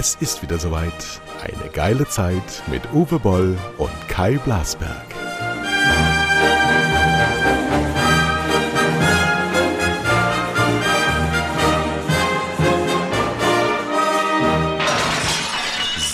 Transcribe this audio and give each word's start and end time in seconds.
Es 0.00 0.14
ist 0.20 0.42
wieder 0.42 0.60
soweit. 0.60 0.92
Eine 1.42 1.72
geile 1.72 2.06
Zeit 2.06 2.62
mit 2.68 2.82
Uwe 2.92 3.18
Boll 3.18 3.58
und 3.78 3.90
Kai 4.06 4.38
Blasberg. 4.38 5.06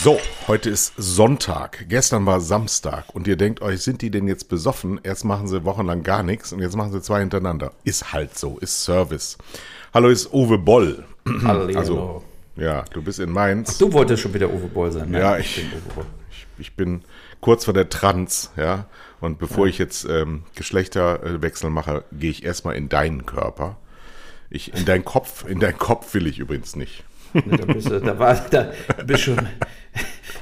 So, 0.02 0.18
heute 0.48 0.70
ist 0.70 0.94
Sonntag. 0.96 1.84
Gestern 1.90 2.24
war 2.24 2.40
Samstag 2.40 3.14
und 3.14 3.26
ihr 3.26 3.36
denkt 3.36 3.60
euch, 3.60 3.82
sind 3.82 4.00
die 4.00 4.10
denn 4.10 4.26
jetzt 4.26 4.48
besoffen? 4.48 4.98
Erst 5.02 5.26
machen 5.26 5.46
sie 5.46 5.62
wochenlang 5.66 6.02
gar 6.02 6.22
nichts 6.22 6.54
und 6.54 6.60
jetzt 6.60 6.74
machen 6.74 6.92
sie 6.92 7.02
zwei 7.02 7.20
hintereinander. 7.20 7.72
Ist 7.84 8.14
halt 8.14 8.38
so, 8.38 8.56
ist 8.60 8.82
Service. 8.82 9.36
Hallo, 9.92 10.08
ist 10.08 10.32
Uwe 10.32 10.56
Boll. 10.56 11.04
Hallo. 11.44 11.78
Also, 11.78 12.22
ja, 12.56 12.84
du 12.92 13.02
bist 13.02 13.18
in 13.18 13.30
Mainz. 13.30 13.72
Ach, 13.74 13.78
du 13.78 13.92
wolltest 13.92 14.22
schon 14.22 14.34
wieder 14.34 14.48
Uwe 14.48 14.68
Boll 14.68 14.92
sein. 14.92 15.10
Ne? 15.10 15.20
Ja, 15.20 15.38
ich, 15.38 15.58
ich, 15.58 15.70
bin 15.70 15.80
ich, 16.30 16.46
ich, 16.58 16.76
bin 16.76 17.02
kurz 17.40 17.64
vor 17.64 17.74
der 17.74 17.88
Trans, 17.88 18.52
ja. 18.56 18.86
Und 19.20 19.38
bevor 19.38 19.66
ja. 19.66 19.70
ich 19.70 19.78
jetzt 19.78 20.04
ähm, 20.04 20.42
Geschlechterwechsel 20.54 21.70
mache, 21.70 22.04
gehe 22.12 22.30
ich 22.30 22.44
erstmal 22.44 22.76
in 22.76 22.88
deinen 22.88 23.26
Körper. 23.26 23.76
Ich, 24.50 24.74
in 24.74 24.84
deinen 24.84 25.04
Kopf, 25.04 25.44
in 25.48 25.58
deinen 25.58 25.78
Kopf 25.78 26.14
will 26.14 26.26
ich 26.26 26.38
übrigens 26.38 26.76
nicht. 26.76 27.04
Da 27.32 27.64
bist 27.64 27.90
du, 27.90 28.00
da 28.00 28.18
war, 28.18 28.36
da 28.50 28.72
bist 29.04 29.24
schon 29.24 29.48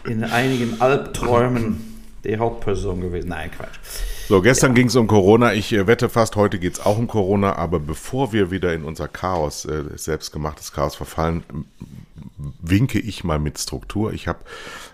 in 0.04 0.24
einigen 0.24 0.80
Albträumen 0.80 1.92
die 2.24 2.36
Hauptperson 2.36 3.00
gewesen. 3.00 3.28
Nein, 3.30 3.50
Quatsch. 3.50 3.78
So, 4.28 4.40
gestern 4.40 4.72
ja. 4.72 4.74
ging 4.76 4.86
es 4.86 4.96
um 4.96 5.06
Corona. 5.06 5.52
Ich 5.54 5.72
äh, 5.72 5.86
wette 5.86 6.08
fast, 6.08 6.36
heute 6.36 6.58
geht 6.58 6.74
es 6.74 6.80
auch 6.80 6.98
um 6.98 7.06
Corona. 7.06 7.56
Aber 7.56 7.80
bevor 7.80 8.32
wir 8.32 8.50
wieder 8.50 8.72
in 8.72 8.84
unser 8.84 9.08
Chaos, 9.08 9.64
äh, 9.64 9.84
selbstgemachtes 9.96 10.72
Chaos 10.72 10.94
verfallen, 10.94 11.42
winke 12.60 12.98
ich 12.98 13.24
mal 13.24 13.38
mit 13.38 13.58
Struktur. 13.58 14.12
Ich 14.12 14.28
habe 14.28 14.40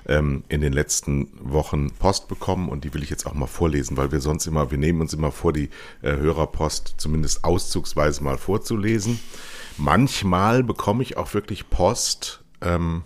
ähm, 0.06 0.44
in 0.48 0.60
den 0.60 0.72
letzten 0.72 1.28
Wochen 1.40 1.90
Post 1.90 2.28
bekommen 2.28 2.68
und 2.68 2.84
die 2.84 2.94
will 2.94 3.02
ich 3.02 3.10
jetzt 3.10 3.26
auch 3.26 3.34
mal 3.34 3.46
vorlesen, 3.46 3.96
weil 3.96 4.12
wir 4.12 4.20
sonst 4.20 4.46
immer, 4.46 4.70
wir 4.70 4.78
nehmen 4.78 5.00
uns 5.00 5.14
immer 5.14 5.32
vor, 5.32 5.52
die 5.52 5.70
äh, 6.02 6.16
Hörerpost 6.16 6.94
zumindest 6.98 7.44
auszugsweise 7.44 8.22
mal 8.22 8.38
vorzulesen. 8.38 9.18
Manchmal 9.76 10.62
bekomme 10.62 11.02
ich 11.02 11.16
auch 11.16 11.34
wirklich 11.34 11.70
Post. 11.70 12.42
Ähm, 12.60 13.02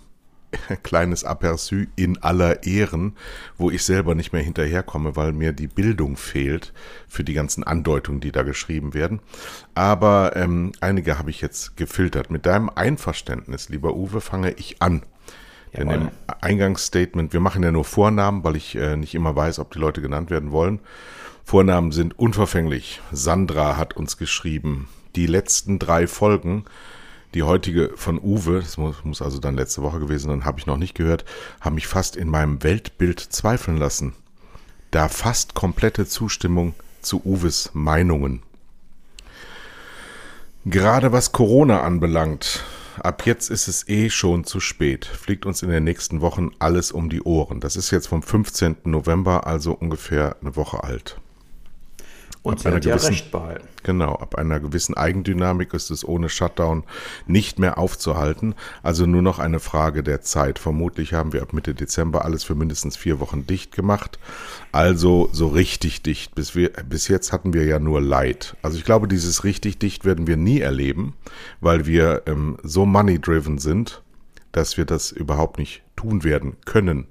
kleines 0.83 1.25
Aperçu 1.25 1.87
in 1.97 2.23
aller 2.23 2.65
Ehren, 2.65 3.17
wo 3.57 3.71
ich 3.71 3.85
selber 3.85 4.15
nicht 4.15 4.33
mehr 4.33 4.43
hinterherkomme, 4.43 5.17
weil 5.17 5.33
mir 5.33 5.53
die 5.53 5.67
Bildung 5.67 6.17
fehlt 6.17 6.73
für 7.09 7.25
die 7.25 7.35
ganzen 7.35 7.65
Andeutungen, 7.65 8.21
die 8.21 8.33
da 8.33 8.43
geschrieben 8.43 8.95
werden. 8.95 9.21
Aber 9.75 10.37
ähm, 10.37 10.73
einige 10.81 11.19
habe 11.19 11.31
ich 11.31 11.41
jetzt 11.41 11.77
gefiltert. 11.77 12.31
Mit 12.31 12.47
deinem 12.47 12.71
Einverständnis, 12.75 13.69
lieber 13.69 13.95
Uwe, 13.95 14.21
fange 14.21 14.53
ich 14.53 14.81
an. 14.81 15.03
Denn 15.75 15.91
im 15.91 16.11
Eingangsstatement, 16.43 17.33
wir 17.33 17.41
machen 17.41 17.63
ja 17.63 17.73
nur 17.73 17.85
Vornamen, 17.85 18.45
weil 18.45 18.57
ich 18.57 18.75
äh, 18.77 18.97
nicht 18.97 19.15
immer 19.15 19.35
weiß, 19.35 19.59
ob 19.59 19.73
die 19.73 19.79
Leute 19.79 20.03
genannt 20.03 20.31
werden 20.31 20.53
wollen. 20.53 20.81
Vornamen 21.45 21.93
sind 21.93 22.19
unverfänglich. 22.19 23.01
Sandra 23.11 23.79
hat 23.79 23.97
uns 23.97 24.19
geschrieben, 24.19 24.89
die 25.17 25.27
letzten 25.27 25.79
drei 25.79 26.07
Folgen 26.07 26.65
die 27.35 27.43
heutige 27.43 27.93
von 27.97 28.19
Uwe, 28.19 28.61
das 28.61 28.77
muss, 28.77 29.05
muss 29.05 29.23
also 29.23 29.39
dann 29.39 29.57
letzte 29.57 29.83
Woche 29.83 30.01
gewesen 30.01 30.29
sein, 30.29 30.45
habe 30.45 30.59
ich 30.59 30.67
noch 30.67 30.77
nicht 30.77 30.95
gehört, 30.95 31.25
haben 31.61 31.75
mich 31.75 31.87
fast 31.87 32.17
in 32.17 32.29
meinem 32.29 32.63
Weltbild 32.63 33.21
zweifeln 33.21 33.77
lassen. 33.77 34.15
Da 34.91 35.09
fast 35.09 35.55
komplette 35.55 36.07
Zustimmung 36.07 36.75
zu 37.01 37.23
Uwes 37.25 37.71
Meinungen. 37.73 38.43
Gerade 40.65 41.13
was 41.13 41.33
Corona 41.33 41.83
anbelangt, 41.83 42.63
ab 43.01 43.27
jetzt 43.27 43.51
ist 43.51 43.67
es 43.67 43.89
eh 43.89 44.11
schon 44.11 44.45
zu 44.45 44.61
spät. 44.61 45.07
Fliegt 45.07 45.47
uns 45.47 45.63
in 45.63 45.71
den 45.71 45.85
nächsten 45.85 46.21
Wochen 46.21 46.51
alles 46.59 46.93
um 46.93 47.09
die 47.09 47.23
Ohren. 47.23 47.61
Das 47.61 47.75
ist 47.75 47.91
jetzt 47.91 48.07
vom 48.09 48.23
15. 48.23 48.77
November, 48.85 49.47
also 49.47 49.73
ungefähr 49.73 50.37
eine 50.41 50.55
Woche 50.55 50.85
alt. 50.85 51.22
Und 52.43 52.61
sie 52.61 52.69
hat 52.69 52.85
ja 52.85 52.97
Recht 52.97 53.31
behalten. 53.31 53.69
Genau, 53.85 54.15
ab 54.15 54.35
einer 54.35 54.59
gewissen 54.59 54.97
Eigendynamik 54.97 55.75
ist 55.75 55.91
es 55.91 56.05
ohne 56.07 56.29
Shutdown 56.29 56.83
nicht 57.27 57.61
mehr 57.61 57.79
aufzuhalten. 57.79 58.55
Also 58.83 59.07
nur 59.07 59.23
noch 59.23 59.39
eine 59.39 59.61
Frage 59.61 60.03
der 60.03 60.23
Zeit. 60.23 60.59
Vermutlich 60.59 61.13
haben 61.13 61.33
wir 61.33 61.43
ab 61.43 61.53
Mitte 61.53 61.75
Dezember 61.75 62.25
alles 62.25 62.43
für 62.43 62.57
mindestens 62.57 62.97
vier 62.97 63.21
Wochen 63.21 63.47
dicht 63.47 63.73
gemacht. 63.73 64.19
Also 64.73 65.29
so 65.33 65.49
richtig 65.49 66.03
dicht. 66.03 66.35
Bis, 66.35 66.57
wir, 66.57 66.71
bis 66.71 67.07
jetzt 67.07 67.33
hatten 67.33 67.53
wir 67.53 67.65
ja 67.65 67.79
nur 67.79 68.01
Leid. 68.01 68.57
Also 68.63 68.77
ich 68.77 68.85
glaube, 68.85 69.07
dieses 69.07 69.45
richtig 69.45 69.79
dicht 69.79 70.05
werden 70.05 70.27
wir 70.27 70.37
nie 70.37 70.61
erleben, 70.61 71.15
weil 71.61 71.87
wir 71.87 72.23
ähm, 72.27 72.57
so 72.65 72.87
money-driven 72.87 73.59
sind, 73.59 74.03
dass 74.51 74.77
wir 74.77 74.85
das 74.85 75.13
überhaupt 75.13 75.59
nicht 75.59 75.82
tun 76.03 76.25
werden 76.25 76.57
können. 76.65 77.07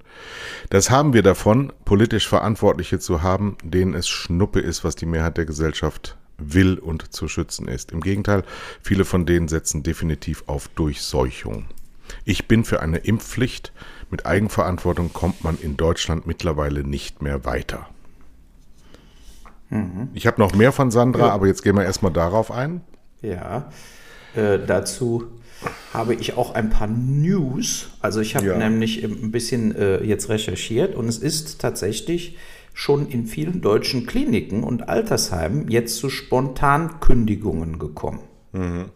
Das 0.70 0.90
haben 0.90 1.12
wir 1.12 1.22
davon, 1.22 1.72
politisch 1.84 2.28
Verantwortliche 2.28 2.98
zu 2.98 3.22
haben, 3.22 3.56
denen 3.64 3.94
es 3.94 4.08
Schnuppe 4.08 4.60
ist, 4.60 4.84
was 4.84 4.94
die 4.94 5.06
Mehrheit 5.06 5.38
der 5.38 5.46
Gesellschaft 5.46 6.16
will 6.38 6.78
und 6.78 7.12
zu 7.12 7.28
schützen 7.28 7.68
ist. 7.68 7.92
Im 7.92 8.00
Gegenteil, 8.00 8.44
viele 8.82 9.04
von 9.04 9.26
denen 9.26 9.48
setzen 9.48 9.82
definitiv 9.82 10.44
auf 10.46 10.68
Durchseuchung. 10.68 11.66
Ich 12.24 12.48
bin 12.48 12.64
für 12.64 12.80
eine 12.80 12.98
Impfpflicht. 12.98 13.72
Mit 14.10 14.26
Eigenverantwortung 14.26 15.12
kommt 15.12 15.42
man 15.42 15.58
in 15.58 15.76
Deutschland 15.76 16.26
mittlerweile 16.26 16.84
nicht 16.84 17.22
mehr 17.22 17.46
weiter. 17.46 17.88
Mhm. 19.70 20.10
Ich 20.12 20.26
habe 20.26 20.40
noch 20.40 20.54
mehr 20.54 20.72
von 20.72 20.90
Sandra, 20.90 21.28
ja. 21.28 21.32
aber 21.32 21.46
jetzt 21.46 21.62
gehen 21.62 21.76
wir 21.76 21.84
erstmal 21.84 22.12
darauf 22.12 22.50
ein. 22.50 22.82
Ja, 23.22 23.70
äh, 24.34 24.58
dazu 24.58 25.28
habe 25.92 26.14
ich 26.14 26.36
auch 26.36 26.54
ein 26.54 26.70
paar 26.70 26.88
News. 26.88 27.90
Also 28.00 28.20
ich 28.20 28.36
habe 28.36 28.46
ja. 28.46 28.56
nämlich 28.56 29.02
ein 29.04 29.30
bisschen 29.30 29.74
äh, 29.74 30.02
jetzt 30.02 30.28
recherchiert 30.28 30.94
und 30.94 31.08
es 31.08 31.18
ist 31.18 31.60
tatsächlich 31.60 32.36
schon 32.74 33.08
in 33.08 33.26
vielen 33.26 33.60
deutschen 33.60 34.06
Kliniken 34.06 34.64
und 34.64 34.88
Altersheimen 34.88 35.68
jetzt 35.68 35.96
zu 35.96 36.08
Spontankündigungen 36.08 37.78
gekommen. 37.78 38.20
Mhm. 38.52 38.86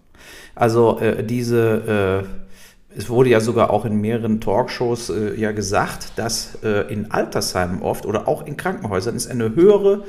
Also 0.55 0.99
äh, 0.99 1.25
diese, 1.25 2.25
äh, 2.25 2.99
es 2.99 3.11
wurde 3.11 3.29
ja 3.29 3.41
sogar 3.41 3.71
auch 3.71 3.85
in 3.85 4.01
mehreren 4.01 4.41
Talkshows 4.41 5.11
äh, 5.11 5.35
ja 5.39 5.53
gesagt, 5.53 6.13
dass 6.17 6.59
äh, 6.63 6.93
in 6.93 7.11
Altersheimen 7.11 7.83
oft 7.83 8.07
oder 8.07 8.27
auch 8.29 8.47
in 8.47 8.57
Krankenhäusern 8.57 9.15
ist 9.15 9.27
eine 9.27 9.55
höhere 9.55 10.05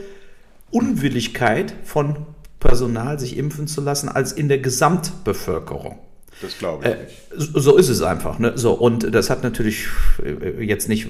Unwilligkeit 0.72 1.74
von 1.84 2.26
Personal, 2.60 3.20
sich 3.20 3.38
impfen 3.38 3.68
zu 3.68 3.82
lassen, 3.82 4.10
als 4.10 4.32
in 4.32 4.48
der 4.48 4.58
Gesamtbevölkerung. 4.58 6.00
Das 6.42 6.58
glaube 6.60 6.86
ich 6.86 6.92
äh, 6.92 7.04
nicht. 7.04 7.52
So 7.56 7.78
ist 7.78 7.90
es 7.90 8.02
einfach. 8.02 8.38
Ne? 8.38 8.54
So, 8.56 8.74
und 8.74 9.14
das 9.14 9.30
hat 9.30 9.44
natürlich 9.44 9.88
äh, 10.24 10.64
jetzt 10.64 10.88
nicht 10.88 11.08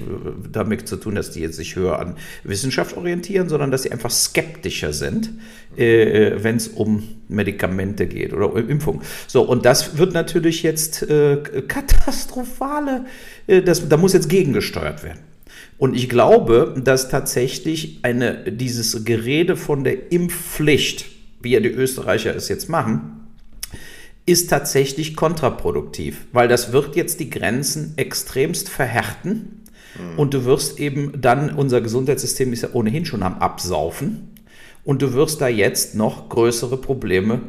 damit 0.50 0.88
zu 0.88 0.96
tun, 0.96 1.14
dass 1.16 1.30
die 1.30 1.40
jetzt 1.40 1.56
sich 1.56 1.76
höher 1.76 1.98
an 1.98 2.16
Wissenschaft 2.44 2.96
orientieren, 2.96 3.48
sondern 3.48 3.70
dass 3.70 3.82
sie 3.82 3.92
einfach 3.92 4.10
skeptischer 4.10 4.92
sind, 4.92 5.30
äh, 5.76 6.32
wenn 6.42 6.56
es 6.56 6.68
um 6.68 7.02
Medikamente 7.28 8.06
geht 8.06 8.32
oder 8.32 8.52
um 8.52 8.68
Impfung. 8.68 9.02
So, 9.26 9.42
und 9.42 9.66
das 9.66 9.98
wird 9.98 10.14
natürlich 10.14 10.62
jetzt 10.62 11.02
äh, 11.02 11.38
katastrophale, 11.66 13.04
äh, 13.46 13.60
das, 13.60 13.86
da 13.86 13.96
muss 13.98 14.14
jetzt 14.14 14.30
gegengesteuert 14.30 15.04
werden. 15.04 15.20
Und 15.76 15.94
ich 15.94 16.08
glaube, 16.08 16.74
dass 16.82 17.08
tatsächlich 17.08 18.00
eine, 18.02 18.50
dieses 18.50 19.04
Gerede 19.04 19.56
von 19.56 19.84
der 19.84 20.10
Impfpflicht, 20.10 21.06
wie 21.40 21.50
ja 21.50 21.60
die 21.60 21.68
Österreicher 21.68 22.34
es 22.34 22.48
jetzt 22.48 22.68
machen, 22.68 23.27
ist 24.28 24.50
tatsächlich 24.50 25.16
kontraproduktiv, 25.16 26.26
weil 26.32 26.48
das 26.48 26.72
wird 26.72 26.96
jetzt 26.96 27.18
die 27.18 27.30
Grenzen 27.30 27.94
extremst 27.96 28.68
verhärten 28.68 29.64
mhm. 29.98 30.18
und 30.18 30.34
du 30.34 30.44
wirst 30.44 30.78
eben 30.78 31.20
dann, 31.20 31.54
unser 31.54 31.80
Gesundheitssystem 31.80 32.52
ist 32.52 32.62
ja 32.62 32.68
ohnehin 32.74 33.06
schon 33.06 33.22
am 33.22 33.38
Absaufen 33.38 34.34
und 34.84 35.00
du 35.00 35.14
wirst 35.14 35.40
da 35.40 35.48
jetzt 35.48 35.94
noch 35.94 36.28
größere 36.28 36.76
Probleme 36.76 37.40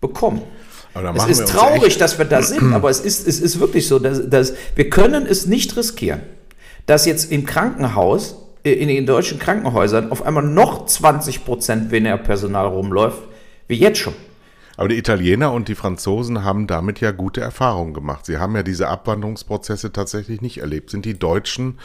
bekommen. 0.00 0.42
es 1.14 1.26
ist 1.26 1.48
traurig, 1.48 1.96
dass 1.96 2.18
wir 2.18 2.24
da 2.24 2.42
sind, 2.42 2.72
aber 2.72 2.90
es 2.90 3.00
ist, 3.00 3.26
es 3.28 3.40
ist 3.40 3.60
wirklich 3.60 3.86
so, 3.86 4.00
dass, 4.00 4.28
dass 4.28 4.54
wir 4.74 4.90
können 4.90 5.26
es 5.26 5.46
nicht 5.46 5.76
riskieren, 5.76 6.22
dass 6.86 7.06
jetzt 7.06 7.30
im 7.30 7.46
Krankenhaus, 7.46 8.36
äh, 8.64 8.72
in 8.72 8.88
den 8.88 9.06
deutschen 9.06 9.38
Krankenhäusern 9.38 10.10
auf 10.10 10.22
einmal 10.22 10.42
noch 10.42 10.86
20 10.86 11.44
Prozent 11.44 11.92
weniger 11.92 12.18
Personal 12.18 12.66
rumläuft, 12.66 13.22
wie 13.68 13.76
jetzt 13.76 13.98
schon. 13.98 14.14
Aber 14.76 14.88
die 14.88 14.98
Italiener 14.98 15.52
und 15.52 15.68
die 15.68 15.74
Franzosen 15.74 16.44
haben 16.44 16.66
damit 16.66 17.00
ja 17.00 17.10
gute 17.10 17.40
Erfahrungen 17.40 17.94
gemacht. 17.94 18.26
Sie 18.26 18.38
haben 18.38 18.54
ja 18.54 18.62
diese 18.62 18.88
Abwanderungsprozesse 18.88 19.92
tatsächlich 19.92 20.40
nicht 20.40 20.58
erlebt. 20.58 20.90
Sind 20.90 21.04
die 21.04 21.18
Deutschen, 21.18 21.78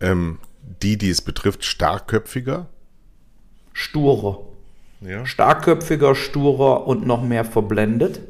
ähm, 0.00 0.38
die, 0.82 0.96
die 0.96 1.10
es 1.10 1.20
betrifft, 1.22 1.64
starkköpfiger? 1.64 2.66
Sturer. 3.72 4.40
Ja. 5.00 5.24
Starkköpfiger, 5.26 6.14
sturer 6.14 6.86
und 6.86 7.06
noch 7.06 7.22
mehr 7.22 7.44
verblendet, 7.44 8.20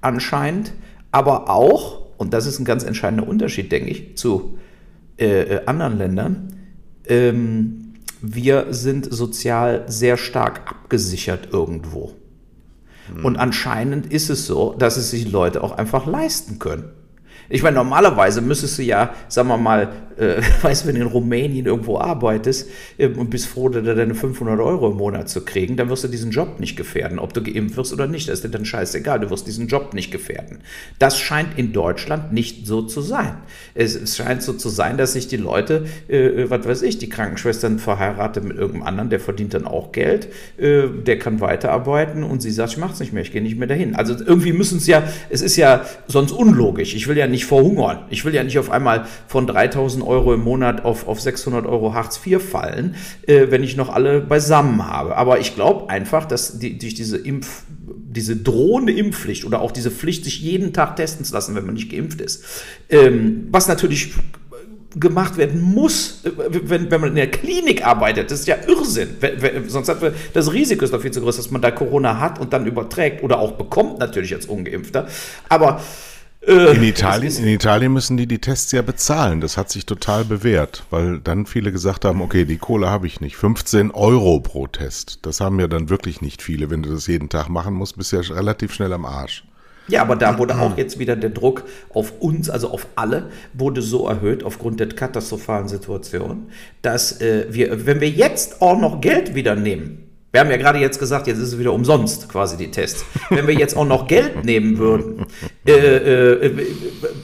anscheinend. 0.00 0.72
Aber 1.12 1.48
auch, 1.50 2.02
und 2.18 2.34
das 2.34 2.46
ist 2.46 2.58
ein 2.58 2.64
ganz 2.64 2.84
entscheidender 2.84 3.26
Unterschied, 3.26 3.70
denke 3.70 3.90
ich, 3.90 4.16
zu 4.16 4.58
äh, 5.18 5.42
äh 5.42 5.66
anderen 5.66 5.98
Ländern, 5.98 6.54
ähm, 7.06 7.94
wir 8.20 8.66
sind 8.70 9.12
sozial 9.12 9.84
sehr 9.86 10.16
stark 10.16 10.68
abgesichert 10.68 11.48
irgendwo. 11.52 12.14
Und 13.22 13.36
anscheinend 13.36 14.06
ist 14.06 14.30
es 14.30 14.46
so, 14.46 14.74
dass 14.78 14.96
es 14.96 15.10
sich 15.10 15.30
Leute 15.30 15.62
auch 15.62 15.72
einfach 15.72 16.06
leisten 16.06 16.58
können. 16.58 16.90
Ich 17.48 17.64
meine, 17.64 17.76
normalerweise 17.76 18.40
müsstest 18.40 18.78
du 18.78 18.82
ja, 18.82 19.12
sagen 19.28 19.48
wir 19.48 19.56
mal, 19.56 19.92
äh, 20.20 20.42
weißt 20.62 20.84
du, 20.84 20.88
wenn 20.88 20.94
du 20.96 21.00
in 21.02 21.06
Rumänien 21.06 21.66
irgendwo 21.66 21.98
arbeitest 21.98 22.68
äh, 22.98 23.08
und 23.08 23.30
bist 23.30 23.46
froh, 23.46 23.68
da 23.68 23.80
deine 23.80 24.14
500 24.14 24.60
Euro 24.60 24.90
im 24.90 24.96
Monat 24.96 25.28
zu 25.28 25.44
kriegen, 25.44 25.76
dann 25.76 25.88
wirst 25.88 26.04
du 26.04 26.08
diesen 26.08 26.30
Job 26.30 26.60
nicht 26.60 26.76
gefährden, 26.76 27.18
ob 27.18 27.32
du 27.32 27.42
geimpft 27.42 27.76
wirst 27.76 27.92
oder 27.92 28.06
nicht. 28.06 28.28
Das 28.28 28.36
ist 28.36 28.44
dir 28.44 28.50
dann 28.50 28.64
scheißegal, 28.64 29.20
du 29.20 29.30
wirst 29.30 29.46
diesen 29.46 29.68
Job 29.68 29.94
nicht 29.94 30.10
gefährden. 30.10 30.58
Das 30.98 31.18
scheint 31.18 31.58
in 31.58 31.72
Deutschland 31.72 32.32
nicht 32.32 32.66
so 32.66 32.82
zu 32.82 33.00
sein. 33.00 33.34
Es, 33.74 34.16
scheint 34.16 34.42
so 34.42 34.52
zu 34.52 34.68
sein, 34.68 34.98
dass 34.98 35.14
sich 35.14 35.28
die 35.28 35.36
Leute, 35.36 35.86
äh, 36.08 36.50
was 36.50 36.66
weiß 36.66 36.82
ich, 36.82 36.98
die 36.98 37.08
Krankenschwestern 37.08 37.78
verheiratet 37.78 38.44
mit 38.44 38.56
irgendeinem 38.56 38.86
anderen, 38.86 39.10
der 39.10 39.20
verdient 39.20 39.54
dann 39.54 39.66
auch 39.66 39.92
Geld, 39.92 40.28
äh, 40.58 40.88
der 40.88 41.18
kann 41.18 41.40
weiterarbeiten 41.40 42.22
und 42.22 42.42
sie 42.42 42.50
sagt, 42.50 42.72
ich 42.72 42.78
mach's 42.78 43.00
nicht 43.00 43.12
mehr, 43.12 43.22
ich 43.22 43.32
gehe 43.32 43.42
nicht 43.42 43.58
mehr 43.58 43.68
dahin. 43.68 43.94
Also 43.94 44.14
irgendwie 44.14 44.52
müssen 44.52 44.78
es 44.78 44.86
ja, 44.86 45.02
es 45.30 45.40
ist 45.40 45.56
ja 45.56 45.84
sonst 46.06 46.32
unlogisch. 46.32 46.94
Ich 46.94 47.08
will 47.08 47.16
ja 47.16 47.26
nicht 47.26 47.46
verhungern. 47.46 48.04
Ich 48.10 48.24
will 48.24 48.34
ja 48.34 48.44
nicht 48.44 48.58
auf 48.58 48.70
einmal 48.70 49.06
von 49.26 49.46
3000 49.46 50.04
Euro 50.04 50.09
im 50.34 50.44
Monat 50.44 50.84
auf, 50.84 51.06
auf 51.06 51.20
600 51.20 51.66
Euro 51.66 51.94
Hartz 51.94 52.20
IV 52.24 52.42
fallen, 52.42 52.94
äh, 53.26 53.46
wenn 53.50 53.62
ich 53.62 53.76
noch 53.76 53.88
alle 53.88 54.20
beisammen 54.20 54.86
habe. 54.86 55.16
Aber 55.16 55.40
ich 55.40 55.54
glaube 55.54 55.90
einfach, 55.90 56.26
dass 56.26 56.58
die, 56.58 56.78
durch 56.78 56.94
diese 56.94 57.16
Impf, 57.16 57.62
diese 57.68 58.36
drohende 58.36 58.92
Impfpflicht 58.92 59.44
oder 59.44 59.60
auch 59.60 59.72
diese 59.72 59.90
Pflicht, 59.90 60.24
sich 60.24 60.40
jeden 60.40 60.72
Tag 60.72 60.96
testen 60.96 61.24
zu 61.24 61.32
lassen, 61.32 61.54
wenn 61.54 61.64
man 61.64 61.74
nicht 61.74 61.90
geimpft 61.90 62.20
ist, 62.20 62.44
ähm, 62.88 63.48
was 63.50 63.68
natürlich 63.68 64.12
gemacht 64.98 65.36
werden 65.36 65.60
muss, 65.60 66.22
wenn, 66.24 66.90
wenn 66.90 67.00
man 67.00 67.10
in 67.10 67.16
der 67.16 67.30
Klinik 67.30 67.86
arbeitet. 67.86 68.30
Das 68.30 68.40
ist 68.40 68.48
ja 68.48 68.56
Irrsinn. 68.66 69.10
Sonst 69.68 69.88
hat 69.88 70.02
man, 70.02 70.12
das 70.32 70.52
Risiko 70.52 70.84
ist 70.84 70.96
viel 70.96 71.12
zu 71.12 71.20
groß, 71.20 71.36
dass 71.36 71.50
man 71.50 71.62
da 71.62 71.70
Corona 71.70 72.18
hat 72.18 72.40
und 72.40 72.52
dann 72.52 72.66
überträgt 72.66 73.22
oder 73.22 73.38
auch 73.38 73.52
bekommt, 73.52 74.00
natürlich 74.00 74.34
als 74.34 74.46
Ungeimpfter. 74.46 75.06
Aber 75.48 75.76
äh, 75.76 76.09
in 76.46 76.82
Italien, 76.82 77.36
in 77.36 77.48
Italien 77.48 77.92
müssen 77.92 78.16
die 78.16 78.26
die 78.26 78.40
Tests 78.40 78.72
ja 78.72 78.80
bezahlen. 78.80 79.40
Das 79.40 79.56
hat 79.56 79.70
sich 79.70 79.84
total 79.84 80.24
bewährt, 80.24 80.84
weil 80.90 81.20
dann 81.20 81.44
viele 81.44 81.70
gesagt 81.70 82.04
haben, 82.04 82.22
okay, 82.22 82.46
die 82.46 82.56
Kohle 82.56 82.88
habe 82.88 83.06
ich 83.06 83.20
nicht. 83.20 83.36
15 83.36 83.90
Euro 83.90 84.40
pro 84.40 84.66
Test. 84.66 85.18
Das 85.22 85.40
haben 85.40 85.60
ja 85.60 85.68
dann 85.68 85.90
wirklich 85.90 86.22
nicht 86.22 86.40
viele. 86.40 86.70
Wenn 86.70 86.82
du 86.82 86.90
das 86.90 87.06
jeden 87.06 87.28
Tag 87.28 87.48
machen 87.48 87.74
musst, 87.74 87.98
bist 87.98 88.12
du 88.12 88.16
ja 88.16 88.34
relativ 88.34 88.72
schnell 88.72 88.92
am 88.92 89.04
Arsch. 89.04 89.44
Ja, 89.88 90.02
aber 90.02 90.14
da 90.16 90.38
wurde 90.38 90.56
auch 90.56 90.78
jetzt 90.78 90.98
wieder 90.98 91.16
der 91.16 91.30
Druck 91.30 91.64
auf 91.92 92.20
uns, 92.20 92.48
also 92.48 92.70
auf 92.70 92.86
alle, 92.94 93.30
wurde 93.52 93.82
so 93.82 94.06
erhöht 94.06 94.44
aufgrund 94.44 94.78
der 94.78 94.88
katastrophalen 94.88 95.68
Situation, 95.68 96.50
dass 96.80 97.20
äh, 97.20 97.46
wir, 97.50 97.86
wenn 97.86 98.00
wir 98.00 98.08
jetzt 98.08 98.62
auch 98.62 98.78
noch 98.78 99.00
Geld 99.00 99.34
wieder 99.34 99.56
nehmen, 99.56 100.09
wir 100.32 100.40
haben 100.40 100.50
ja 100.50 100.56
gerade 100.56 100.78
jetzt 100.78 100.98
gesagt, 100.98 101.26
jetzt 101.26 101.38
ist 101.38 101.48
es 101.48 101.58
wieder 101.58 101.72
umsonst 101.72 102.28
quasi 102.28 102.56
die 102.56 102.70
Tests. 102.70 103.04
Wenn 103.30 103.46
wir 103.46 103.54
jetzt 103.54 103.76
auch 103.76 103.84
noch 103.84 104.06
Geld 104.06 104.44
nehmen 104.44 104.78
würden, 104.78 105.26
äh, 105.66 105.72
äh, 105.72 106.66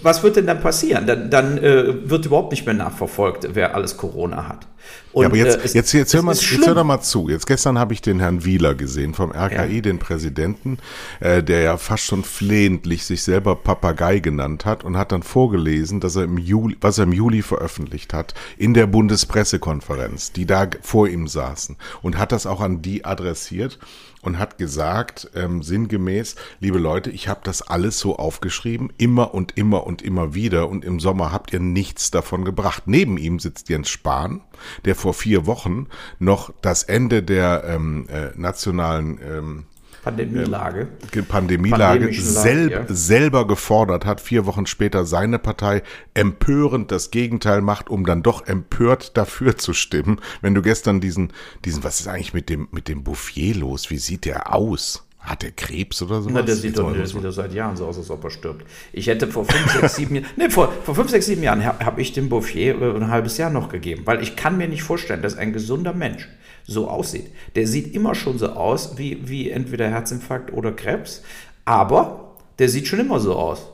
was 0.03 0.23
wird 0.23 0.37
denn 0.37 0.47
dann 0.47 0.61
passieren? 0.61 1.07
Dann, 1.07 1.31
dann 1.31 1.59
äh, 1.59 2.09
wird 2.11 2.27
überhaupt 2.27 2.51
nicht 2.51 2.67
mehr 2.67 2.75
nachverfolgt, 2.75 3.49
wer 3.55 3.75
alles 3.75 3.97
Corona 3.97 4.49
hat. 4.49 4.67
Und, 5.13 5.23
ja, 5.23 5.29
aber 5.29 5.37
jetzt, 5.37 5.57
äh, 5.57 5.65
es, 5.65 5.73
jetzt, 5.73 5.93
jetzt, 5.93 6.15
hör 6.15 6.23
mal, 6.23 6.35
jetzt 6.35 6.67
hör 6.67 6.75
doch 6.75 6.85
mal 6.85 7.01
zu. 7.01 7.29
Jetzt 7.29 7.47
gestern 7.47 7.79
habe 7.79 7.95
ich 7.95 8.03
den 8.03 8.21
Herrn 8.21 8.45
Wieler 8.45 8.75
gesehen 8.75 9.15
vom 9.15 9.33
RKI, 9.33 9.77
ja. 9.77 9.81
den 9.81 9.99
Präsidenten, 9.99 10.79
äh, 11.21 11.43
der 11.43 11.63
ja 11.63 11.77
fast 11.79 12.05
schon 12.05 12.23
flehentlich 12.23 13.05
sich 13.05 13.23
selber 13.23 13.57
Papagei 13.57 14.19
genannt 14.19 14.65
hat 14.65 14.85
und 14.85 14.97
hat 14.97 15.13
dann 15.13 15.23
vorgelesen, 15.23 16.01
dass 16.01 16.17
er 16.17 16.25
im 16.25 16.37
Juli, 16.39 16.77
was 16.81 16.99
er 16.99 17.05
im 17.05 17.13
Juli 17.13 17.43
veröffentlicht 17.43 18.13
hat 18.13 18.35
in 18.59 18.75
der 18.75 18.87
Bundespressekonferenz, 18.87 20.33
die 20.33 20.45
da 20.45 20.69
vor 20.83 21.09
ihm 21.09 21.29
saßen 21.29 21.77
und 22.03 22.19
hat 22.19 22.33
das 22.33 22.47
auch 22.47 22.61
an 22.61 22.83
die 22.83 23.05
adressiert 23.05 23.79
und 24.27 24.41
hat 24.41 24.59
gesagt, 24.59 25.31
ähm, 25.37 25.63
sinngemäß, 25.63 26.35
liebe 26.59 26.79
Leute, 26.79 27.11
ich 27.11 27.29
habe 27.29 27.41
das 27.45 27.63
alles 27.63 28.01
so 28.01 28.17
aufgeschrieben, 28.17 28.93
immer 28.99 29.33
und 29.33 29.57
immer 29.57 29.87
und 29.87 30.03
immer 30.03 30.35
wieder 30.35 30.69
und 30.69 30.85
im 30.85 30.99
Sommer 30.99 31.31
habt 31.33 31.53
ihr 31.53 31.61
nichts 31.61 32.11
davon 32.11 32.45
gebracht. 32.45 32.83
Neben 32.87 33.19
ihm 33.19 33.39
sitzt 33.39 33.69
Jens 33.69 33.89
Spahn, 33.89 34.43
der 34.85 34.97
vor 34.97 35.15
vier 35.15 35.47
Wochen 35.47 35.87
noch 36.19 36.53
das 36.61 36.83
Ende 36.83 37.23
der 37.23 37.63
ähm, 37.67 38.09
äh, 38.09 38.31
nationalen 38.35 39.21
ähm, 39.23 39.67
Pandemielage, 40.07 40.87
äh, 41.17 41.23
Pandemielage 41.23 42.13
selb, 42.13 42.71
ja. 42.71 42.85
selber 42.89 43.45
gefordert 43.49 44.07
hat, 44.07 44.21
vier 44.21 44.47
Wochen 44.47 44.67
später 44.67 45.05
seine 45.05 45.41
Partei 45.41 45.83
empörend 46.15 46.93
das 46.93 47.11
Gegenteil 47.11 47.61
macht, 47.61 47.91
um 47.91 48.07
dann 48.07 48.23
doch 48.23 48.47
empört 48.47 49.17
dafür 49.17 49.57
zu 49.57 49.73
stimmen. 49.73 50.21
Wenn 50.43 50.55
du 50.55 50.63
gestern 50.63 51.01
diesen, 51.01 51.33
diesen, 51.65 51.83
was 51.83 51.99
ist 51.99 52.07
eigentlich 52.07 52.35
mit 52.35 52.49
dem, 52.49 52.69
mit 52.71 52.87
dem 52.87 53.03
Bouffier 53.03 53.57
los? 53.57 53.91
Wie 53.91 53.99
sieht 53.99 54.27
der 54.27 54.55
aus? 54.55 55.03
Hat 55.19 55.43
er 55.43 55.51
Krebs 55.51 56.01
oder 56.03 56.23
so? 56.23 56.31
Na, 56.31 56.43
der 56.43 56.55
sieht 56.55 56.79
doch 56.79 56.93
der 56.93 57.05
sieht 57.05 57.33
seit 57.33 57.53
Jahren 57.53 57.77
so 57.77 57.87
aus, 57.87 57.99
als 57.99 58.09
ob 58.11 58.23
er 58.23 58.31
stirbt. 58.31 58.65
Ich 58.93 59.09
hätte 59.09 59.27
vor 59.27 59.45
fünf, 59.45 59.73
sechs, 59.73 59.97
sieben 59.97 60.15
Jahren, 60.15 60.29
nee, 60.37 60.51
vor, 60.51 60.73
vor 60.85 60.95
fünf, 60.95 61.11
sechs, 61.11 61.27
sieben 61.27 61.43
Jahren 61.43 61.65
habe 61.65 61.85
hab 61.85 61.99
ich 61.99 62.13
dem 62.13 62.29
Bouffier 62.29 62.81
äh, 62.81 62.95
ein 62.95 63.09
halbes 63.11 63.39
Jahr 63.39 63.51
noch 63.51 63.69
gegeben, 63.69 64.03
weil 64.05 64.23
ich 64.23 64.37
kann 64.37 64.57
mir 64.57 64.69
nicht 64.69 64.85
vorstellen, 64.85 65.23
dass 65.23 65.37
ein 65.37 65.53
gesunder 65.53 65.95
Mensch 65.95 66.29
so 66.67 66.89
aussieht. 66.89 67.27
Der 67.55 67.67
sieht 67.67 67.95
immer 67.95 68.15
schon 68.15 68.39
so 68.39 68.51
aus 68.51 68.99
wie, 68.99 69.29
wie 69.29 69.51
entweder 69.51 69.89
Herzinfarkt 69.89 70.53
oder 70.53 70.73
Krebs, 70.73 71.23
aber 71.65 72.35
der 72.59 72.69
sieht 72.69 72.87
schon 72.87 73.01
immer 73.01 73.21
so 73.21 73.35
aus. 73.35 73.67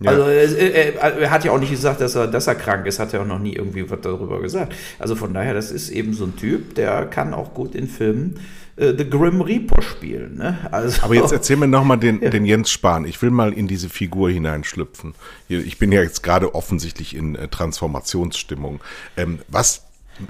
Ja. 0.00 0.10
Also 0.10 0.22
er, 0.22 1.00
er, 1.20 1.30
hat 1.30 1.44
ja 1.44 1.52
auch 1.52 1.60
nicht 1.60 1.70
gesagt, 1.70 2.00
dass 2.00 2.16
er, 2.16 2.26
dass 2.26 2.46
er 2.46 2.56
krank 2.56 2.86
ist, 2.86 2.98
hat 2.98 3.14
er 3.14 3.22
auch 3.22 3.26
noch 3.26 3.38
nie 3.38 3.54
irgendwie 3.54 3.88
was 3.88 4.00
darüber 4.00 4.40
gesagt. 4.40 4.74
Also 4.98 5.14
von 5.14 5.32
daher, 5.32 5.54
das 5.54 5.70
ist 5.70 5.90
eben 5.90 6.12
so 6.12 6.24
ein 6.24 6.36
Typ, 6.36 6.74
der 6.74 7.06
kann 7.06 7.34
auch 7.34 7.54
gut 7.54 7.74
in 7.74 7.86
Filmen 7.86 8.40
äh, 8.76 8.94
The 8.96 9.08
Grim 9.08 9.40
Reaper 9.40 9.80
spielen. 9.82 10.36
Ne? 10.36 10.58
Also, 10.70 11.02
Aber 11.02 11.14
jetzt 11.14 11.32
erzähl 11.32 11.56
mir 11.56 11.68
nochmal 11.68 11.98
den, 11.98 12.20
ja. 12.20 12.30
den 12.30 12.44
Jens 12.44 12.70
Spahn. 12.70 13.04
Ich 13.04 13.20
will 13.22 13.30
mal 13.30 13.52
in 13.52 13.68
diese 13.68 13.88
Figur 13.88 14.30
hineinschlüpfen. 14.30 15.14
Ich 15.48 15.78
bin 15.78 15.92
ja 15.92 16.02
jetzt 16.02 16.22
gerade 16.22 16.54
offensichtlich 16.54 17.14
in 17.14 17.36
äh, 17.36 17.48
Transformationsstimmung. 17.48 18.80
Ähm, 19.16 19.38
was 19.48 19.84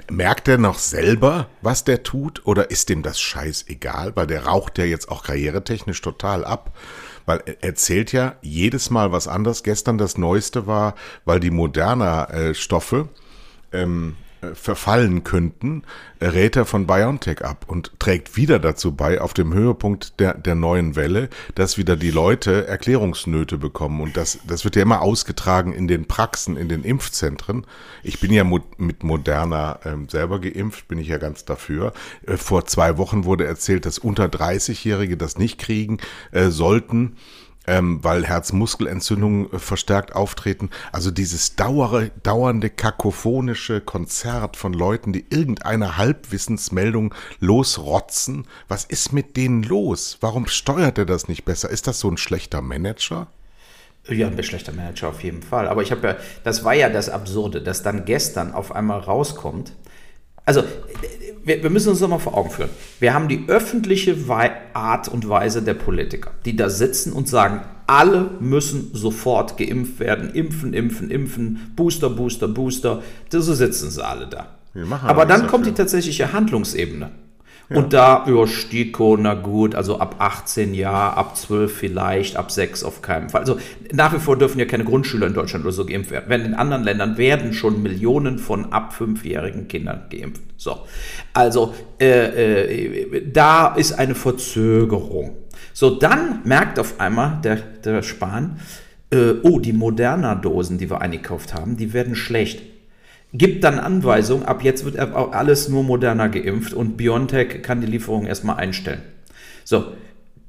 Merkt 0.09 0.47
er 0.47 0.57
noch 0.57 0.79
selber, 0.79 1.47
was 1.61 1.83
der 1.83 2.03
tut, 2.03 2.45
oder 2.45 2.71
ist 2.71 2.89
dem 2.89 3.03
das 3.03 3.19
scheißegal? 3.19 4.15
Weil 4.15 4.27
der 4.27 4.45
raucht 4.45 4.77
ja 4.77 4.85
jetzt 4.85 5.09
auch 5.09 5.23
karrieretechnisch 5.23 6.01
total 6.01 6.45
ab. 6.45 6.75
Weil 7.25 7.41
er 7.45 7.63
erzählt 7.63 8.11
ja 8.11 8.35
jedes 8.41 8.89
Mal 8.89 9.11
was 9.11 9.27
anderes. 9.27 9.63
Gestern 9.63 9.97
das 9.97 10.17
Neueste 10.17 10.67
war, 10.67 10.95
weil 11.25 11.39
die 11.39 11.51
moderner 11.51 12.29
äh, 12.31 12.53
Stoffe 12.53 13.09
ähm, 13.71 14.15
verfallen 14.53 15.23
könnten, 15.23 15.83
rät 16.21 16.55
er 16.55 16.65
von 16.65 16.87
BioNTech 16.87 17.43
ab 17.43 17.65
und 17.67 17.91
trägt 17.99 18.35
wieder 18.35 18.59
dazu 18.59 18.93
bei, 18.93 19.21
auf 19.21 19.33
dem 19.33 19.53
Höhepunkt 19.53 20.19
der, 20.19 20.33
der 20.33 20.55
neuen 20.55 20.95
Welle, 20.95 21.29
dass 21.55 21.77
wieder 21.77 21.95
die 21.95 22.11
Leute 22.11 22.67
Erklärungsnöte 22.67 23.57
bekommen. 23.57 24.01
Und 24.01 24.17
das, 24.17 24.39
das 24.47 24.63
wird 24.63 24.75
ja 24.75 24.81
immer 24.81 25.01
ausgetragen 25.01 25.73
in 25.73 25.87
den 25.87 26.05
Praxen, 26.05 26.57
in 26.57 26.69
den 26.69 26.83
Impfzentren. 26.83 27.65
Ich 28.03 28.19
bin 28.19 28.31
ja 28.31 28.43
mit 28.43 29.03
Moderna 29.03 29.79
ähm, 29.85 30.09
selber 30.09 30.39
geimpft, 30.39 30.87
bin 30.87 30.99
ich 30.99 31.07
ja 31.07 31.17
ganz 31.17 31.45
dafür. 31.45 31.93
Äh, 32.25 32.37
vor 32.37 32.65
zwei 32.65 32.97
Wochen 32.97 33.25
wurde 33.25 33.45
erzählt, 33.45 33.85
dass 33.85 33.99
unter 33.99 34.25
30-Jährige 34.25 35.17
das 35.17 35.37
nicht 35.37 35.59
kriegen 35.59 35.97
äh, 36.31 36.49
sollten 36.49 37.15
ähm, 37.67 38.03
weil 38.03 38.25
Herzmuskelentzündungen 38.25 39.51
äh, 39.53 39.59
verstärkt 39.59 40.15
auftreten. 40.15 40.69
Also 40.91 41.11
dieses 41.11 41.55
dauere, 41.55 42.09
dauernde 42.23 42.69
kakophonische 42.69 43.81
Konzert 43.81 44.57
von 44.57 44.73
Leuten, 44.73 45.13
die 45.13 45.25
irgendeine 45.29 45.97
Halbwissensmeldung 45.97 47.13
losrotzen. 47.39 48.47
Was 48.67 48.85
ist 48.85 49.13
mit 49.13 49.37
denen 49.37 49.63
los? 49.63 50.17
Warum 50.21 50.47
steuert 50.47 50.97
er 50.97 51.05
das 51.05 51.27
nicht 51.27 51.45
besser? 51.45 51.69
Ist 51.69 51.87
das 51.87 51.99
so 51.99 52.09
ein 52.09 52.17
schlechter 52.17 52.61
Manager? 52.61 53.27
Ja, 54.09 54.27
ein 54.27 54.43
schlechter 54.43 54.73
Manager 54.73 55.09
auf 55.09 55.23
jeden 55.23 55.41
Fall. 55.41 55.67
Aber 55.69 55.81
ich 55.81 55.91
habe 55.91 56.05
ja, 56.05 56.15
das 56.43 56.65
war 56.65 56.73
ja 56.73 56.89
das 56.89 57.09
Absurde, 57.09 57.61
dass 57.61 57.83
dann 57.83 58.03
gestern 58.03 58.51
auf 58.51 58.75
einmal 58.75 58.99
rauskommt. 58.99 59.73
Also 60.45 60.63
wir, 61.43 61.63
wir 61.63 61.69
müssen 61.69 61.89
uns 61.89 61.99
das 61.99 62.09
mal 62.09 62.19
vor 62.19 62.37
Augen 62.37 62.49
führen. 62.49 62.69
Wir 62.99 63.13
haben 63.13 63.27
die 63.27 63.45
öffentliche 63.47 64.15
Art 64.73 65.07
und 65.07 65.27
Weise 65.27 65.61
der 65.61 65.73
Politiker, 65.73 66.31
die 66.45 66.55
da 66.55 66.69
sitzen 66.69 67.13
und 67.13 67.27
sagen, 67.27 67.61
alle 67.87 68.31
müssen 68.39 68.91
sofort 68.93 69.57
geimpft 69.57 69.99
werden. 69.99 70.29
Impfen, 70.31 70.73
impfen, 70.73 71.11
impfen, 71.11 71.73
Booster, 71.75 72.09
Booster, 72.09 72.47
Booster. 72.47 73.03
So 73.29 73.41
sitzen 73.41 73.91
sie 73.91 74.05
alle 74.05 74.27
da. 74.27 74.47
Aber 75.03 75.25
dann 75.25 75.47
kommt 75.47 75.65
die 75.65 75.73
tatsächliche 75.73 76.33
Handlungsebene. 76.33 77.11
Und 77.73 77.93
da, 77.93 78.25
ja, 78.27 78.47
STIKO, 78.47 79.17
na 79.17 79.33
gut, 79.33 79.75
also 79.75 79.99
ab 79.99 80.15
18 80.19 80.73
Jahr, 80.73 81.17
ab 81.17 81.35
12 81.35 81.75
vielleicht, 81.75 82.35
ab 82.35 82.51
6 82.51 82.83
auf 82.83 83.01
keinen 83.01 83.29
Fall. 83.29 83.41
Also 83.41 83.57
nach 83.91 84.13
wie 84.13 84.19
vor 84.19 84.37
dürfen 84.37 84.59
ja 84.59 84.65
keine 84.65 84.83
Grundschüler 84.83 85.27
in 85.27 85.33
Deutschland 85.33 85.65
oder 85.65 85.73
so 85.73 85.85
geimpft 85.85 86.11
werden. 86.11 86.25
Wenn 86.27 86.45
in 86.45 86.53
anderen 86.53 86.83
Ländern 86.83 87.17
werden 87.17 87.53
schon 87.53 87.81
Millionen 87.81 88.37
von 88.37 88.71
ab 88.71 88.93
5-jährigen 88.97 89.67
Kindern 89.67 90.03
geimpft. 90.09 90.41
So. 90.57 90.81
Also 91.33 91.73
äh, 91.99 92.07
äh, 92.07 93.31
da 93.31 93.75
ist 93.75 93.93
eine 93.93 94.15
Verzögerung. 94.15 95.37
So, 95.73 95.91
dann 95.91 96.41
merkt 96.43 96.77
auf 96.79 96.99
einmal 96.99 97.39
der, 97.43 97.55
der 97.55 98.03
Spahn, 98.03 98.59
äh, 99.09 99.33
oh, 99.43 99.59
die 99.59 99.73
Moderna-Dosen, 99.73 100.77
die 100.77 100.89
wir 100.89 101.01
eingekauft 101.01 101.53
haben, 101.53 101.77
die 101.77 101.93
werden 101.93 102.15
schlecht 102.15 102.72
gibt 103.33 103.63
dann 103.63 103.79
Anweisungen, 103.79 104.45
ab 104.45 104.63
jetzt 104.63 104.85
wird 104.85 104.97
alles 104.99 105.67
nur 105.67 105.83
moderner 105.83 106.29
geimpft 106.29 106.73
und 106.73 106.97
BioNTech 106.97 107.63
kann 107.63 107.81
die 107.81 107.87
Lieferung 107.87 108.25
erstmal 108.25 108.57
einstellen. 108.57 109.01
So, 109.63 109.85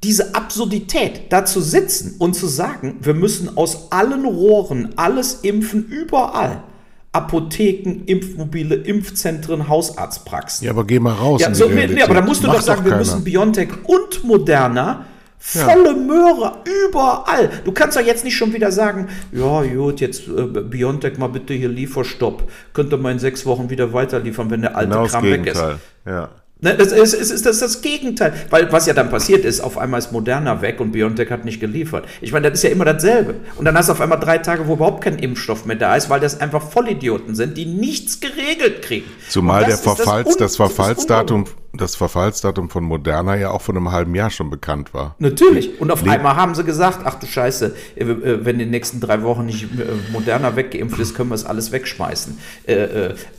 diese 0.03 0.35
Absurdität, 0.35 1.31
da 1.31 1.45
zu 1.45 1.61
sitzen 1.61 2.15
und 2.19 2.35
zu 2.35 2.45
sagen, 2.45 2.97
wir 3.01 3.15
müssen 3.15 3.57
aus 3.57 3.91
allen 3.91 4.25
Rohren 4.25 4.93
alles 4.97 5.39
impfen, 5.41 5.87
überall. 5.87 6.63
Apotheken, 7.11 8.03
Impfmobile, 8.05 8.75
Impfzentren, 8.75 9.69
Hausarztpraxen. 9.69 10.65
Ja, 10.65 10.71
aber 10.71 10.85
geh 10.85 10.99
mal 10.99 11.13
raus. 11.13 11.41
Ja, 11.41 11.55
so, 11.55 11.69
nee, 11.69 12.01
aber 12.01 12.13
da 12.13 12.21
musst 12.21 12.43
du 12.43 12.47
Macht 12.47 12.59
doch 12.59 12.63
sagen, 12.63 12.83
doch 12.83 12.91
wir 12.91 12.97
müssen 12.97 13.23
BioNTech 13.23 13.69
und 13.85 14.25
Moderna 14.25 15.05
Volle. 15.47 15.93
Möhre, 15.93 16.63
überall. 16.87 17.49
Du 17.63 17.71
kannst 17.71 17.95
doch 17.95 18.01
jetzt 18.01 18.23
nicht 18.23 18.35
schon 18.35 18.53
wieder 18.53 18.71
sagen, 18.71 19.09
ja 19.31 19.61
gut, 19.61 20.01
jetzt 20.01 20.27
äh, 20.27 20.41
Biontech 20.41 21.19
mal 21.19 21.27
bitte 21.27 21.53
hier 21.53 21.69
Lieferstopp. 21.69 22.49
Könnte 22.73 22.97
man 22.97 23.13
in 23.13 23.19
sechs 23.19 23.45
Wochen 23.45 23.69
wieder 23.69 23.93
weiterliefern, 23.93 24.49
wenn 24.49 24.61
der 24.61 24.75
alte 24.75 24.89
genau 24.89 25.05
Kram 25.05 25.23
weg 25.23 25.45
ist. 25.45 25.63
Ja. 26.05 26.29
Ne, 26.65 26.75
das, 26.75 26.91
ist, 26.91 27.13
ist, 27.13 27.45
das 27.45 27.57
ist 27.57 27.61
das 27.61 27.81
Gegenteil. 27.83 28.33
Weil 28.49 28.71
was 28.71 28.87
ja 28.87 28.95
dann 28.95 29.11
passiert 29.11 29.45
ist, 29.45 29.61
auf 29.61 29.77
einmal 29.77 29.99
ist 29.99 30.11
Moderna 30.11 30.63
weg 30.63 30.79
und 30.79 30.93
BioNTech 30.93 31.29
hat 31.29 31.45
nicht 31.45 31.59
geliefert. 31.59 32.07
Ich 32.21 32.31
meine, 32.31 32.49
das 32.49 32.57
ist 32.57 32.63
ja 32.63 32.71
immer 32.71 32.85
dasselbe. 32.85 33.35
Und 33.57 33.65
dann 33.65 33.77
hast 33.77 33.87
du 33.87 33.91
auf 33.93 34.01
einmal 34.01 34.19
drei 34.19 34.39
Tage, 34.39 34.67
wo 34.67 34.73
überhaupt 34.73 35.03
kein 35.03 35.19
Impfstoff 35.19 35.67
mehr 35.67 35.75
da 35.75 35.95
ist, 35.95 36.09
weil 36.09 36.19
das 36.19 36.41
einfach 36.41 36.63
Vollidioten 36.63 37.35
sind, 37.35 37.55
die 37.55 37.67
nichts 37.67 38.19
geregelt 38.19 38.81
kriegen. 38.81 39.05
Zumal 39.29 39.65
der 39.65 39.77
Verfalls, 39.77 40.29
das, 40.29 40.37
das, 40.37 40.55
Verfallsdatum, 40.55 41.45
das 41.71 41.95
Verfallsdatum 41.95 42.71
von 42.71 42.83
Moderna 42.83 43.35
ja 43.35 43.51
auch 43.51 43.61
vor 43.61 43.75
einem 43.75 43.91
halben 43.91 44.15
Jahr 44.15 44.31
schon 44.31 44.49
bekannt 44.49 44.91
war. 44.91 45.13
Natürlich. 45.19 45.79
Und 45.79 45.91
auf 45.91 46.03
Le 46.03 46.13
einmal 46.13 46.35
haben 46.35 46.55
sie 46.55 46.63
gesagt, 46.63 47.01
ach 47.03 47.19
du 47.19 47.27
Scheiße, 47.27 47.75
äh, 47.95 48.03
äh, 48.03 48.43
wenn 48.43 48.55
in 48.55 48.59
den 48.61 48.69
nächsten 48.71 48.99
drei 48.99 49.21
Wochen 49.21 49.45
nicht 49.45 49.65
äh, 49.65 49.85
Moderna 50.11 50.55
weggeimpft 50.55 50.97
ist, 50.97 51.13
können 51.13 51.29
wir 51.29 51.35
es 51.35 51.45
alles 51.45 51.71
wegschmeißen. 51.71 52.39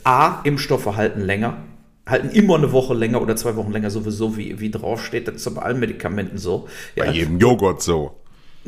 A, 0.05 0.39
Impfstoffe 0.45 0.95
halten 0.95 1.19
länger 1.19 1.57
halten 2.07 2.29
immer 2.29 2.55
eine 2.55 2.71
Woche 2.71 2.93
länger 2.93 3.21
oder 3.21 3.35
zwei 3.35 3.55
Wochen 3.55 3.71
länger 3.71 3.89
sowieso, 3.89 4.37
wie, 4.37 4.59
wie 4.59 4.71
draufsteht. 4.71 5.27
Das 5.27 5.35
ist 5.35 5.55
bei 5.55 5.61
allen 5.61 5.79
Medikamenten 5.79 6.37
so. 6.37 6.67
Ja. 6.95 7.05
Bei 7.05 7.11
jedem 7.11 7.39
Joghurt 7.39 7.81
so. 7.81 8.11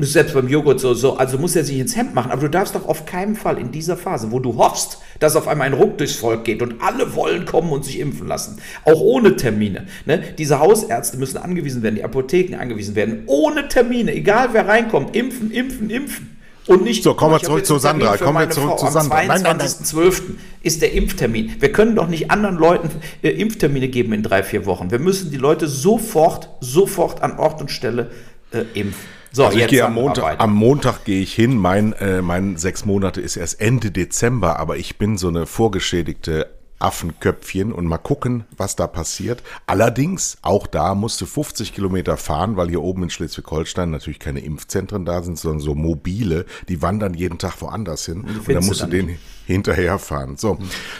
Selbst 0.01 0.33
beim 0.33 0.47
Joghurt 0.47 0.79
so, 0.79 0.93
so. 0.93 1.17
Also 1.17 1.37
muss 1.37 1.57
er 1.57 1.65
sich 1.65 1.77
ins 1.77 1.97
Hemd 1.97 2.15
machen. 2.15 2.31
Aber 2.31 2.41
du 2.41 2.49
darfst 2.49 2.73
doch 2.73 2.87
auf 2.87 3.05
keinen 3.05 3.35
Fall 3.35 3.57
in 3.57 3.71
dieser 3.71 3.97
Phase, 3.97 4.31
wo 4.31 4.39
du 4.39 4.55
hoffst, 4.55 4.99
dass 5.19 5.35
auf 5.35 5.47
einmal 5.47 5.67
ein 5.67 5.73
Ruck 5.73 5.97
durchs 5.97 6.15
Volk 6.15 6.45
geht 6.45 6.61
und 6.61 6.75
alle 6.81 7.15
wollen 7.15 7.45
kommen 7.45 7.71
und 7.71 7.83
sich 7.83 7.99
impfen 7.99 8.27
lassen. 8.27 8.61
Auch 8.85 9.01
ohne 9.01 9.35
Termine. 9.35 9.87
Ne? 10.05 10.23
Diese 10.37 10.59
Hausärzte 10.59 11.17
müssen 11.17 11.37
angewiesen 11.37 11.83
werden, 11.83 11.95
die 11.95 12.03
Apotheken 12.05 12.55
angewiesen 12.57 12.95
werden. 12.95 13.23
Ohne 13.25 13.67
Termine, 13.67 14.13
egal 14.13 14.49
wer 14.53 14.67
reinkommt. 14.69 15.17
Impfen, 15.17 15.51
impfen, 15.51 15.89
impfen. 15.89 16.38
Und 16.69 16.83
nicht, 16.83 17.01
so, 17.01 17.15
kommen 17.15 17.33
wir 17.33 17.39
zurück 17.39 17.65
zu 17.65 17.79
Sandra. 17.79 18.15
Kommen 18.17 18.37
wir 18.37 18.49
zurück 18.51 18.77
Frau. 18.77 18.85
zu 18.85 18.91
Sandra. 18.91 19.21
Am 19.21 19.29
22.12. 19.31 20.21
ist 20.61 20.83
der 20.83 20.93
Impftermin. 20.93 21.55
Wir 21.59 21.71
können 21.71 21.95
doch 21.95 22.07
nicht 22.07 22.29
anderen 22.29 22.57
Leuten 22.57 22.91
äh, 23.23 23.29
Impftermine 23.29 23.87
geben 23.87 24.13
in 24.13 24.21
drei, 24.21 24.43
vier 24.43 24.67
Wochen. 24.67 24.91
Wir 24.91 24.99
müssen 24.99 25.31
die 25.31 25.37
Leute 25.37 25.67
sofort, 25.67 26.49
sofort 26.59 27.23
an 27.23 27.39
Ort 27.39 27.59
und 27.59 27.71
Stelle 27.71 28.11
äh, 28.51 28.65
impfen. 28.75 29.01
So, 29.31 29.45
also 29.45 29.57
ich 29.57 29.65
gehe 29.65 29.83
am 29.83 29.95
Montag, 29.95 30.39
am 30.39 30.53
Montag 30.53 31.05
gehe 31.05 31.21
ich 31.21 31.33
hin. 31.33 31.57
Mein, 31.57 31.93
äh, 31.93 32.21
mein 32.21 32.55
sechs 32.57 32.85
Monate 32.85 33.19
ist 33.19 33.35
erst 33.35 33.59
Ende 33.59 33.89
Dezember, 33.89 34.59
aber 34.59 34.77
ich 34.77 34.97
bin 34.97 35.17
so 35.17 35.27
eine 35.27 35.47
vorgeschädigte 35.47 36.47
Affenköpfchen 36.79 37.71
und 37.71 37.85
mal 37.85 37.97
gucken, 37.97 38.45
was 38.57 38.75
da 38.75 38.87
passiert. 38.87 39.43
Allerdings, 39.67 40.37
auch 40.41 40.67
da 40.67 40.95
musste 40.95 41.25
50 41.25 41.73
Kilometer 41.73 42.17
fahren, 42.17 42.55
weil 42.57 42.69
hier 42.69 42.81
oben 42.81 43.03
in 43.03 43.09
Schleswig-Holstein 43.09 43.91
natürlich 43.91 44.19
keine 44.19 44.39
Impfzentren 44.39 45.05
da 45.05 45.21
sind, 45.21 45.37
sondern 45.37 45.59
so 45.59 45.75
mobile, 45.75 46.45
die 46.67 46.81
wandern 46.81 47.13
jeden 47.13 47.37
Tag 47.37 47.61
woanders 47.61 48.05
hin. 48.05 48.21
Und, 48.21 48.47
und 48.47 48.53
da 48.53 48.61
musst 48.61 48.81
du 48.81 48.87
den 48.87 49.17
hinterherfahren. 49.49 50.37
So, 50.37 50.59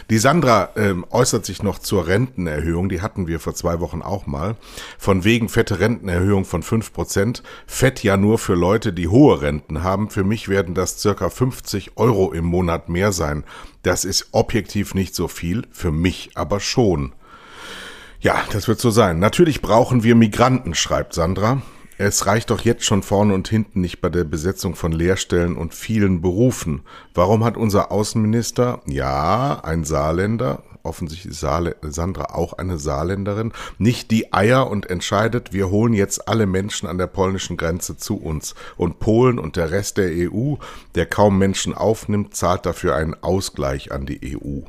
die 0.09 0.17
Sandra 0.17 0.69
ähm, 0.75 1.05
äußert 1.11 1.45
sich 1.45 1.61
noch 1.61 1.77
zur 1.79 2.07
Rentenerhöhung, 2.07 2.89
die 2.89 3.01
hatten 3.01 3.27
wir 3.27 3.39
vor 3.39 3.53
zwei 3.53 3.79
Wochen 3.79 4.01
auch 4.01 4.25
mal. 4.25 4.55
Von 4.97 5.23
wegen 5.23 5.49
fette 5.49 5.79
Rentenerhöhung 5.79 6.45
von 6.45 6.63
fünf 6.63 6.91
Prozent. 6.91 7.43
Fett 7.67 8.03
ja 8.03 8.17
nur 8.17 8.39
für 8.39 8.55
Leute, 8.55 8.91
die 8.91 9.07
hohe 9.07 9.41
Renten 9.41 9.83
haben. 9.83 10.09
Für 10.09 10.23
mich 10.23 10.49
werden 10.49 10.73
das 10.73 10.99
circa 10.99 11.29
50 11.29 11.97
Euro 11.97 12.33
im 12.33 12.45
Monat 12.45 12.89
mehr 12.89 13.11
sein. 13.11 13.43
Das 13.83 14.03
ist 14.03 14.29
objektiv 14.31 14.95
nicht 14.95 15.13
so 15.13 15.27
viel, 15.27 15.67
für 15.71 15.91
mich 15.91 16.31
aber 16.33 16.59
schon. 16.59 17.13
Ja, 18.19 18.43
das 18.51 18.67
wird 18.67 18.79
so 18.79 18.89
sein. 18.89 19.19
Natürlich 19.19 19.61
brauchen 19.61 20.03
wir 20.03 20.15
Migranten, 20.15 20.73
schreibt 20.73 21.13
Sandra. 21.13 21.61
Es 22.01 22.25
reicht 22.25 22.49
doch 22.49 22.61
jetzt 22.61 22.85
schon 22.85 23.03
vorne 23.03 23.33
und 23.33 23.49
hinten 23.49 23.81
nicht 23.81 23.99
bei 23.99 24.07
der 24.07 24.23
Besetzung 24.23 24.73
von 24.73 24.93
Lehrstellen 24.93 25.57
und 25.57 25.73
vielen 25.73 26.21
Berufen. 26.21 26.83
Warum 27.13 27.43
hat 27.43 27.57
unser 27.57 27.91
Außenminister, 27.91 28.79
ja, 28.85 29.59
ein 29.63 29.83
Saarländer, 29.83 30.63
offensichtlich 30.83 31.37
Saale, 31.37 31.75
Sandra 31.81 32.33
auch 32.35 32.53
eine 32.53 32.77
Saarländerin, 32.77 33.51
nicht 33.79 34.11
die 34.11 34.31
Eier 34.31 34.69
und 34.69 34.89
entscheidet, 34.89 35.51
wir 35.51 35.71
holen 35.71 35.91
jetzt 35.91 36.29
alle 36.29 36.45
Menschen 36.45 36.87
an 36.87 36.97
der 36.97 37.07
polnischen 37.07 37.57
Grenze 37.57 37.97
zu 37.97 38.15
uns. 38.15 38.55
Und 38.77 38.99
Polen 38.99 39.37
und 39.37 39.57
der 39.57 39.71
Rest 39.71 39.97
der 39.97 40.09
EU, 40.09 40.53
der 40.95 41.05
kaum 41.05 41.37
Menschen 41.37 41.73
aufnimmt, 41.73 42.33
zahlt 42.33 42.65
dafür 42.65 42.95
einen 42.95 43.21
Ausgleich 43.21 43.91
an 43.91 44.05
die 44.05 44.37
EU. 44.37 44.61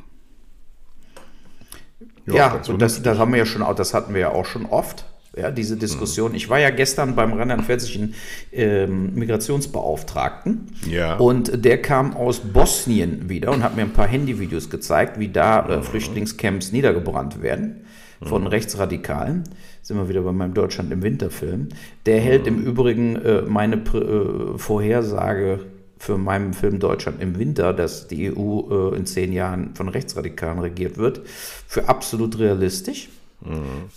Ja, 2.27 2.35
ja 2.35 2.61
das, 2.77 3.03
das 3.05 3.19
haben 3.19 3.31
wir 3.31 3.39
ja 3.39 3.47
schon, 3.47 3.65
das 3.77 3.95
hatten 3.95 4.15
wir 4.15 4.21
ja 4.21 4.31
auch 4.31 4.47
schon 4.47 4.67
oft. 4.67 5.05
Ja, 5.37 5.53
diese 5.53 5.77
Diskussion. 5.77 6.35
Ich 6.35 6.49
war 6.49 6.59
ja 6.59 6.71
gestern 6.71 7.15
beim 7.15 7.33
rheinland-pfälzischen 7.33 8.15
ähm, 8.53 9.15
Migrationsbeauftragten 9.15 10.67
ja. 10.91 11.17
und 11.19 11.65
der 11.65 11.81
kam 11.81 12.17
aus 12.17 12.41
Bosnien 12.41 13.29
wieder 13.29 13.53
und 13.53 13.63
hat 13.63 13.77
mir 13.77 13.83
ein 13.83 13.93
paar 13.93 14.09
Handyvideos 14.09 14.71
gezeigt, 14.71 15.21
wie 15.21 15.29
da 15.29 15.69
äh, 15.69 15.77
mhm. 15.77 15.83
Flüchtlingscamps 15.85 16.73
niedergebrannt 16.73 17.43
werden 17.43 17.85
von 18.21 18.43
mhm. 18.43 18.49
Rechtsradikalen. 18.49 19.45
Sind 19.83 19.99
wir 19.99 20.09
wieder 20.09 20.23
bei 20.23 20.33
meinem 20.33 20.53
Deutschland 20.53 20.93
im 20.93 21.03
Winterfilm. 21.03 21.69
Der 22.07 22.21
hält 22.21 22.49
im 22.49 22.65
Übrigen 22.65 23.15
äh, 23.17 23.43
meine 23.43 23.77
äh, 23.77 24.59
Vorhersage 24.59 25.61
für 25.97 26.19
meinen 26.19 26.55
Film 26.55 26.81
Deutschland 26.81 27.23
im 27.23 27.39
Winter, 27.39 27.73
dass 27.73 28.09
die 28.09 28.33
EU 28.35 28.93
äh, 28.93 28.97
in 28.97 29.07
zehn 29.07 29.33
Jahren 29.33 29.75
von 29.75 29.89
Rechtsradikalen 29.89 30.59
regiert 30.59 30.97
wird, 30.97 31.21
für 31.67 31.89
absolut 31.89 32.39
realistisch. 32.39 33.09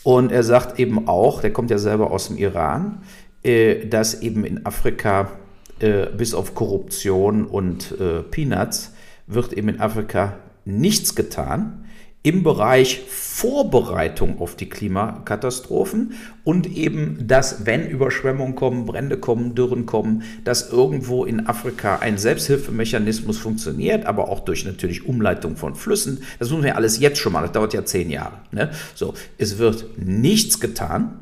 Und 0.04 0.32
er 0.32 0.44
sagt 0.44 0.80
eben 0.80 1.08
auch, 1.08 1.42
der 1.42 1.52
kommt 1.52 1.70
ja 1.70 1.78
selber 1.78 2.12
aus 2.12 2.28
dem 2.28 2.38
Iran, 2.38 3.00
äh, 3.44 3.86
dass 3.86 4.22
eben 4.22 4.46
in 4.46 4.66
Afrika 4.66 5.32
äh, 5.80 6.08
bis 6.08 6.34
auf 6.34 6.56
Korruption 6.56 7.46
und 7.46 8.00
äh, 8.00 8.22
Peanuts 8.24 8.94
wird 9.28 9.54
eben 9.54 9.70
in 9.70 9.80
Afrika 9.80 10.38
nichts 10.66 11.16
getan 11.16 11.83
im 12.24 12.42
Bereich 12.42 13.02
Vorbereitung 13.10 14.40
auf 14.40 14.56
die 14.56 14.70
Klimakatastrophen 14.70 16.14
und 16.46 16.68
eben, 16.68 17.28
dass 17.28 17.66
wenn 17.66 17.86
Überschwemmungen 17.86 18.56
kommen, 18.56 18.86
Brände 18.86 19.18
kommen, 19.18 19.56
Dürren 19.56 19.86
kommen, 19.86 20.24
dass 20.46 20.72
irgendwo 20.72 21.26
in 21.26 21.48
Afrika 21.48 21.98
ein 21.98 22.18
Selbsthilfemechanismus 22.18 23.38
funktioniert, 23.38 24.06
aber 24.06 24.30
auch 24.30 24.40
durch 24.40 24.64
natürlich 24.64 25.06
Umleitung 25.06 25.58
von 25.58 25.76
Flüssen. 25.76 26.24
Das 26.40 26.50
müssen 26.50 26.64
wir 26.64 26.78
alles 26.78 27.00
jetzt 27.00 27.20
schon 27.20 27.34
mal, 27.34 27.42
das 27.42 27.52
dauert 27.52 27.74
ja 27.74 27.84
zehn 27.84 28.10
Jahre. 28.10 28.38
Ne? 28.52 28.72
So, 28.96 29.14
es 29.38 29.58
wird 29.58 29.86
nichts 29.98 30.62
getan. 30.62 31.20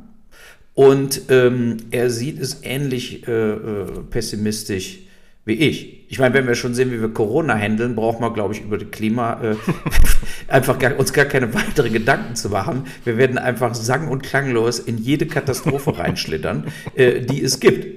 Und 0.73 1.23
ähm, 1.29 1.77
er 1.91 2.09
sieht 2.09 2.39
es 2.39 2.59
ähnlich 2.63 3.27
äh, 3.27 3.31
äh 3.31 3.85
pessimistisch 4.09 4.99
wie 5.43 5.53
ich. 5.53 6.00
Ich 6.11 6.19
meine, 6.19 6.33
wenn 6.33 6.45
wir 6.45 6.55
schon 6.55 6.73
sehen, 6.73 6.91
wie 6.91 6.99
wir 6.99 7.07
Corona 7.07 7.55
handeln, 7.55 7.95
brauchen 7.95 8.19
wir, 8.21 8.33
glaube 8.33 8.53
ich, 8.53 8.61
über 8.61 8.77
das 8.77 8.91
Klima 8.91 9.39
äh, 9.41 9.55
einfach 10.49 10.77
gar, 10.77 10.99
uns 10.99 11.13
gar 11.13 11.23
keine 11.23 11.53
weiteren 11.53 11.93
Gedanken 11.93 12.35
zu 12.35 12.49
machen. 12.49 12.85
Wir 13.05 13.15
werden 13.15 13.37
einfach 13.37 13.73
sang- 13.73 14.09
und 14.09 14.21
klanglos 14.21 14.77
in 14.77 14.97
jede 14.97 15.25
Katastrophe 15.25 15.97
reinschlittern, 15.97 16.65
äh, 16.95 17.21
die 17.21 17.41
es 17.41 17.61
gibt. 17.61 17.87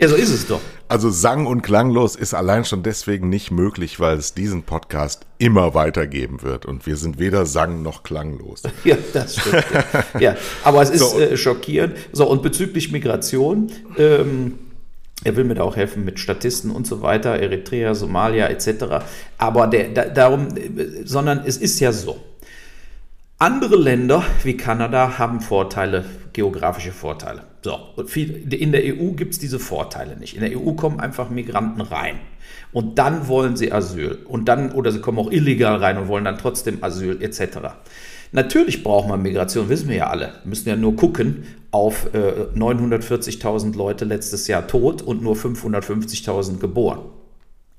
Ja, 0.00 0.08
so 0.08 0.14
ist 0.14 0.30
es 0.30 0.46
doch. 0.46 0.60
Also 0.88 1.10
sang- 1.10 1.44
und 1.44 1.60
klanglos 1.60 2.16
ist 2.16 2.32
allein 2.32 2.64
schon 2.64 2.82
deswegen 2.82 3.28
nicht 3.28 3.50
möglich, 3.50 4.00
weil 4.00 4.16
es 4.16 4.32
diesen 4.32 4.62
Podcast 4.62 5.26
immer 5.36 5.74
weitergeben 5.74 6.40
wird. 6.40 6.64
Und 6.64 6.86
wir 6.86 6.96
sind 6.96 7.18
weder 7.18 7.44
sang 7.44 7.82
noch 7.82 8.04
klanglos. 8.04 8.62
Ja, 8.84 8.96
das 9.12 9.36
stimmt. 9.36 9.64
ja. 10.14 10.20
ja. 10.20 10.36
aber 10.62 10.80
es 10.80 10.88
ist 10.88 11.10
so, 11.10 11.20
äh, 11.20 11.36
schockierend. 11.36 11.94
So, 12.12 12.26
und 12.26 12.42
bezüglich 12.42 12.90
Migration, 12.90 13.70
ähm, 13.98 14.54
er 15.24 15.36
will 15.36 15.44
mir 15.44 15.54
da 15.54 15.62
auch 15.62 15.76
helfen 15.76 16.04
mit 16.04 16.18
Statisten 16.18 16.70
und 16.70 16.86
so 16.86 17.02
weiter, 17.02 17.38
Eritrea, 17.40 17.94
Somalia 17.94 18.48
etc. 18.48 19.04
Aber 19.38 19.66
der, 19.66 19.88
da, 19.88 20.04
darum, 20.04 20.48
sondern 21.04 21.42
es 21.44 21.56
ist 21.56 21.80
ja 21.80 21.92
so. 21.92 22.22
Andere 23.38 23.76
Länder 23.76 24.22
wie 24.44 24.56
Kanada 24.56 25.18
haben 25.18 25.40
Vorteile, 25.40 26.04
geografische 26.32 26.92
Vorteile. 26.92 27.42
So, 27.62 27.78
in 28.14 28.72
der 28.72 28.82
EU 28.84 29.12
gibt 29.12 29.32
es 29.32 29.38
diese 29.38 29.58
Vorteile 29.58 30.16
nicht. 30.16 30.36
In 30.36 30.42
der 30.42 30.58
EU 30.58 30.72
kommen 30.74 31.00
einfach 31.00 31.30
Migranten 31.30 31.80
rein. 31.80 32.20
Und 32.72 32.98
dann 32.98 33.26
wollen 33.26 33.56
sie 33.56 33.72
Asyl. 33.72 34.18
Und 34.26 34.48
dann, 34.48 34.72
oder 34.72 34.92
sie 34.92 35.00
kommen 35.00 35.18
auch 35.18 35.30
illegal 35.30 35.76
rein 35.76 35.98
und 35.98 36.08
wollen 36.08 36.24
dann 36.24 36.38
trotzdem 36.38 36.84
Asyl 36.84 37.22
etc. 37.22 37.58
Natürlich 38.32 38.82
braucht 38.82 39.08
man 39.08 39.22
Migration, 39.22 39.68
wissen 39.68 39.88
wir 39.88 39.96
ja 39.96 40.06
alle. 40.08 40.34
Wir 40.42 40.48
müssen 40.48 40.68
ja 40.68 40.76
nur 40.76 40.96
gucken 40.96 41.44
auf 41.74 42.14
äh, 42.14 42.46
940.000 42.56 43.76
Leute 43.76 44.04
letztes 44.04 44.46
Jahr 44.46 44.68
tot 44.68 45.02
und 45.02 45.24
nur 45.24 45.34
550.000 45.34 46.58
geboren. 46.60 47.00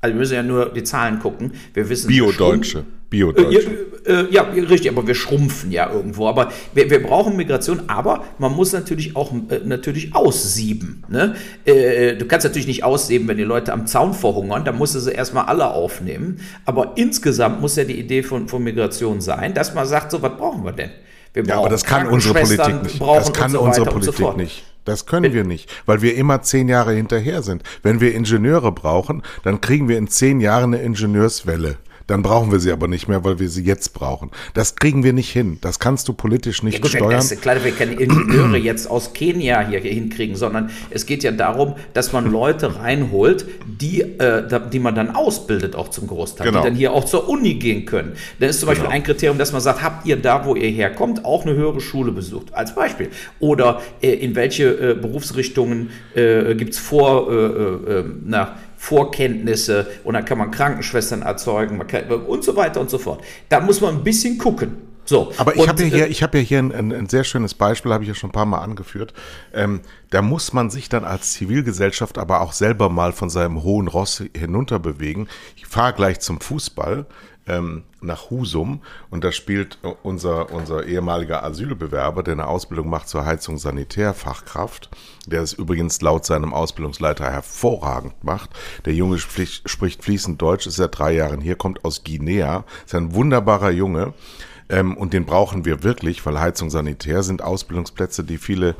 Also 0.02 0.14
wir 0.14 0.20
müssen 0.20 0.34
ja 0.34 0.44
nur 0.44 0.66
die 0.74 0.84
Zahlen 0.84 1.20
gucken. 1.20 1.54
Wir 1.74 1.88
wissen 1.88 2.10
Bio-Deutsche. 2.10 2.84
Bio-Deutsche. 3.10 3.70
Äh, 4.06 4.12
äh, 4.12 4.32
ja, 4.32 4.44
richtig, 4.44 4.90
aber 4.92 5.08
wir 5.08 5.16
schrumpfen 5.16 5.72
ja 5.72 5.90
irgendwo. 5.90 6.28
Aber 6.28 6.52
wir, 6.74 6.90
wir 6.90 7.02
brauchen 7.02 7.38
Migration, 7.38 7.84
aber 7.88 8.26
man 8.38 8.52
muss 8.52 8.74
natürlich 8.74 9.16
auch 9.16 9.32
äh, 9.32 9.62
natürlich 9.64 10.14
aussieben. 10.14 11.06
Ne? 11.08 11.36
Äh, 11.64 12.18
du 12.18 12.26
kannst 12.26 12.46
natürlich 12.46 12.68
nicht 12.68 12.84
aussieben, 12.84 13.30
wenn 13.30 13.38
die 13.38 13.44
Leute 13.44 13.72
am 13.72 13.88
Zaun 13.88 14.14
verhungern, 14.14 14.66
dann 14.66 14.78
musst 14.78 14.96
du 14.96 15.00
sie 15.00 15.14
erstmal 15.14 15.46
alle 15.46 15.72
aufnehmen. 15.72 16.42
Aber 16.66 16.98
insgesamt 16.98 17.62
muss 17.62 17.78
ja 17.78 17.86
die 17.86 17.98
Idee 17.98 18.24
von, 18.24 18.50
von 18.50 18.62
Migration 18.62 19.22
sein, 19.22 19.54
dass 19.54 19.74
man 19.74 19.88
sagt, 19.88 20.12
so, 20.12 20.22
was 20.22 20.36
brauchen 20.36 20.66
wir 20.66 20.74
denn? 20.74 20.92
Wir 21.36 21.44
ja, 21.44 21.58
aber 21.58 21.70
das 21.70 21.84
kann 21.84 22.08
unsere 22.08 22.34
Politik 22.34 22.84
nicht. 22.84 23.02
Das 23.02 23.34
kann 23.34 23.52
so 23.52 23.62
unsere 23.62 23.86
Politik 23.86 24.16
so 24.16 24.32
nicht. 24.32 24.64
Das 24.86 25.06
können 25.08 25.34
wir 25.34 25.44
nicht, 25.44 25.70
weil 25.88 26.02
wir 26.02 26.16
immer 26.16 26.44
zehn 26.44 26.70
Jahre 26.70 26.94
hinterher 26.94 27.42
sind. 27.42 27.64
Wenn 27.82 28.00
wir 28.00 28.14
Ingenieure 28.14 28.72
brauchen, 28.72 29.24
dann 29.44 29.60
kriegen 29.60 29.90
wir 29.90 29.98
in 29.98 30.08
zehn 30.08 30.40
Jahren 30.40 30.76
eine 30.76 30.84
Ingenieurswelle. 30.84 31.78
Dann 32.08 32.22
brauchen 32.22 32.52
wir 32.52 32.60
sie 32.60 32.72
aber 32.72 32.88
nicht 32.88 33.08
mehr, 33.08 33.24
weil 33.24 33.40
wir 33.40 33.50
sie 33.50 33.64
jetzt 33.64 33.94
brauchen. 33.94 34.30
Das 34.54 34.76
kriegen 34.76 35.04
wir 35.04 35.14
nicht 35.14 35.32
hin. 35.32 35.58
Das 35.62 35.80
kannst 35.80 36.08
du 36.08 36.14
politisch 36.14 36.62
nicht 36.62 36.76
ja 36.76 36.82
gut, 36.82 36.92
steuern. 36.92 37.12
Das 37.12 37.32
ist 37.32 37.42
klar, 37.42 37.64
wir 37.64 37.72
können 37.72 37.98
Ingenieure 37.98 38.58
jetzt 38.58 38.90
aus 38.90 39.14
Kenia 39.14 39.62
hier, 39.68 39.80
hinkriegen, 39.80 40.36
sondern 40.36 40.70
es 40.92 41.06
geht 41.06 41.24
ja 41.24 41.32
darum, 41.32 41.76
dass 41.94 42.14
man 42.14 42.32
Leute 42.32 42.80
reinholt, 42.80 43.46
die, 43.66 44.02
äh, 44.02 44.44
die 44.72 44.80
man 44.80 44.94
dann 44.96 45.16
ausbildet, 45.16 45.76
auch 45.76 45.90
zum 45.90 46.08
Großteil, 46.08 46.48
genau. 46.48 46.62
die 46.62 46.68
dann 46.68 46.76
hier 46.76 46.94
auch 46.94 47.06
zur 47.06 47.28
Uni 47.28 47.56
gehen 47.56 47.86
können. 47.86 48.14
Dann 48.40 48.50
ist 48.50 48.60
zum 48.60 48.68
Beispiel 48.68 48.86
genau. 48.86 48.96
ein 48.96 49.04
Kriterium, 49.04 49.38
dass 49.38 49.52
man 49.52 49.62
sagt, 49.62 49.82
habt 49.82 50.06
ihr 50.06 50.18
da, 50.18 50.46
wo 50.46 50.56
ihr 50.56 50.70
herkommt, 50.70 51.26
auch 51.26 51.46
eine 51.46 51.56
höhere 51.56 51.82
Schule 51.82 52.12
besucht, 52.12 52.54
als 52.54 52.76
Beispiel. 52.76 53.10
Oder 53.40 53.82
äh, 54.02 54.14
in 54.14 54.36
welche 54.36 54.92
äh, 54.92 54.94
Berufsrichtungen 54.94 55.90
äh, 56.14 56.56
gibt 56.56 56.74
es 56.74 56.80
vor, 56.80 57.32
äh, 57.32 57.36
äh, 57.36 58.00
äh, 58.00 58.04
na, 58.24 58.56
Vorkenntnisse 58.86 59.88
und 60.04 60.14
dann 60.14 60.26
kann 60.26 60.38
man 60.38 60.52
Krankenschwestern 60.52 61.24
erzeugen 61.24 61.86
kann, 61.88 62.06
und 62.06 62.44
so 62.44 62.56
weiter 62.56 62.80
und 62.80 62.90
so 62.90 63.00
fort. 63.00 63.24
Da 63.50 63.60
muss 63.60 63.82
man 63.82 63.96
ein 63.96 64.04
bisschen 64.04 64.38
gucken. 64.38 64.78
So, 65.06 65.32
Aber 65.38 65.56
ich 65.56 65.68
habe 65.68 65.84
ja 65.84 65.88
hier, 65.88 66.06
äh, 66.06 66.10
ich 66.10 66.24
hab 66.24 66.34
ja 66.34 66.42
hier 66.42 66.60
ein, 66.60 66.72
ein, 66.72 66.92
ein 66.92 67.10
sehr 67.10 67.24
schönes 67.24 67.54
Beispiel, 67.54 67.94
habe 67.94 68.04
ich 68.04 68.08
ja 68.08 68.16
schon 68.16 68.30
ein 68.30 68.34
paar 68.34 68.46
Mal 68.46 68.60
angeführt. 68.60 69.14
Ähm, 69.54 69.82
da 70.10 70.22
muss 70.22 70.54
man 70.54 70.70
sich 70.70 70.90
dann 70.90 71.04
als 71.04 71.34
Zivilgesellschaft 71.34 72.18
aber 72.18 72.42
auch 72.42 72.54
selber 72.54 72.90
mal 72.90 73.12
von 73.12 73.30
seinem 73.30 73.64
hohen 73.64 73.88
Ross 73.88 74.24
hinunterbewegen. 74.36 75.28
Ich 75.56 75.68
fahre 75.68 75.94
gleich 75.94 76.20
zum 76.20 76.40
Fußball 76.40 77.06
ähm, 77.48 77.84
nach 78.02 78.30
Husum 78.30 78.82
und 79.10 79.24
da 79.24 79.32
spielt 79.32 79.78
unser, 80.04 80.52
unser 80.52 80.86
ehemaliger 80.86 81.44
Asylbewerber, 81.44 82.24
der 82.24 82.34
eine 82.34 82.48
Ausbildung 82.48 82.90
macht 82.90 83.08
zur 83.08 83.26
Heizung 83.26 83.58
Sanitärfachkraft, 83.58 84.90
der 85.28 85.42
es 85.42 85.54
übrigens 85.54 86.02
laut 86.02 86.26
seinem 86.26 86.54
Ausbildungsleiter 86.54 87.30
hervorragend 87.32 88.24
macht. 88.24 88.50
Der 88.86 88.94
Junge 88.94 89.20
spricht, 89.20 90.04
fließend 90.04 90.42
Deutsch, 90.42 90.68
ist 90.68 90.76
seit 90.76 90.98
drei 90.98 91.14
Jahren 91.14 91.42
hier, 91.42 91.56
kommt 91.56 91.86
aus 91.86 92.04
Guinea, 92.04 92.66
ist 92.86 92.96
ein 92.96 93.14
wunderbarer 93.14 93.72
Junge 93.72 94.14
ähm, 94.70 94.98
und 94.98 95.14
den 95.14 95.26
brauchen 95.26 95.66
wir 95.66 95.84
wirklich, 95.84 96.26
weil 96.26 96.40
Heizung 96.40 96.70
Sanitär 96.70 97.24
sind 97.24 97.42
Ausbildungsplätze, 97.42 98.24
die 98.24 98.38
viele 98.38 98.76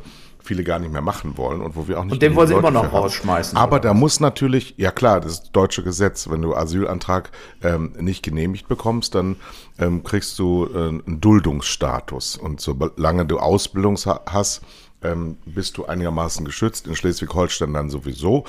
viele 0.46 0.64
gar 0.64 0.78
nicht 0.78 0.92
mehr 0.92 1.02
machen 1.02 1.36
wollen 1.36 1.60
und 1.60 1.76
wo 1.76 1.88
wir 1.88 1.98
auch 1.98 2.04
nicht. 2.04 2.14
Und 2.14 2.22
den 2.22 2.34
wollen 2.34 2.48
sie 2.48 2.54
immer 2.54 2.70
noch 2.70 2.92
rausschmeißen. 2.92 3.56
Aber 3.56 3.80
da 3.80 3.90
was? 3.90 3.96
muss 3.96 4.20
natürlich, 4.20 4.74
ja 4.76 4.90
klar, 4.90 5.20
das 5.20 5.32
ist 5.32 5.50
deutsche 5.52 5.82
Gesetz. 5.82 6.30
Wenn 6.30 6.42
du 6.42 6.54
Asylantrag 6.54 7.30
ähm, 7.62 7.92
nicht 7.98 8.22
genehmigt 8.22 8.68
bekommst, 8.68 9.14
dann 9.14 9.36
ähm, 9.78 10.02
kriegst 10.02 10.38
du 10.38 10.68
äh, 10.72 10.78
einen 10.78 11.20
Duldungsstatus. 11.20 12.36
Und 12.36 12.60
solange 12.60 13.26
du 13.26 13.38
Ausbildung 13.38 13.96
hast, 13.96 14.62
ähm, 15.02 15.36
bist 15.44 15.76
du 15.76 15.86
einigermaßen 15.86 16.44
geschützt. 16.44 16.86
In 16.86 16.96
Schleswig-Holstein 16.96 17.72
dann 17.72 17.90
sowieso. 17.90 18.44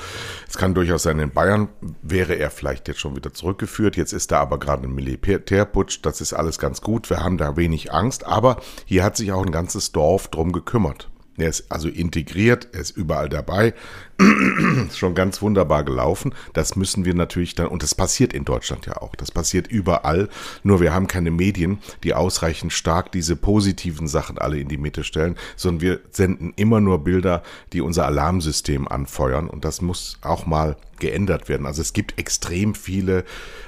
Es 0.47 0.57
kann 0.57 0.73
durchaus 0.73 1.03
sein, 1.03 1.19
in 1.19 1.31
Bayern 1.31 1.69
wäre 2.01 2.35
er 2.35 2.49
vielleicht 2.49 2.87
jetzt 2.87 2.99
schon 2.99 3.15
wieder 3.15 3.33
zurückgeführt. 3.33 3.97
Jetzt 3.97 4.13
ist 4.13 4.31
da 4.31 4.39
aber 4.39 4.57
gerade 4.59 4.83
ein 4.83 4.95
Militärputsch. 4.95 5.99
Das 6.01 6.21
ist 6.21 6.33
alles 6.33 6.59
ganz 6.59 6.81
gut. 6.81 7.09
Wir 7.09 7.23
haben 7.23 7.37
da 7.37 7.57
wenig 7.57 7.91
Angst. 7.93 8.25
Aber 8.25 8.57
hier 8.85 9.03
hat 9.03 9.17
sich 9.17 9.31
auch 9.31 9.45
ein 9.45 9.51
ganzes 9.51 9.91
Dorf 9.91 10.29
drum 10.29 10.51
gekümmert. 10.51 11.09
Er 11.37 11.49
ist 11.49 11.71
also 11.71 11.87
integriert, 11.87 12.69
er 12.73 12.81
ist 12.81 12.97
überall 12.97 13.29
dabei. 13.29 13.73
schon 14.95 15.13
ganz 15.13 15.41
wunderbar 15.41 15.83
gelaufen. 15.83 16.33
Das 16.53 16.75
müssen 16.75 17.05
wir 17.05 17.13
natürlich 17.13 17.53
dann, 17.53 17.67
und 17.67 17.83
das 17.83 17.93
passiert 17.93 18.33
in 18.33 18.45
Deutschland 18.45 18.87
ja 18.87 18.97
auch. 18.97 19.15
Das 19.15 19.29
passiert 19.31 19.67
überall. 19.67 20.29
Nur 20.63 20.81
wir 20.81 20.93
haben 20.93 21.07
keine 21.07 21.29
Medien, 21.29 21.77
die 22.03 22.15
ausreichend 22.15 22.73
stark 22.73 23.11
diese 23.11 23.35
positiven 23.35 24.07
Sachen 24.07 24.39
alle 24.39 24.59
in 24.59 24.67
die 24.67 24.77
Mitte 24.77 25.03
stellen, 25.03 25.35
sondern 25.55 25.81
wir 25.81 25.99
senden 26.09 26.53
immer 26.55 26.81
nur 26.81 27.03
Bilder, 27.03 27.43
die 27.73 27.81
unser 27.81 28.07
Alarmsystem 28.07 28.87
anfeuern. 28.87 29.47
Und 29.47 29.63
das 29.65 29.81
muss 29.81 30.17
auch 30.21 30.47
mal 30.47 30.77
geändert 30.99 31.47
werden. 31.47 31.67
Also 31.67 31.81
es 31.81 31.93
gibt 31.93 32.17
extrem 32.17 32.73
viele 32.73 33.23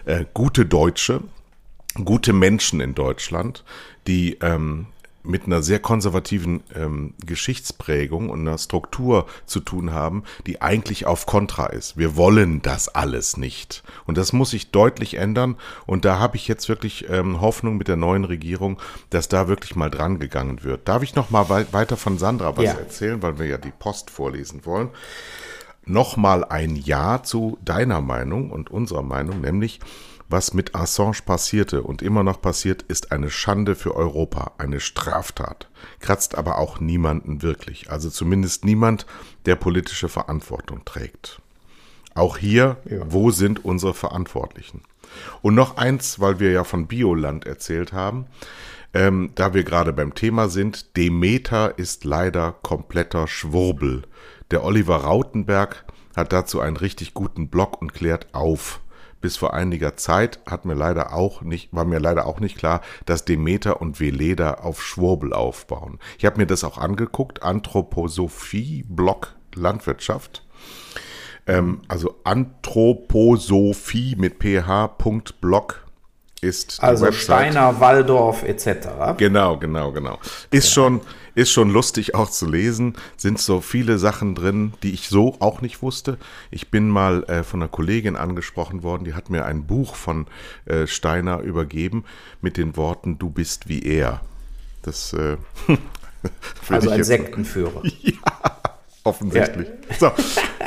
äh, 0.05 0.25
gute 0.33 0.65
Deutsche, 0.65 1.21
gute 2.03 2.33
Menschen 2.33 2.81
in 2.81 2.95
Deutschland, 2.95 3.63
die 4.07 4.37
ähm, 4.41 4.87
mit 5.23 5.45
einer 5.45 5.61
sehr 5.61 5.79
konservativen 5.79 6.63
ähm, 6.75 7.13
Geschichtsprägung 7.25 8.29
und 8.29 8.41
einer 8.41 8.57
Struktur 8.57 9.25
zu 9.45 9.59
tun 9.59 9.91
haben, 9.91 10.23
die 10.47 10.61
eigentlich 10.61 11.05
auf 11.05 11.25
Kontra 11.25 11.67
ist. 11.67 11.97
Wir 11.97 12.15
wollen 12.15 12.61
das 12.61 12.87
alles 12.87 13.37
nicht. 13.37 13.83
Und 14.05 14.17
das 14.17 14.33
muss 14.33 14.51
sich 14.51 14.71
deutlich 14.71 15.15
ändern. 15.15 15.57
Und 15.85 16.05
da 16.05 16.19
habe 16.19 16.37
ich 16.37 16.47
jetzt 16.47 16.69
wirklich 16.69 17.09
ähm, 17.09 17.41
Hoffnung 17.41 17.77
mit 17.77 17.87
der 17.87 17.97
neuen 17.97 18.23
Regierung, 18.23 18.79
dass 19.09 19.27
da 19.27 19.47
wirklich 19.47 19.75
mal 19.75 19.89
dran 19.89 20.19
gegangen 20.19 20.63
wird. 20.63 20.87
Darf 20.87 21.03
ich 21.03 21.15
noch 21.15 21.29
mal 21.29 21.49
wei 21.49 21.65
weiter 21.71 21.97
von 21.97 22.17
Sandra 22.17 22.55
was 22.57 22.65
ja. 22.65 22.73
erzählen, 22.73 23.21
weil 23.21 23.39
wir 23.39 23.45
ja 23.45 23.57
die 23.57 23.71
Post 23.71 24.09
vorlesen 24.09 24.65
wollen? 24.65 24.89
Nochmal 25.85 26.43
ein 26.45 26.75
Ja 26.75 27.23
zu 27.23 27.57
deiner 27.63 28.01
Meinung 28.01 28.51
und 28.51 28.69
unserer 28.69 29.01
Meinung, 29.01 29.41
nämlich 29.41 29.79
was 30.29 30.53
mit 30.53 30.75
Assange 30.75 31.21
passierte 31.25 31.81
und 31.81 32.01
immer 32.01 32.23
noch 32.23 32.41
passiert, 32.41 32.83
ist 32.83 33.11
eine 33.11 33.29
Schande 33.29 33.75
für 33.75 33.95
Europa, 33.95 34.53
eine 34.59 34.79
Straftat, 34.79 35.69
kratzt 35.99 36.37
aber 36.37 36.59
auch 36.59 36.79
niemanden 36.79 37.41
wirklich, 37.41 37.89
also 37.89 38.09
zumindest 38.09 38.63
niemand, 38.63 39.05
der 39.45 39.55
politische 39.55 40.07
Verantwortung 40.07 40.85
trägt. 40.85 41.41
Auch 42.13 42.37
hier, 42.37 42.77
ja. 42.85 42.99
wo 43.07 43.31
sind 43.31 43.65
unsere 43.65 43.93
Verantwortlichen? 43.93 44.81
Und 45.41 45.55
noch 45.55 45.77
eins, 45.77 46.19
weil 46.19 46.39
wir 46.39 46.51
ja 46.51 46.63
von 46.63 46.87
Bioland 46.87 47.45
erzählt 47.45 47.93
haben, 47.93 48.27
ähm, 48.93 49.31
da 49.35 49.53
wir 49.53 49.63
gerade 49.63 49.93
beim 49.93 50.15
Thema 50.15 50.49
sind, 50.49 50.97
Demeter 50.97 51.77
ist 51.77 52.05
leider 52.05 52.53
kompletter 52.63 53.27
Schwurbel. 53.27 54.03
Der 54.51 54.63
Oliver 54.63 54.97
Rautenberg 54.97 55.85
hat 56.15 56.33
dazu 56.33 56.59
einen 56.59 56.77
richtig 56.77 57.13
guten 57.13 57.49
Blog 57.49 57.81
und 57.81 57.93
klärt 57.93 58.27
auf 58.33 58.81
bis 59.21 59.37
vor 59.37 59.53
einiger 59.53 59.97
Zeit 59.97 60.39
hat 60.45 60.65
mir 60.65 60.73
leider 60.73 61.13
auch 61.13 61.41
nicht, 61.41 61.73
war 61.73 61.85
mir 61.85 61.99
leider 61.99 62.25
auch 62.25 62.39
nicht 62.39 62.57
klar, 62.57 62.81
dass 63.05 63.25
Demeter 63.25 63.81
und 63.81 63.99
Veleda 63.99 64.55
auf 64.55 64.81
Schwurbel 64.81 65.33
aufbauen. 65.33 65.99
Ich 66.17 66.25
habe 66.25 66.37
mir 66.37 66.47
das 66.47 66.63
auch 66.63 66.77
angeguckt, 66.77 67.43
Anthroposophie, 67.43 68.85
Blog 68.87 69.35
Landwirtschaft. 69.55 70.45
Ähm, 71.47 71.81
also 71.87 72.15
Anthroposophie 72.23 74.15
mit 74.17 74.39
ph.blog 74.39 75.85
ist 76.41 76.81
also 76.81 77.05
Website. 77.05 77.23
Steiner, 77.23 77.79
Waldorf 77.79 78.43
etc. 78.43 79.17
Genau, 79.17 79.57
genau, 79.57 79.91
genau. 79.91 80.19
Ist 80.51 80.67
ja. 80.67 80.73
schon 80.73 81.01
ist 81.39 81.51
schon 81.51 81.69
lustig 81.71 82.15
auch 82.15 82.29
zu 82.29 82.47
lesen, 82.47 82.95
sind 83.17 83.39
so 83.39 83.61
viele 83.61 83.97
Sachen 83.97 84.35
drin, 84.35 84.73
die 84.83 84.93
ich 84.93 85.09
so 85.09 85.37
auch 85.39 85.61
nicht 85.61 85.81
wusste. 85.81 86.17
Ich 86.51 86.69
bin 86.69 86.89
mal 86.89 87.23
äh, 87.23 87.43
von 87.43 87.61
einer 87.61 87.69
Kollegin 87.69 88.15
angesprochen 88.15 88.83
worden, 88.83 89.05
die 89.05 89.13
hat 89.13 89.29
mir 89.29 89.45
ein 89.45 89.65
Buch 89.65 89.95
von 89.95 90.27
äh, 90.65 90.85
Steiner 90.87 91.39
übergeben 91.39 92.03
mit 92.41 92.57
den 92.57 92.75
Worten 92.77 93.17
Du 93.17 93.29
bist 93.29 93.67
wie 93.69 93.81
er. 93.81 94.21
Das 94.81 95.13
äh, 95.13 95.37
also 96.69 96.89
ein 96.89 97.03
Sektenführer. 97.03 97.83
Ja. 98.01 98.58
Offensichtlich. 99.09 99.67
Ja. 99.67 99.95
So, 99.97 100.11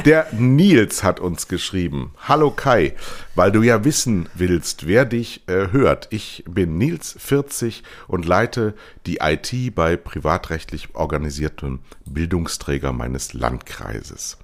der 0.05 0.27
Nils 0.33 1.05
hat 1.05 1.21
uns 1.21 1.47
geschrieben. 1.47 2.13
Hallo 2.27 2.51
Kai, 2.51 2.95
weil 3.37 3.53
du 3.53 3.63
ja 3.63 3.85
wissen 3.85 4.29
willst, 4.35 4.89
wer 4.89 5.05
dich 5.05 5.47
äh, 5.47 5.69
hört. 5.71 6.09
Ich 6.11 6.43
bin 6.49 6.77
Nils, 6.77 7.15
40 7.17 7.85
und 8.09 8.27
leite 8.27 8.75
die 9.07 9.19
IT 9.23 9.77
bei 9.77 9.97
privatrechtlich 9.97 10.97
organisiertem 10.97 11.79
Bildungsträger 12.05 12.93
meines 12.93 13.33
Landkreises. 13.33 14.39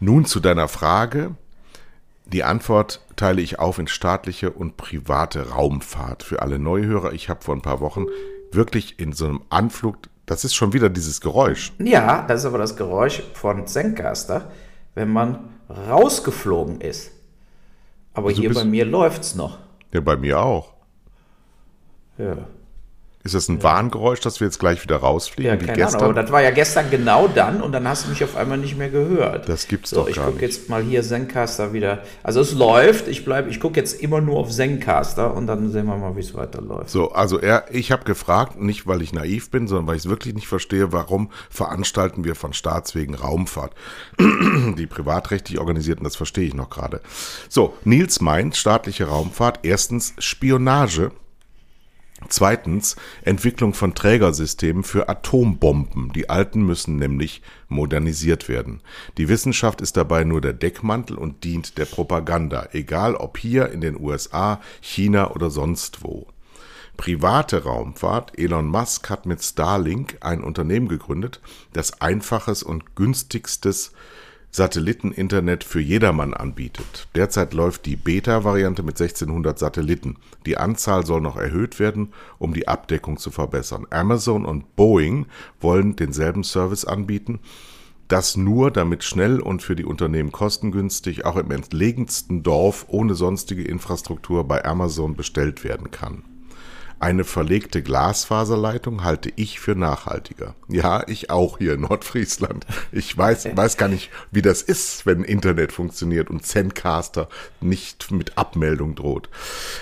Nun 0.00 0.24
zu 0.24 0.40
deiner 0.40 0.68
Frage. 0.68 1.34
Die 2.24 2.44
Antwort 2.44 3.04
teile 3.16 3.42
ich 3.42 3.58
auf 3.58 3.78
in 3.78 3.88
staatliche 3.88 4.52
und 4.52 4.78
private 4.78 5.50
Raumfahrt. 5.50 6.22
Für 6.22 6.40
alle 6.40 6.58
Neuhörer, 6.58 7.12
ich 7.12 7.28
habe 7.28 7.44
vor 7.44 7.54
ein 7.54 7.60
paar 7.60 7.80
Wochen 7.80 8.06
wirklich 8.52 8.98
in 8.98 9.12
so 9.12 9.26
einem 9.26 9.42
Anflug 9.50 9.98
das 10.26 10.44
ist 10.44 10.54
schon 10.54 10.72
wieder 10.72 10.88
dieses 10.88 11.20
Geräusch. 11.20 11.72
Ja, 11.78 12.24
das 12.26 12.40
ist 12.40 12.46
aber 12.46 12.58
das 12.58 12.76
Geräusch 12.76 13.22
von 13.34 13.66
Zencaster, 13.66 14.50
wenn 14.94 15.10
man 15.10 15.50
rausgeflogen 15.68 16.80
ist. 16.80 17.10
Aber 18.14 18.28
also 18.28 18.40
hier 18.40 18.52
bei 18.54 18.64
mir 18.64 18.84
läuft 18.84 19.22
es 19.22 19.34
noch. 19.34 19.58
Ja, 19.92 20.00
bei 20.00 20.16
mir 20.16 20.38
auch. 20.40 20.72
Ja. 22.16 22.36
Ist 23.24 23.34
das 23.34 23.48
ein 23.48 23.62
Warngeräusch, 23.62 24.20
dass 24.20 24.40
wir 24.40 24.46
jetzt 24.46 24.58
gleich 24.58 24.82
wieder 24.82 24.96
rausfliegen? 24.98 25.54
Ja, 25.54 25.58
wie 25.58 25.64
keine 25.64 25.78
gestern? 25.78 26.02
Ahnung, 26.02 26.10
aber 26.12 26.22
das 26.22 26.30
war 26.30 26.42
ja 26.42 26.50
gestern 26.50 26.90
genau 26.90 27.26
dann 27.26 27.62
und 27.62 27.72
dann 27.72 27.88
hast 27.88 28.04
du 28.04 28.10
mich 28.10 28.22
auf 28.22 28.36
einmal 28.36 28.58
nicht 28.58 28.76
mehr 28.76 28.90
gehört. 28.90 29.48
Das 29.48 29.66
gibt's 29.66 29.90
so, 29.90 30.02
doch 30.02 30.08
ich 30.08 30.16
gar 30.16 30.26
gucke 30.26 30.42
nicht. 30.42 30.58
jetzt 30.58 30.68
mal 30.68 30.82
hier 30.82 31.02
Zencaster 31.02 31.72
wieder. 31.72 32.02
Also 32.22 32.42
es 32.42 32.52
läuft, 32.52 33.08
ich 33.08 33.24
bleibe, 33.24 33.48
ich 33.48 33.60
gucke 33.60 33.80
jetzt 33.80 33.98
immer 34.02 34.20
nur 34.20 34.36
auf 34.36 34.50
Zencaster 34.50 35.32
und 35.32 35.46
dann 35.46 35.72
sehen 35.72 35.86
wir 35.86 35.96
mal, 35.96 36.14
wie 36.16 36.20
es 36.20 36.34
weiterläuft. 36.34 36.90
So, 36.90 37.12
also 37.12 37.40
er, 37.40 37.64
ich 37.70 37.92
habe 37.92 38.04
gefragt, 38.04 38.60
nicht 38.60 38.86
weil 38.86 39.00
ich 39.00 39.14
naiv 39.14 39.50
bin, 39.50 39.68
sondern 39.68 39.86
weil 39.86 39.96
ich 39.96 40.04
es 40.04 40.10
wirklich 40.10 40.34
nicht 40.34 40.46
verstehe, 40.46 40.92
warum 40.92 41.30
veranstalten 41.48 42.24
wir 42.24 42.34
von 42.34 42.52
Staatswegen 42.52 43.14
Raumfahrt. 43.14 43.72
Die 44.18 44.86
privatrechtlich 44.86 45.58
organisierten, 45.58 46.04
das 46.04 46.16
verstehe 46.16 46.46
ich 46.46 46.54
noch 46.54 46.68
gerade. 46.68 47.00
So, 47.48 47.74
Nils 47.84 48.20
meint 48.20 48.54
staatliche 48.54 49.06
Raumfahrt, 49.06 49.60
erstens 49.62 50.12
Spionage, 50.18 51.10
Zweitens 52.28 52.96
Entwicklung 53.22 53.74
von 53.74 53.94
Trägersystemen 53.94 54.82
für 54.82 55.08
Atombomben. 55.08 56.12
Die 56.12 56.30
alten 56.30 56.62
müssen 56.62 56.96
nämlich 56.96 57.42
modernisiert 57.68 58.48
werden. 58.48 58.80
Die 59.18 59.28
Wissenschaft 59.28 59.80
ist 59.80 59.96
dabei 59.96 60.24
nur 60.24 60.40
der 60.40 60.52
Deckmantel 60.52 61.16
und 61.16 61.44
dient 61.44 61.78
der 61.78 61.84
Propaganda, 61.84 62.68
egal 62.72 63.14
ob 63.14 63.38
hier 63.38 63.70
in 63.70 63.80
den 63.80 64.00
USA, 64.00 64.60
China 64.80 65.30
oder 65.30 65.50
sonst 65.50 66.02
wo. 66.02 66.26
Private 66.96 67.64
Raumfahrt. 67.64 68.38
Elon 68.38 68.68
Musk 68.68 69.10
hat 69.10 69.26
mit 69.26 69.42
Starlink 69.42 70.18
ein 70.20 70.42
Unternehmen 70.42 70.88
gegründet, 70.88 71.40
das 71.72 72.00
einfaches 72.00 72.62
und 72.62 72.94
günstigstes 72.94 73.92
Satelliteninternet 74.54 75.64
für 75.64 75.80
jedermann 75.80 76.32
anbietet. 76.32 77.08
Derzeit 77.16 77.54
läuft 77.54 77.86
die 77.86 77.96
Beta-Variante 77.96 78.84
mit 78.84 79.00
1600 79.00 79.58
Satelliten. 79.58 80.14
Die 80.46 80.58
Anzahl 80.58 81.04
soll 81.04 81.20
noch 81.20 81.36
erhöht 81.36 81.80
werden, 81.80 82.12
um 82.38 82.54
die 82.54 82.68
Abdeckung 82.68 83.16
zu 83.16 83.32
verbessern. 83.32 83.84
Amazon 83.90 84.44
und 84.44 84.76
Boeing 84.76 85.26
wollen 85.60 85.96
denselben 85.96 86.44
Service 86.44 86.84
anbieten, 86.84 87.40
das 88.06 88.36
nur 88.36 88.70
damit 88.70 89.02
schnell 89.02 89.40
und 89.40 89.60
für 89.60 89.74
die 89.74 89.84
Unternehmen 89.84 90.30
kostengünstig 90.30 91.24
auch 91.24 91.34
im 91.34 91.50
entlegensten 91.50 92.44
Dorf 92.44 92.86
ohne 92.86 93.16
sonstige 93.16 93.64
Infrastruktur 93.64 94.44
bei 94.46 94.64
Amazon 94.64 95.16
bestellt 95.16 95.64
werden 95.64 95.90
kann. 95.90 96.22
Eine 97.04 97.24
verlegte 97.24 97.82
Glasfaserleitung 97.82 99.04
halte 99.04 99.30
ich 99.36 99.60
für 99.60 99.74
nachhaltiger. 99.74 100.54
Ja, 100.68 101.06
ich 101.06 101.28
auch 101.28 101.58
hier 101.58 101.74
in 101.74 101.82
Nordfriesland. 101.82 102.64
Ich 102.92 103.14
weiß, 103.14 103.54
weiß 103.54 103.76
gar 103.76 103.88
nicht, 103.90 104.08
wie 104.30 104.40
das 104.40 104.62
ist, 104.62 105.04
wenn 105.04 105.22
Internet 105.22 105.70
funktioniert 105.70 106.30
und 106.30 106.46
Zencaster 106.46 107.28
nicht 107.60 108.10
mit 108.10 108.38
Abmeldung 108.38 108.94
droht. 108.94 109.28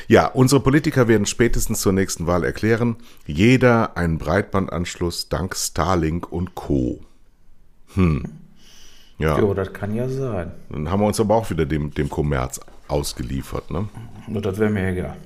Ja, 0.08 0.26
unsere 0.26 0.60
Politiker 0.60 1.06
werden 1.06 1.24
spätestens 1.26 1.80
zur 1.80 1.92
nächsten 1.92 2.26
Wahl 2.26 2.42
erklären, 2.42 2.96
jeder 3.24 3.96
einen 3.96 4.18
Breitbandanschluss 4.18 5.28
dank 5.28 5.54
Starlink 5.54 6.32
und 6.32 6.56
Co. 6.56 7.02
Hm. 7.94 8.24
Ja, 9.18 9.38
Jo, 9.38 9.54
das 9.54 9.72
kann 9.72 9.94
ja 9.94 10.08
sein. 10.08 10.50
dann 10.70 10.90
haben 10.90 10.98
wir 10.98 11.06
uns 11.06 11.20
aber 11.20 11.36
auch 11.36 11.50
wieder 11.50 11.66
dem, 11.66 11.94
dem 11.94 12.08
Kommerz 12.08 12.58
ausgeliefert, 12.88 13.70
ne? 13.70 13.88
Das 14.26 14.58
wäre 14.58 14.70
mir 14.70 14.88
egal. 14.88 15.16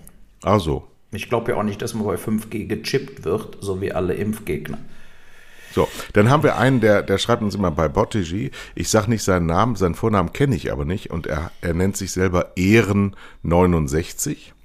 Also, 0.42 0.86
Ich 1.12 1.28
glaube 1.28 1.52
ja 1.52 1.58
auch 1.58 1.62
nicht, 1.62 1.82
dass 1.82 1.94
man 1.94 2.06
bei 2.06 2.16
5G 2.16 2.66
gechippt 2.66 3.24
wird, 3.24 3.58
so 3.60 3.80
wie 3.80 3.92
alle 3.92 4.14
Impfgegner. 4.14 4.78
So, 5.72 5.88
dann 6.14 6.30
haben 6.30 6.42
wir 6.42 6.56
einen, 6.56 6.80
der, 6.80 7.02
der 7.02 7.18
schreibt 7.18 7.42
uns 7.42 7.54
immer 7.54 7.70
bei 7.70 7.88
Bottigy. 7.88 8.50
Ich 8.74 8.88
sag 8.88 9.08
nicht 9.08 9.22
seinen 9.22 9.44
Namen, 9.44 9.76
seinen 9.76 9.94
Vornamen 9.94 10.32
kenne 10.32 10.56
ich 10.56 10.72
aber 10.72 10.86
nicht 10.86 11.10
und 11.10 11.26
er, 11.26 11.52
er 11.60 11.74
nennt 11.74 11.98
sich 11.98 12.12
selber 12.12 12.52
Ehren69. 12.56 14.55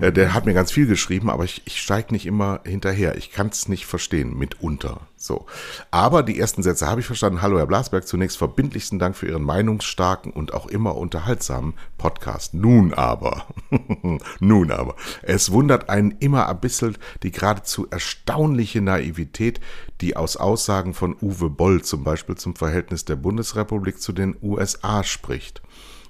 Äh, 0.00 0.12
Der 0.12 0.34
hat 0.34 0.46
mir 0.46 0.54
ganz 0.54 0.72
viel 0.72 0.86
geschrieben, 0.86 1.30
aber 1.30 1.44
ich, 1.44 1.62
ich 1.64 1.80
steige 1.80 2.12
nicht 2.12 2.26
immer 2.26 2.60
hinterher. 2.64 3.16
Ich 3.16 3.32
kann 3.32 3.48
es 3.48 3.68
nicht 3.68 3.86
verstehen, 3.86 4.36
mitunter. 4.36 5.00
So. 5.16 5.46
Aber 5.90 6.22
die 6.22 6.38
ersten 6.38 6.62
Sätze 6.62 6.86
habe 6.86 7.00
ich 7.00 7.06
verstanden. 7.06 7.40
Hallo, 7.40 7.58
Herr 7.58 7.66
Blasberg. 7.66 8.06
Zunächst 8.06 8.36
verbindlichsten 8.36 8.98
Dank 8.98 9.16
für 9.16 9.26
Ihren 9.26 9.42
meinungsstarken 9.42 10.32
und 10.32 10.52
auch 10.52 10.66
immer 10.66 10.96
unterhaltsamen 10.96 11.74
Podcast. 11.96 12.54
Nun 12.54 12.92
aber, 12.92 13.46
nun 14.40 14.70
aber, 14.70 14.96
es 15.22 15.50
wundert 15.50 15.88
einen 15.88 16.10
immer 16.12 16.48
ein 16.48 16.60
bisschen 16.60 16.96
die 17.22 17.30
geradezu 17.30 17.86
erstaunliche 17.90 18.82
Naivität, 18.82 19.60
die 20.00 20.16
aus 20.16 20.36
Aussagen 20.36 20.92
von 20.92 21.16
Uwe 21.20 21.48
Boll 21.48 21.82
zum 21.82 22.04
Beispiel 22.04 22.34
zum 22.34 22.54
Verhältnis 22.56 23.04
der 23.04 23.16
Bundesrepublik 23.16 24.00
zu 24.00 24.12
den 24.12 24.36
USA 24.42 25.02
spricht. 25.04 25.62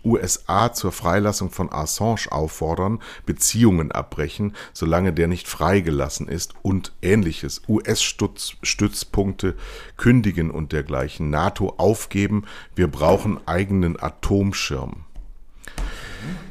USA 0.05 0.73
zur 0.73 0.93
Freilassung 0.93 1.51
von 1.51 1.73
Assange 1.73 2.31
auffordern, 2.31 3.01
Beziehungen 3.27 3.93
abbrechen, 3.93 4.55
solange 4.73 5.12
der 5.12 5.29
nicht 5.29 5.49
freigelassen 5.49 6.29
ist 6.29 6.55
und 6.62 6.93
ähnliches. 7.03 7.62
US-Stützpunkte 7.69 9.55
kündigen 9.97 10.51
und 10.51 10.73
dergleichen. 10.73 11.31
NATO 11.31 11.75
aufgeben, 11.77 12.45
wir 12.75 12.88
brauchen 12.88 13.40
eigenen 13.47 14.01
Atomschirm. 14.01 15.05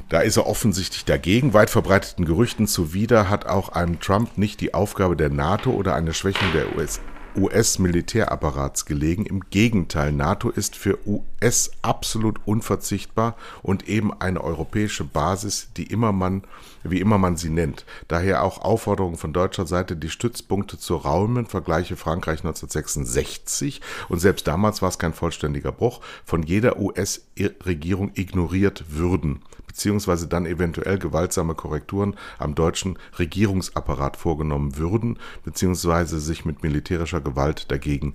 Da 0.10 0.22
ist 0.22 0.38
er 0.38 0.46
offensichtlich 0.46 1.06
dagegen. 1.06 1.54
Weit 1.54 1.70
verbreiteten 1.70 2.26
Gerüchten 2.26 2.68
zuwider 2.68 3.30
hat 3.30 3.48
auch 3.48 3.70
einem 3.70 4.00
Trump 4.00 4.38
nicht 4.38 4.62
die 4.62 4.74
Aufgabe 4.74 5.16
der 5.16 5.30
NATO 5.30 5.72
oder 5.72 5.96
eine 5.96 6.14
Schwächung 6.14 6.52
der 6.54 6.76
US 6.76 7.00
US-Militärapparats 7.36 8.86
gelegen. 8.86 9.26
Im 9.26 9.42
Gegenteil, 9.50 10.12
NATO 10.12 10.50
ist 10.50 10.76
für 10.76 11.00
US 11.08 11.72
absolut 11.82 12.40
unverzichtbar 12.46 13.36
und 13.62 13.88
eben 13.88 14.14
eine 14.20 14.42
europäische 14.42 15.04
Basis, 15.04 15.70
die 15.78 15.84
immer 15.84 16.12
man, 16.12 16.44
wie 16.84 17.00
immer 17.00 17.18
man 17.18 17.38
sie 17.38 17.50
nennt. 17.50 17.86
Daher 18.08 18.44
auch 18.44 18.60
Aufforderungen 18.60 19.18
von 19.18 19.34
deutscher 19.34 19.66
Seite, 19.66 19.96
die 19.96 20.10
Stützpunkte 20.10 20.78
zu 20.78 20.96
räumen, 20.96 21.46
vergleiche 21.46 21.96
Frankreich 21.96 22.40
1966 22.40 23.82
und 24.10 24.20
selbst 24.20 24.48
damals 24.48 24.82
war 24.82 24.90
es 24.90 25.00
kein 25.00 25.14
vollständiger 25.14 25.72
Bruch, 25.72 26.02
von 26.26 26.44
jeder 26.44 26.80
US-Regierung 26.80 28.12
ignoriert 28.16 28.86
würden 28.90 29.42
beziehungsweise 29.74 30.28
dann 30.28 30.46
eventuell 30.46 31.00
gewaltsame 31.00 31.56
Korrekturen 31.56 32.16
am 32.38 32.54
deutschen 32.54 33.00
Regierungsapparat 33.18 34.18
vorgenommen 34.18 34.78
würden, 34.78 35.18
beziehungsweise 35.44 36.20
sich 36.20 36.46
mit 36.46 36.62
militärischer 36.62 37.22
Gewalt 37.22 37.72
dagegen 37.72 38.14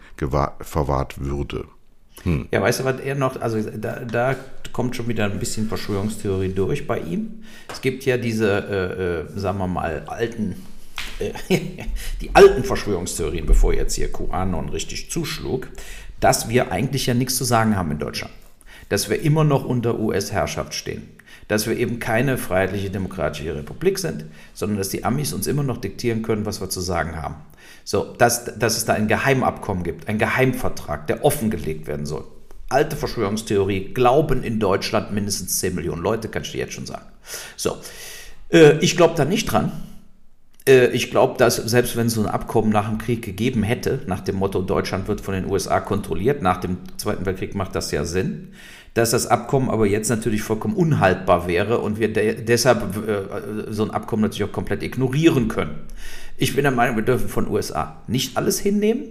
verwahrt 0.60 1.20
würde. 1.20 1.64
Hm. 2.22 2.46
Ja, 2.52 2.62
weißt 2.62 2.80
du, 2.80 2.84
was 2.84 3.00
er 3.00 3.16
noch, 3.16 3.40
also 3.40 3.60
da, 3.60 4.04
da, 4.04 4.36
kommt 4.72 4.94
schon 4.94 5.08
wieder 5.08 5.24
ein 5.24 5.38
bisschen 5.40 5.66
Verschwörungstheorie 5.66 6.50
durch 6.50 6.86
bei 6.86 7.00
ihm. 7.00 7.42
Es 7.72 7.80
gibt 7.80 8.04
ja 8.04 8.16
diese, 8.16 9.26
äh, 9.30 9.36
äh, 9.36 9.38
sagen 9.38 9.58
wir 9.58 9.66
mal, 9.66 10.04
alten, 10.06 10.54
äh, 11.18 11.32
die 12.20 12.30
alten 12.34 12.62
Verschwörungstheorien, 12.62 13.46
bevor 13.46 13.72
jetzt 13.72 13.94
hier 13.94 14.12
QAnon 14.12 14.68
richtig 14.68 15.10
zuschlug, 15.10 15.68
dass 16.20 16.48
wir 16.48 16.70
eigentlich 16.70 17.06
ja 17.06 17.14
nichts 17.14 17.36
zu 17.36 17.44
sagen 17.44 17.76
haben 17.76 17.90
in 17.90 17.98
Deutschland. 17.98 18.32
Dass 18.88 19.08
wir 19.10 19.20
immer 19.22 19.42
noch 19.42 19.64
unter 19.64 19.98
US-Herrschaft 19.98 20.74
stehen 20.74 21.17
dass 21.48 21.66
wir 21.66 21.76
eben 21.76 21.98
keine 21.98 22.38
freiheitliche 22.38 22.90
demokratische 22.90 23.54
Republik 23.54 23.98
sind, 23.98 24.26
sondern 24.54 24.78
dass 24.78 24.90
die 24.90 25.04
Amis 25.04 25.32
uns 25.32 25.46
immer 25.46 25.62
noch 25.62 25.78
diktieren 25.78 26.22
können, 26.22 26.46
was 26.46 26.60
wir 26.60 26.68
zu 26.68 26.80
sagen 26.80 27.16
haben. 27.16 27.36
So, 27.84 28.14
dass, 28.18 28.44
dass 28.58 28.76
es 28.76 28.84
da 28.84 28.92
ein 28.92 29.08
Geheimabkommen 29.08 29.82
gibt, 29.82 30.08
ein 30.08 30.18
Geheimvertrag, 30.18 31.06
der 31.06 31.24
offengelegt 31.24 31.86
werden 31.86 32.06
soll. 32.06 32.24
Alte 32.68 32.96
Verschwörungstheorie, 32.96 33.94
glauben 33.94 34.42
in 34.42 34.60
Deutschland 34.60 35.12
mindestens 35.12 35.58
10 35.58 35.74
Millionen 35.74 36.02
Leute, 36.02 36.28
kann 36.28 36.42
ich 36.42 36.52
dir 36.52 36.58
jetzt 36.58 36.74
schon 36.74 36.84
sagen. 36.84 37.06
So, 37.56 37.78
äh, 38.50 38.78
ich 38.80 38.96
glaube 38.96 39.14
da 39.16 39.24
nicht 39.24 39.50
dran. 39.50 39.72
Äh, 40.68 40.88
ich 40.88 41.10
glaube, 41.10 41.36
dass 41.38 41.56
selbst 41.56 41.96
wenn 41.96 42.06
es 42.06 42.14
so 42.14 42.20
ein 42.20 42.28
Abkommen 42.28 42.70
nach 42.70 42.88
dem 42.88 42.98
Krieg 42.98 43.22
gegeben 43.22 43.62
hätte, 43.62 44.00
nach 44.06 44.20
dem 44.20 44.36
Motto, 44.36 44.62
Deutschland 44.62 45.08
wird 45.08 45.20
von 45.20 45.34
den 45.34 45.46
USA 45.46 45.80
kontrolliert, 45.80 46.42
nach 46.42 46.58
dem 46.58 46.76
Zweiten 46.98 47.26
Weltkrieg 47.26 47.54
macht 47.54 47.74
das 47.74 47.90
ja 47.90 48.04
Sinn, 48.04 48.48
dass 48.94 49.10
das 49.10 49.26
Abkommen 49.26 49.70
aber 49.70 49.86
jetzt 49.86 50.08
natürlich 50.08 50.42
vollkommen 50.42 50.74
unhaltbar 50.74 51.48
wäre 51.48 51.78
und 51.78 51.98
wir 51.98 52.12
de 52.12 52.42
deshalb 52.42 52.96
äh, 53.08 53.72
so 53.72 53.84
ein 53.84 53.90
Abkommen 53.90 54.22
natürlich 54.22 54.44
auch 54.44 54.52
komplett 54.52 54.82
ignorieren 54.82 55.48
können. 55.48 55.80
Ich 56.36 56.54
bin 56.54 56.62
der 56.62 56.72
Meinung, 56.72 56.96
wir 56.96 57.04
dürfen 57.04 57.28
von 57.28 57.48
USA 57.48 58.02
nicht 58.06 58.36
alles 58.36 58.60
hinnehmen 58.60 59.04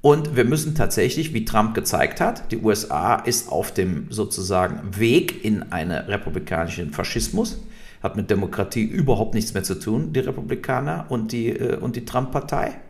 und 0.00 0.36
wir 0.36 0.44
müssen 0.44 0.74
tatsächlich, 0.74 1.34
wie 1.34 1.44
Trump 1.44 1.74
gezeigt 1.74 2.20
hat, 2.20 2.52
die 2.52 2.58
USA 2.58 3.16
ist 3.16 3.50
auf 3.50 3.72
dem 3.72 4.06
sozusagen 4.10 4.98
Weg 4.98 5.44
in 5.44 5.72
einen 5.72 6.04
republikanischen 6.04 6.92
Faschismus, 6.92 7.58
hat 8.02 8.16
mit 8.16 8.30
Demokratie 8.30 8.84
überhaupt 8.84 9.34
nichts 9.34 9.54
mehr 9.54 9.62
zu 9.62 9.74
tun, 9.74 10.12
die 10.12 10.20
Republikaner 10.20 11.06
und 11.08 11.32
die, 11.32 11.48
äh, 11.48 11.78
die 11.90 12.04
Trump-Partei. 12.04 12.80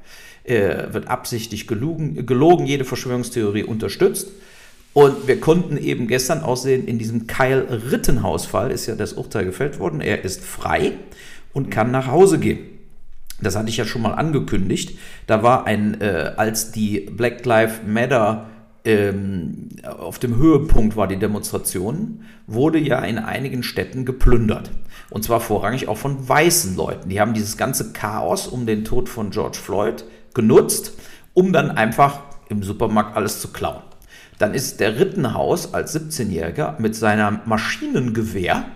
Äh, 0.45 0.92
wird 0.92 1.09
absichtlich 1.09 1.66
gelogen, 1.66 2.25
gelogen, 2.25 2.66
jede 2.66 2.85
Verschwörungstheorie 2.85 3.64
unterstützt. 3.64 4.29
Und 4.92 5.27
wir 5.27 5.40
konnten 5.40 5.77
eben 5.77 6.07
gestern 6.07 6.40
aussehen, 6.42 6.87
in 6.87 6.99
diesem 6.99 7.27
Kyle 7.27 7.66
Rittenhaus-Fall 7.90 8.71
ist 8.71 8.87
ja 8.87 8.95
das 8.95 9.14
Urteil 9.14 9.45
gefällt 9.45 9.81
worden. 9.81 10.01
Er 10.01 10.25
ist 10.25 10.45
frei 10.45 10.92
und 11.53 11.71
kann 11.71 11.90
nach 11.90 12.07
Hause 12.07 12.38
gehen. 12.38 12.61
Das 13.42 13.57
hatte 13.57 13.69
ich 13.69 13.77
ja 13.77 13.85
schon 13.85 14.03
mal 14.03 14.12
angekündigt. 14.12 14.97
Da 15.27 15.42
war 15.42 15.66
ein, 15.66 16.01
äh, 16.01 16.33
als 16.37 16.71
die 16.71 17.01
Black 17.01 17.45
Lives 17.45 17.81
Matter 17.87 18.47
ähm, 18.87 19.68
auf 19.85 20.18
dem 20.18 20.37
Höhepunkt 20.37 20.96
war 20.96 21.09
die 21.09 21.18
Demonstration, 21.18 22.25
wurde 22.46 22.79
ja 22.79 23.01
in 23.01 23.18
einigen 23.18 23.62
Städten 23.62 24.05
geplündert. 24.05 24.70
Und 25.11 25.25
zwar 25.25 25.40
vorrangig 25.40 25.88
auch 25.88 25.99
von 25.99 26.29
weißen 26.29 26.77
Leuten. 26.77 27.09
Die 27.09 27.20
haben 27.20 27.35
dieses 27.35 27.57
ganze 27.57 27.92
Chaos 27.92 28.46
um 28.46 28.64
den 28.64 28.85
Tod 28.85 29.09
von 29.09 29.31
George 29.31 29.59
Floyd 29.59 30.05
genutzt, 30.35 30.92
um 31.35 31.53
dann 31.53 31.70
einfach 31.70 32.20
im 32.49 32.62
Supermarkt 32.62 33.16
alles 33.16 33.40
zu 33.40 33.49
klauen. 33.49 33.83
Dann 34.38 34.55
ist 34.55 34.81
der 34.81 34.99
Rittenhaus 34.99 35.75
als 35.75 35.96
17-Jähriger 35.96 36.81
mit 36.81 36.94
seinem 36.94 37.40
Maschinengewehr 37.44 38.66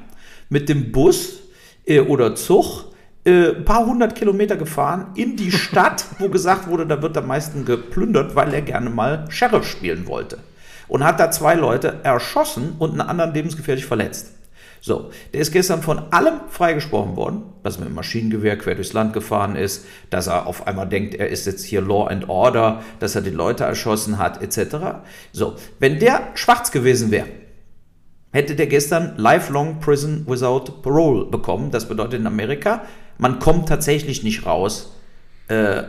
mit 0.49 0.69
dem 0.69 0.91
Bus 0.91 1.41
äh, 1.87 2.01
oder 2.01 2.35
Zug 2.35 2.90
äh, 3.25 3.53
paar 3.53 3.87
hundert 3.87 4.15
Kilometer 4.15 4.57
gefahren 4.57 5.09
in 5.15 5.37
die 5.37 5.53
Stadt, 5.53 6.05
wo 6.19 6.29
gesagt 6.29 6.69
wurde, 6.69 6.87
da 6.87 7.03
wird 7.03 7.17
am 7.17 7.27
meisten 7.27 7.65
geplündert, 7.65 8.35
weil 8.35 8.55
er 8.55 8.63
gerne 8.63 8.91
mal 8.91 9.27
Sheriff 9.29 9.67
spielen 9.67 10.07
wollte. 10.07 10.39
Und 10.89 11.05
hat 11.05 11.21
da 11.21 11.31
zwei 11.31 11.55
Leute 11.55 12.01
erschossen 12.03 12.75
und 12.79 12.93
einen 12.93 13.03
anderen 13.03 13.33
lebensgefährlich 13.33 13.87
verletzt. 13.87 14.33
So, 14.83 15.11
der 15.35 15.43
ist 15.43 15.53
gestern 15.53 15.83
von 15.83 16.11
allem 16.11 16.41
freigesprochen 16.49 17.15
worden, 17.15 17.43
dass 17.63 17.77
er 17.77 17.81
mit 17.81 17.91
dem 17.91 17.95
Maschinengewehr 17.97 18.57
quer 18.57 18.75
durchs 18.75 18.95
Land 18.95 19.13
gefahren 19.13 19.55
ist, 19.55 19.85
dass 20.09 20.27
er 20.27 20.47
auf 20.47 20.67
einmal 20.67 20.89
denkt, 20.89 21.15
er 21.15 21.29
ist 21.29 21.47
jetzt 21.47 21.65
hier 21.65 21.83
Law 21.83 22.07
and 22.07 22.31
Order, 22.31 22.83
dass 22.99 23.15
er 23.15 23.21
die 23.21 23.31
Leute 23.31 23.65
erschossen 23.65 24.17
hat, 24.17 24.43
etc. 24.43 24.77
So, 25.33 25.57
wenn 25.79 25.99
der 25.99 26.29
schwarz 26.35 26.71
gewesen 26.73 27.11
wäre, 27.11 27.27
hätte 28.33 28.55
der 28.55 28.67
gestern 28.67 29.15
Lifelong 29.17 29.81
Prison 29.81 30.25
Without 30.27 30.83
Parole 30.83 31.25
bekommen. 31.27 31.71
Das 31.71 31.89
bedeutet 31.89 32.21
in 32.21 32.27
Amerika, 32.27 32.83
man 33.19 33.39
kommt 33.39 33.69
tatsächlich 33.69 34.23
nicht 34.23 34.47
raus 34.47 34.95
äh, 35.49 35.83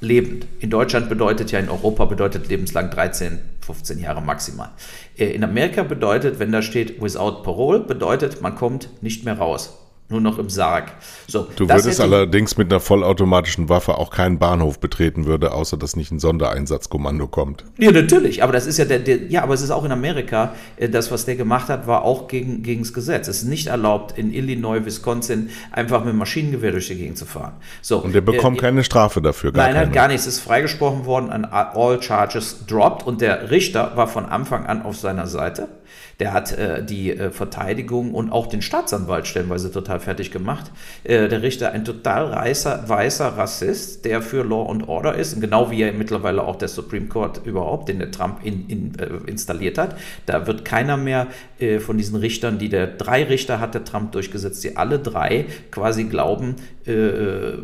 lebend. 0.00 0.46
In 0.60 0.70
Deutschland 0.70 1.08
bedeutet 1.08 1.52
ja, 1.52 1.58
in 1.58 1.68
Europa 1.68 2.04
bedeutet 2.06 2.48
lebenslang 2.48 2.90
13, 2.90 3.38
15 3.60 4.00
Jahre 4.00 4.22
maximal. 4.22 4.70
Äh, 5.16 5.26
in 5.26 5.44
Amerika 5.44 5.82
bedeutet, 5.82 6.38
wenn 6.38 6.52
da 6.52 6.62
steht 6.62 7.00
Without 7.02 7.42
Parole, 7.42 7.80
bedeutet, 7.80 8.40
man 8.40 8.54
kommt 8.54 8.88
nicht 9.02 9.24
mehr 9.24 9.38
raus 9.38 9.85
nur 10.08 10.20
noch 10.20 10.38
im 10.38 10.48
Sarg. 10.48 10.92
So, 11.26 11.48
du 11.56 11.68
würdest 11.68 12.00
allerdings 12.00 12.56
mit 12.56 12.72
einer 12.72 12.80
vollautomatischen 12.80 13.68
Waffe 13.68 13.98
auch 13.98 14.10
keinen 14.10 14.38
Bahnhof 14.38 14.78
betreten 14.78 15.26
würde, 15.26 15.52
außer 15.52 15.76
dass 15.76 15.96
nicht 15.96 16.12
ein 16.12 16.20
Sondereinsatzkommando 16.20 17.26
kommt. 17.26 17.64
Ja, 17.76 17.90
natürlich, 17.90 18.42
aber 18.42 18.52
das 18.52 18.66
ist 18.66 18.78
ja 18.78 18.84
der, 18.84 19.00
der 19.00 19.24
ja, 19.28 19.42
aber 19.42 19.54
es 19.54 19.62
ist 19.62 19.70
auch 19.70 19.84
in 19.84 19.90
Amerika, 19.90 20.54
äh, 20.76 20.88
das, 20.88 21.10
was 21.10 21.24
der 21.24 21.34
gemacht 21.34 21.68
hat, 21.68 21.88
war 21.88 22.02
auch 22.02 22.28
gegen, 22.28 22.62
gegen 22.62 22.82
das 22.82 22.92
Gesetz. 22.92 23.26
Es 23.26 23.38
ist 23.38 23.48
nicht 23.48 23.66
erlaubt, 23.66 24.16
in 24.16 24.32
Illinois, 24.32 24.84
Wisconsin 24.84 25.50
einfach 25.72 26.04
mit 26.04 26.14
Maschinengewehr 26.14 26.70
durch 26.70 26.86
die 26.86 26.96
Gegend 26.96 27.18
zu 27.18 27.26
fahren. 27.26 27.54
So, 27.82 27.98
und 27.98 28.14
der 28.14 28.20
bekommt 28.20 28.58
äh, 28.58 28.60
keine 28.60 28.84
Strafe 28.84 29.20
dafür, 29.20 29.52
gar 29.52 29.64
Nein, 29.64 29.74
keine. 29.74 29.90
gar 29.90 30.08
nichts. 30.08 30.26
Es 30.26 30.36
ist 30.36 30.40
freigesprochen 30.40 31.04
worden, 31.04 31.30
an 31.30 31.44
all 31.44 32.00
charges 32.00 32.64
dropped 32.66 33.04
und 33.06 33.20
der 33.20 33.50
Richter 33.50 33.96
war 33.96 34.06
von 34.06 34.24
Anfang 34.26 34.66
an 34.66 34.82
auf 34.82 34.96
seiner 34.96 35.26
Seite. 35.26 35.68
Der 36.18 36.32
hat 36.32 36.52
äh, 36.52 36.82
die 36.82 37.10
äh, 37.10 37.30
Verteidigung 37.30 38.14
und 38.14 38.32
auch 38.32 38.46
den 38.46 38.62
Staatsanwalt 38.62 39.26
stellenweise 39.26 39.70
total 39.70 40.00
fertig 40.00 40.30
gemacht. 40.30 40.72
Äh, 41.04 41.28
der 41.28 41.42
Richter 41.42 41.72
ein 41.72 41.84
total 41.84 42.26
reißer, 42.26 42.88
weißer 42.88 43.36
Rassist, 43.36 44.04
der 44.06 44.22
für 44.22 44.42
Law 44.42 44.70
and 44.70 44.88
Order 44.88 45.14
ist, 45.14 45.34
und 45.34 45.42
genau 45.42 45.70
wie 45.70 45.82
er 45.82 45.92
mittlerweile 45.92 46.42
auch 46.42 46.56
der 46.56 46.68
Supreme 46.68 47.06
Court 47.06 47.42
überhaupt, 47.44 47.90
den 47.90 47.98
der 47.98 48.10
Trump 48.10 48.38
in, 48.44 48.66
in, 48.66 48.98
äh, 48.98 49.08
installiert 49.26 49.76
hat. 49.76 49.96
Da 50.24 50.46
wird 50.46 50.64
keiner 50.64 50.96
mehr 50.96 51.26
äh, 51.58 51.80
von 51.80 51.98
diesen 51.98 52.16
Richtern, 52.16 52.58
die 52.58 52.70
der 52.70 52.86
drei 52.86 53.24
Richter 53.24 53.60
hat 53.60 53.74
der 53.74 53.84
Trump 53.84 54.12
durchgesetzt, 54.12 54.64
die 54.64 54.76
alle 54.78 54.98
drei 54.98 55.44
quasi 55.70 56.04
glauben, 56.04 56.56
äh, 56.86 57.58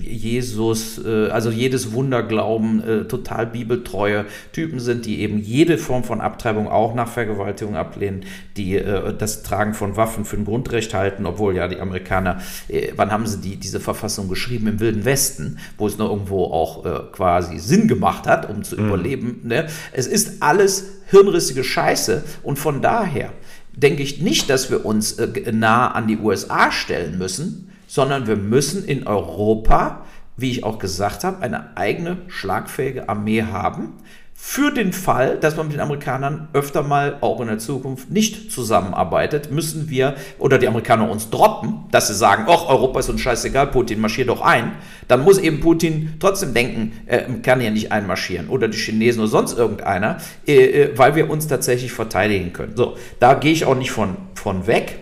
Jesus, 0.00 1.04
also 1.04 1.50
jedes 1.50 1.92
Wunder 1.92 2.22
glauben, 2.22 3.06
total 3.08 3.46
bibeltreue 3.46 4.26
Typen 4.52 4.78
sind, 4.78 5.06
die 5.06 5.20
eben 5.20 5.38
jede 5.38 5.76
Form 5.76 6.04
von 6.04 6.20
Abtreibung 6.20 6.68
auch 6.68 6.94
nach 6.94 7.08
Vergewaltigung 7.08 7.76
ab 7.76 7.89
ablehnen, 7.90 8.24
die 8.56 8.76
äh, 8.76 9.14
das 9.16 9.42
Tragen 9.42 9.74
von 9.74 9.96
Waffen 9.96 10.24
für 10.24 10.36
ein 10.36 10.44
Grundrecht 10.44 10.94
halten, 10.94 11.26
obwohl 11.26 11.56
ja 11.56 11.68
die 11.68 11.80
Amerikaner, 11.80 12.40
äh, 12.68 12.92
wann 12.96 13.10
haben 13.10 13.26
sie 13.26 13.40
die, 13.40 13.56
diese 13.56 13.80
Verfassung 13.80 14.28
geschrieben? 14.28 14.68
Im 14.68 14.80
Wilden 14.80 15.04
Westen, 15.04 15.58
wo 15.76 15.86
es 15.86 15.98
noch 15.98 16.10
irgendwo 16.10 16.44
auch 16.44 16.84
äh, 16.84 17.00
quasi 17.12 17.58
Sinn 17.58 17.88
gemacht 17.88 18.26
hat, 18.26 18.48
um 18.48 18.62
zu 18.62 18.76
mhm. 18.76 18.86
überleben. 18.86 19.40
Ne? 19.44 19.66
Es 19.92 20.06
ist 20.06 20.42
alles 20.42 20.86
hirnrissige 21.10 21.64
Scheiße 21.64 22.22
und 22.42 22.58
von 22.58 22.80
daher 22.82 23.32
denke 23.72 24.02
ich 24.02 24.20
nicht, 24.20 24.48
dass 24.50 24.70
wir 24.70 24.84
uns 24.86 25.12
äh, 25.12 25.52
nah 25.52 25.90
an 25.90 26.06
die 26.06 26.18
USA 26.18 26.70
stellen 26.70 27.18
müssen, 27.18 27.70
sondern 27.86 28.26
wir 28.26 28.36
müssen 28.36 28.84
in 28.84 29.06
Europa 29.06 30.04
wie 30.40 30.50
ich 30.50 30.64
auch 30.64 30.78
gesagt 30.78 31.24
habe, 31.24 31.42
eine 31.42 31.76
eigene 31.76 32.18
schlagfähige 32.28 33.08
Armee 33.08 33.42
haben, 33.42 33.94
für 34.42 34.72
den 34.72 34.94
Fall, 34.94 35.36
dass 35.36 35.56
man 35.56 35.66
mit 35.66 35.74
den 35.74 35.80
Amerikanern 35.80 36.48
öfter 36.54 36.82
mal 36.82 37.18
auch 37.20 37.40
in 37.42 37.46
der 37.46 37.58
Zukunft 37.58 38.10
nicht 38.10 38.50
zusammenarbeitet, 38.50 39.52
müssen 39.52 39.90
wir 39.90 40.14
oder 40.38 40.58
die 40.58 40.66
Amerikaner 40.66 41.08
uns 41.08 41.28
droppen, 41.28 41.84
dass 41.92 42.08
sie 42.08 42.14
sagen, 42.14 42.46
ach, 42.48 42.66
Europa 42.66 43.00
ist 43.00 43.10
uns 43.10 43.20
scheißegal, 43.20 43.66
Putin 43.68 44.00
marschiert 44.00 44.30
doch 44.30 44.40
ein. 44.40 44.72
Dann 45.08 45.22
muss 45.22 45.38
eben 45.38 45.60
Putin 45.60 46.14
trotzdem 46.18 46.54
denken, 46.54 46.92
äh, 47.04 47.24
kann 47.42 47.60
ja 47.60 47.70
nicht 47.70 47.92
einmarschieren 47.92 48.48
oder 48.48 48.66
die 48.66 48.78
Chinesen 48.78 49.20
oder 49.20 49.30
sonst 49.30 49.56
irgendeiner, 49.56 50.16
äh, 50.48 50.54
äh, 50.54 50.98
weil 50.98 51.14
wir 51.14 51.30
uns 51.30 51.46
tatsächlich 51.46 51.92
verteidigen 51.92 52.54
können. 52.54 52.72
So, 52.76 52.96
da 53.20 53.34
gehe 53.34 53.52
ich 53.52 53.66
auch 53.66 53.76
nicht 53.76 53.92
von, 53.92 54.16
von 54.34 54.66
weg. 54.66 54.98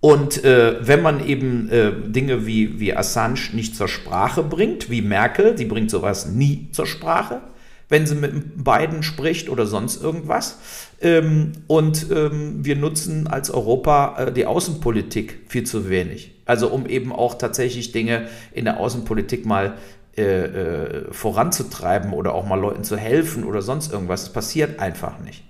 Und 0.00 0.44
äh, 0.44 0.86
wenn 0.86 1.00
man 1.00 1.24
eben 1.24 1.70
äh, 1.70 1.92
Dinge 2.08 2.44
wie, 2.44 2.80
wie 2.80 2.94
Assange 2.94 3.50
nicht 3.52 3.76
zur 3.76 3.88
Sprache 3.88 4.42
bringt, 4.42 4.90
wie 4.90 5.00
Merkel, 5.00 5.54
die 5.54 5.64
bringt 5.64 5.90
sowas 5.90 6.26
nie 6.26 6.68
zur 6.72 6.86
Sprache, 6.86 7.40
wenn 7.88 8.06
sie 8.06 8.14
mit 8.14 8.64
beiden 8.64 9.02
spricht 9.02 9.48
oder 9.48 9.66
sonst 9.66 10.02
irgendwas. 10.02 10.58
Ähm, 11.00 11.52
und 11.66 12.10
ähm, 12.10 12.64
wir 12.64 12.76
nutzen 12.76 13.26
als 13.26 13.50
Europa 13.50 14.16
äh, 14.18 14.32
die 14.32 14.46
Außenpolitik 14.46 15.42
viel 15.48 15.64
zu 15.64 15.88
wenig. 15.88 16.32
Also 16.46 16.68
um 16.68 16.86
eben 16.86 17.12
auch 17.12 17.34
tatsächlich 17.34 17.92
Dinge 17.92 18.28
in 18.52 18.64
der 18.64 18.80
Außenpolitik 18.80 19.46
mal 19.46 19.74
äh, 20.16 20.22
äh, 20.22 21.12
voranzutreiben 21.12 22.12
oder 22.12 22.34
auch 22.34 22.46
mal 22.46 22.60
Leuten 22.60 22.84
zu 22.84 22.96
helfen 22.96 23.44
oder 23.44 23.62
sonst 23.62 23.92
irgendwas. 23.92 24.24
Das 24.24 24.32
passiert 24.32 24.78
einfach 24.78 25.18
nicht. 25.18 25.42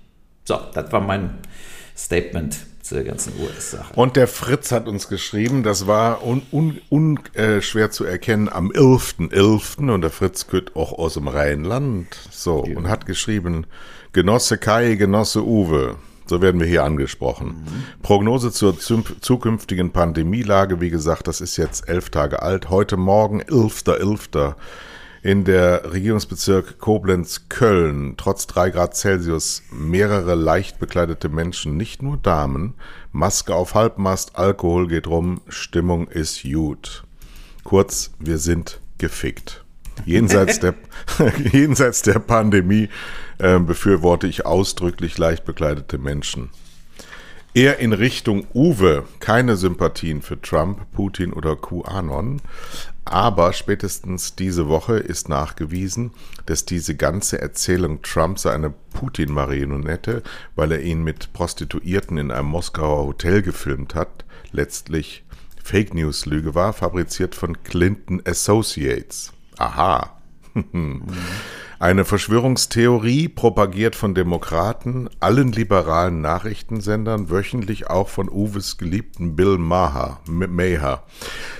So, 0.43 0.59
das 0.73 0.91
war 0.91 1.01
mein 1.01 1.31
Statement 1.95 2.57
zur 2.85 3.03
ganzen 3.03 3.33
US-Sache. 3.41 3.93
Und 3.95 4.15
der 4.15 4.27
Fritz 4.27 4.71
hat 4.71 4.87
uns 4.87 5.07
geschrieben, 5.07 5.63
das 5.63 5.87
war 5.87 6.23
unschwer 6.23 6.53
un, 6.53 6.81
un, 6.89 7.19
äh, 7.33 7.89
zu 7.89 8.05
erkennen 8.05 8.47
am 8.47 8.71
11.11. 8.71 9.31
.11. 9.31 9.91
und 9.91 10.01
der 10.01 10.11
Fritz 10.11 10.47
kommt 10.47 10.75
auch 10.75 10.93
aus 10.93 11.15
dem 11.15 11.27
Rheinland. 11.27 12.07
So, 12.29 12.65
ja. 12.65 12.77
und 12.77 12.87
hat 12.87 13.05
geschrieben, 13.05 13.65
Genosse 14.13 14.57
Kai, 14.57 14.95
Genosse 14.95 15.43
Uwe. 15.43 15.95
So 16.27 16.41
werden 16.41 16.59
wir 16.59 16.67
hier 16.67 16.83
angesprochen. 16.83 17.47
Mhm. 17.47 18.01
Prognose 18.01 18.51
zur 18.51 18.79
zukünftigen 18.79 19.91
Pandemielage, 19.91 20.81
wie 20.81 20.89
gesagt, 20.89 21.27
das 21.27 21.41
ist 21.41 21.57
jetzt 21.57 21.87
elf 21.87 22.09
Tage 22.09 22.41
alt. 22.41 22.69
Heute 22.69 22.97
Morgen, 22.97 23.41
11.11. 23.41 24.31
.11 24.33 24.55
in 25.25 25.43
der 25.43 25.91
Regierungsbezirk 25.91 26.77
Koblenz-Köln 26.77 28.13
trotz 28.15 28.45
drei 28.45 28.69
Grad 28.69 28.95
Celsius 28.95 29.63
mehrere 29.71 30.35
leicht 30.35 30.77
bekleidete 30.77 31.29
Menschen, 31.29 31.75
nicht 31.75 32.03
nur 32.03 32.17
Damen, 32.17 32.75
Maske 33.11 33.55
auf 33.55 33.73
Halbmast, 33.73 34.35
Alkohol 34.35 34.87
geht 34.87 35.07
rum, 35.07 35.41
Stimmung 35.47 36.07
ist 36.09 36.43
gut. 36.43 37.05
Kurz, 37.63 38.11
wir 38.19 38.37
sind 38.37 38.79
gefickt. 38.99 39.65
Jenseits 40.05 40.59
der, 40.59 40.75
jenseits 41.51 42.03
der 42.03 42.19
Pandemie 42.19 42.89
äh, 43.39 43.57
befürworte 43.57 44.27
ich 44.27 44.45
ausdrücklich 44.45 45.17
leicht 45.17 45.43
bekleidete 45.43 45.97
Menschen. 45.97 46.51
Eher 47.55 47.79
in 47.79 47.93
Richtung 47.93 48.45
Uwe, 48.53 49.05
keine 49.21 49.55
Sympathien 49.55 50.21
für 50.21 50.41
Trump, 50.41 50.91
Putin 50.91 51.31
oder 51.31 51.55
QAnon, 51.55 52.41
aber 53.05 53.53
spätestens 53.53 54.35
diese 54.35 54.67
Woche 54.67 54.97
ist 54.97 55.29
nachgewiesen, 55.29 56.11
dass 56.47 56.65
diese 56.65 56.95
ganze 56.95 57.39
Erzählung 57.39 58.01
Trumps 58.01 58.45
eine 58.45 58.73
Putin-Marionette, 58.93 60.21
weil 60.57 60.73
er 60.73 60.81
ihn 60.81 61.01
mit 61.05 61.31
Prostituierten 61.31 62.17
in 62.17 62.29
einem 62.29 62.49
Moskauer 62.49 63.05
Hotel 63.05 63.41
gefilmt 63.41 63.95
hat, 63.95 64.25
letztlich 64.51 65.23
Fake 65.63 65.93
News-Lüge 65.93 66.55
war, 66.55 66.73
fabriziert 66.73 67.35
von 67.35 67.63
Clinton 67.63 68.21
Associates. 68.25 69.31
Aha. 69.57 70.17
mhm. 70.53 71.03
Eine 71.77 72.05
Verschwörungstheorie, 72.05 73.27
propagiert 73.27 73.97
von 73.97 74.15
Demokraten, 74.15 75.09
allen 75.19 75.51
liberalen 75.51 76.21
Nachrichtensendern, 76.21 77.29
wöchentlich 77.29 77.89
auch 77.89 78.07
von 78.07 78.29
Uwes 78.29 78.77
geliebten 78.77 79.35
Bill 79.35 79.57
Maher. 79.57 80.21
Maher. 80.25 81.03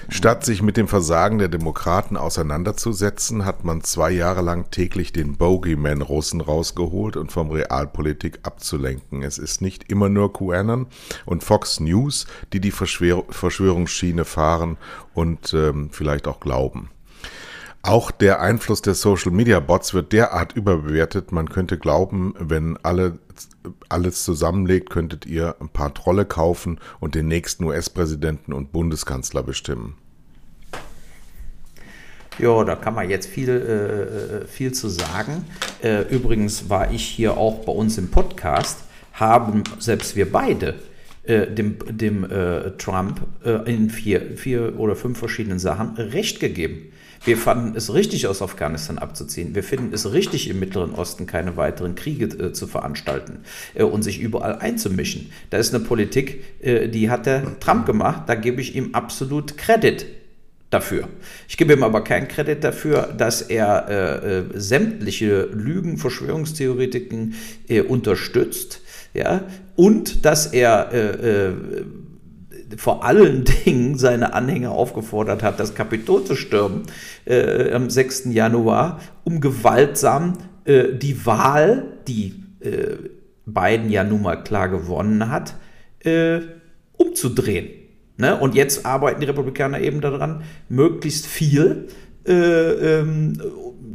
Statt 0.07 0.45
sich 0.45 0.61
mit 0.61 0.77
dem 0.77 0.87
Versagen 0.87 1.37
der 1.37 1.49
Demokraten 1.49 2.15
auseinanderzusetzen, 2.15 3.43
hat 3.43 3.65
man 3.65 3.81
zwei 3.81 4.11
Jahre 4.11 4.41
lang 4.41 4.71
täglich 4.71 5.11
den 5.11 5.35
Bogeyman-Russen 5.35 6.39
rausgeholt 6.39 7.17
und 7.17 7.33
vom 7.33 7.51
Realpolitik 7.51 8.39
abzulenken. 8.43 9.21
Es 9.21 9.37
ist 9.37 9.61
nicht 9.61 9.91
immer 9.91 10.07
nur 10.07 10.31
QAnon 10.31 10.87
und 11.25 11.43
Fox 11.43 11.81
News, 11.81 12.25
die 12.53 12.61
die 12.61 12.71
Verschwör 12.71 13.25
Verschwörungsschiene 13.29 14.23
fahren 14.23 14.77
und 15.13 15.53
ähm, 15.53 15.89
vielleicht 15.91 16.27
auch 16.27 16.39
glauben. 16.39 16.89
Auch 17.87 18.09
der 18.09 18.41
Einfluss 18.41 18.81
der 18.81 18.95
Social 18.95 19.31
Media 19.31 19.59
Bots 19.59 19.93
wird 19.93 20.11
derart 20.11 20.53
überbewertet, 20.53 21.31
man 21.31 21.47
könnte 21.47 21.77
glauben, 21.77 22.33
wenn 22.39 22.77
alle 22.81 23.19
alles 23.89 24.23
zusammenlegt, 24.23 24.89
könntet 24.89 25.27
ihr 25.27 25.55
ein 25.59 25.69
paar 25.69 25.93
Trolle 25.93 26.25
kaufen 26.25 26.79
und 26.99 27.13
den 27.13 27.27
nächsten 27.27 27.63
US-Präsidenten 27.63 28.53
und 28.53 28.71
Bundeskanzler 28.71 29.43
bestimmen. 29.43 29.97
Ja, 32.39 32.63
da 32.63 32.75
kann 32.75 32.95
man 32.95 33.07
jetzt 33.07 33.27
viel, 33.27 33.49
äh, 33.49 34.43
äh, 34.43 34.47
viel 34.47 34.71
zu 34.71 34.89
sagen. 34.89 35.45
Äh, 35.83 36.11
übrigens 36.11 36.67
war 36.71 36.91
ich 36.91 37.05
hier 37.05 37.37
auch 37.37 37.65
bei 37.65 37.71
uns 37.71 37.99
im 37.99 38.09
Podcast, 38.09 38.79
haben 39.13 39.63
selbst 39.77 40.15
wir 40.15 40.31
beide 40.31 40.73
äh, 41.21 41.45
dem, 41.45 41.77
dem 41.87 42.23
äh, 42.23 42.71
Trump 42.77 43.21
äh, 43.43 43.71
in 43.71 43.91
vier, 43.91 44.37
vier 44.37 44.79
oder 44.79 44.95
fünf 44.95 45.19
verschiedenen 45.19 45.59
Sachen 45.59 45.95
Recht 45.97 46.39
gegeben. 46.39 46.91
Wir 47.25 47.37
fanden 47.37 47.75
es 47.75 47.93
richtig, 47.93 48.27
aus 48.27 48.41
Afghanistan 48.41 48.99
abzuziehen. 48.99 49.55
Wir 49.55 49.63
finden 49.63 49.93
es 49.93 50.13
richtig, 50.13 50.47
im 50.47 50.59
Mittleren 50.59 50.93
Osten 50.93 51.25
keine 51.25 51.57
weiteren 51.57 51.95
Kriege 51.95 52.25
äh, 52.25 52.53
zu 52.53 52.67
veranstalten 52.67 53.39
äh, 53.73 53.83
und 53.83 54.03
sich 54.03 54.19
überall 54.19 54.59
einzumischen. 54.59 55.31
Da 55.49 55.57
ist 55.57 55.73
eine 55.73 55.83
Politik, 55.83 56.43
äh, 56.61 56.87
die 56.87 57.09
hat 57.09 57.25
der 57.25 57.59
Trump 57.59 57.87
gemacht. 57.87 58.23
Da 58.27 58.35
gebe 58.35 58.61
ich 58.61 58.75
ihm 58.75 58.93
absolut 58.93 59.57
Credit 59.57 60.05
dafür. 60.69 61.07
Ich 61.47 61.57
gebe 61.57 61.73
ihm 61.73 61.83
aber 61.83 62.03
keinen 62.03 62.27
Credit 62.27 62.63
dafür, 62.63 63.13
dass 63.17 63.41
er 63.41 63.87
äh, 63.89 64.39
äh, 64.39 64.43
sämtliche 64.53 65.49
Lügen, 65.51 65.97
Verschwörungstheoretiken 65.97 67.33
äh, 67.67 67.81
unterstützt, 67.81 68.81
ja, 69.13 69.45
und 69.75 70.25
dass 70.25 70.47
er 70.47 70.91
vor 72.77 73.03
allen 73.05 73.43
Dingen 73.65 73.97
seine 73.97 74.33
Anhänger 74.33 74.71
aufgefordert 74.71 75.43
hat, 75.43 75.59
das 75.59 75.75
Kapitol 75.75 76.23
zu 76.23 76.35
stürmen 76.35 76.83
äh, 77.25 77.71
am 77.71 77.89
6. 77.89 78.25
Januar, 78.25 78.99
um 79.23 79.41
gewaltsam 79.41 80.37
die 80.67 81.27
Wahl, 81.27 81.99
die 82.07 82.41
Biden 83.45 83.91
ja 83.91 84.03
nun 84.03 84.23
mal 84.23 84.37
klar 84.37 84.67
gewonnen 84.67 85.29
hat, 85.29 85.53
umzudrehen. 86.97 87.67
Ne? 88.17 88.39
Und 88.39 88.55
jetzt 88.55 88.85
arbeiten 88.85 89.19
die 89.19 89.27
Republikaner 89.27 89.79
eben 89.79 90.01
daran, 90.01 90.43
möglichst 90.69 91.25
viel 91.25 91.87
äh, 92.27 92.31
ähm, 92.31 93.33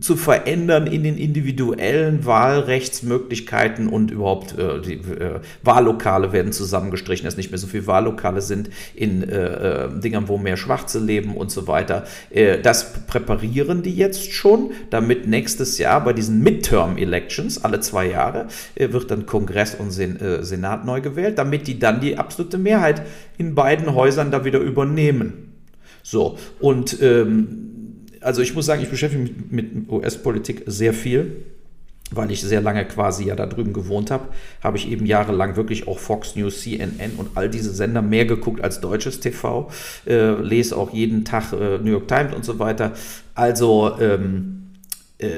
zu 0.00 0.16
verändern 0.16 0.86
in 0.86 1.02
den 1.02 1.18
individuellen 1.18 2.24
Wahlrechtsmöglichkeiten 2.24 3.88
und 3.88 4.10
überhaupt 4.10 4.58
äh, 4.58 4.80
die 4.80 4.94
äh, 4.94 5.40
Wahllokale 5.62 6.32
werden 6.32 6.52
zusammengestrichen, 6.52 7.24
dass 7.24 7.36
nicht 7.36 7.50
mehr 7.50 7.58
so 7.58 7.66
viele 7.66 7.86
Wahllokale 7.86 8.40
sind 8.40 8.70
in 8.94 9.22
äh, 9.22 9.84
äh 9.84 10.00
Dingern, 10.00 10.28
wo 10.28 10.38
mehr 10.38 10.56
Schwarze 10.56 10.98
leben 10.98 11.36
und 11.36 11.50
so 11.50 11.66
weiter. 11.66 12.04
Äh, 12.30 12.60
das 12.60 12.92
präparieren 13.06 13.82
die 13.82 13.94
jetzt 13.94 14.32
schon, 14.32 14.70
damit 14.88 15.26
nächstes 15.26 15.78
Jahr 15.78 16.02
bei 16.02 16.12
diesen 16.12 16.42
Midterm-Elections, 16.42 17.64
alle 17.64 17.80
zwei 17.80 18.06
Jahre, 18.06 18.48
äh, 18.74 18.92
wird 18.92 19.10
dann 19.10 19.26
Kongress 19.26 19.74
und 19.74 19.90
Sen 19.90 20.18
Senat 20.42 20.84
neu 20.84 21.00
gewählt, 21.00 21.38
damit 21.38 21.66
die 21.66 21.78
dann 21.78 22.00
die 22.00 22.18
absolute 22.18 22.58
Mehrheit 22.58 23.02
in 23.38 23.54
beiden 23.54 23.94
Häusern 23.94 24.30
da 24.30 24.44
wieder 24.44 24.58
übernehmen. 24.58 25.52
So, 26.02 26.38
und 26.60 27.00
ähm, 27.02 27.70
also 28.20 28.42
ich 28.42 28.54
muss 28.54 28.66
sagen, 28.66 28.82
ich 28.82 28.90
beschäftige 28.90 29.22
mich 29.22 29.32
mit 29.50 29.88
US-Politik 29.88 30.62
sehr 30.66 30.94
viel 30.94 31.44
weil 32.10 32.30
ich 32.30 32.40
sehr 32.42 32.60
lange 32.60 32.84
quasi 32.84 33.24
ja 33.24 33.36
da 33.36 33.46
drüben 33.46 33.72
gewohnt 33.72 34.10
habe, 34.10 34.28
habe 34.62 34.76
ich 34.76 34.90
eben 34.90 35.06
jahrelang 35.06 35.56
wirklich 35.56 35.86
auch 35.86 35.98
Fox 35.98 36.36
News, 36.36 36.62
CNN 36.62 37.12
und 37.16 37.30
all 37.36 37.48
diese 37.48 37.72
Sender 37.72 38.02
mehr 38.02 38.26
geguckt 38.26 38.62
als 38.62 38.80
deutsches 38.80 39.20
TV. 39.20 39.70
Äh, 40.06 40.32
lese 40.42 40.76
auch 40.76 40.92
jeden 40.92 41.24
Tag 41.24 41.52
äh, 41.52 41.78
New 41.78 41.92
York 41.92 42.08
Times 42.08 42.34
und 42.34 42.44
so 42.44 42.58
weiter. 42.58 42.92
Also 43.34 43.96
ähm, 44.00 44.70
äh, 45.18 45.28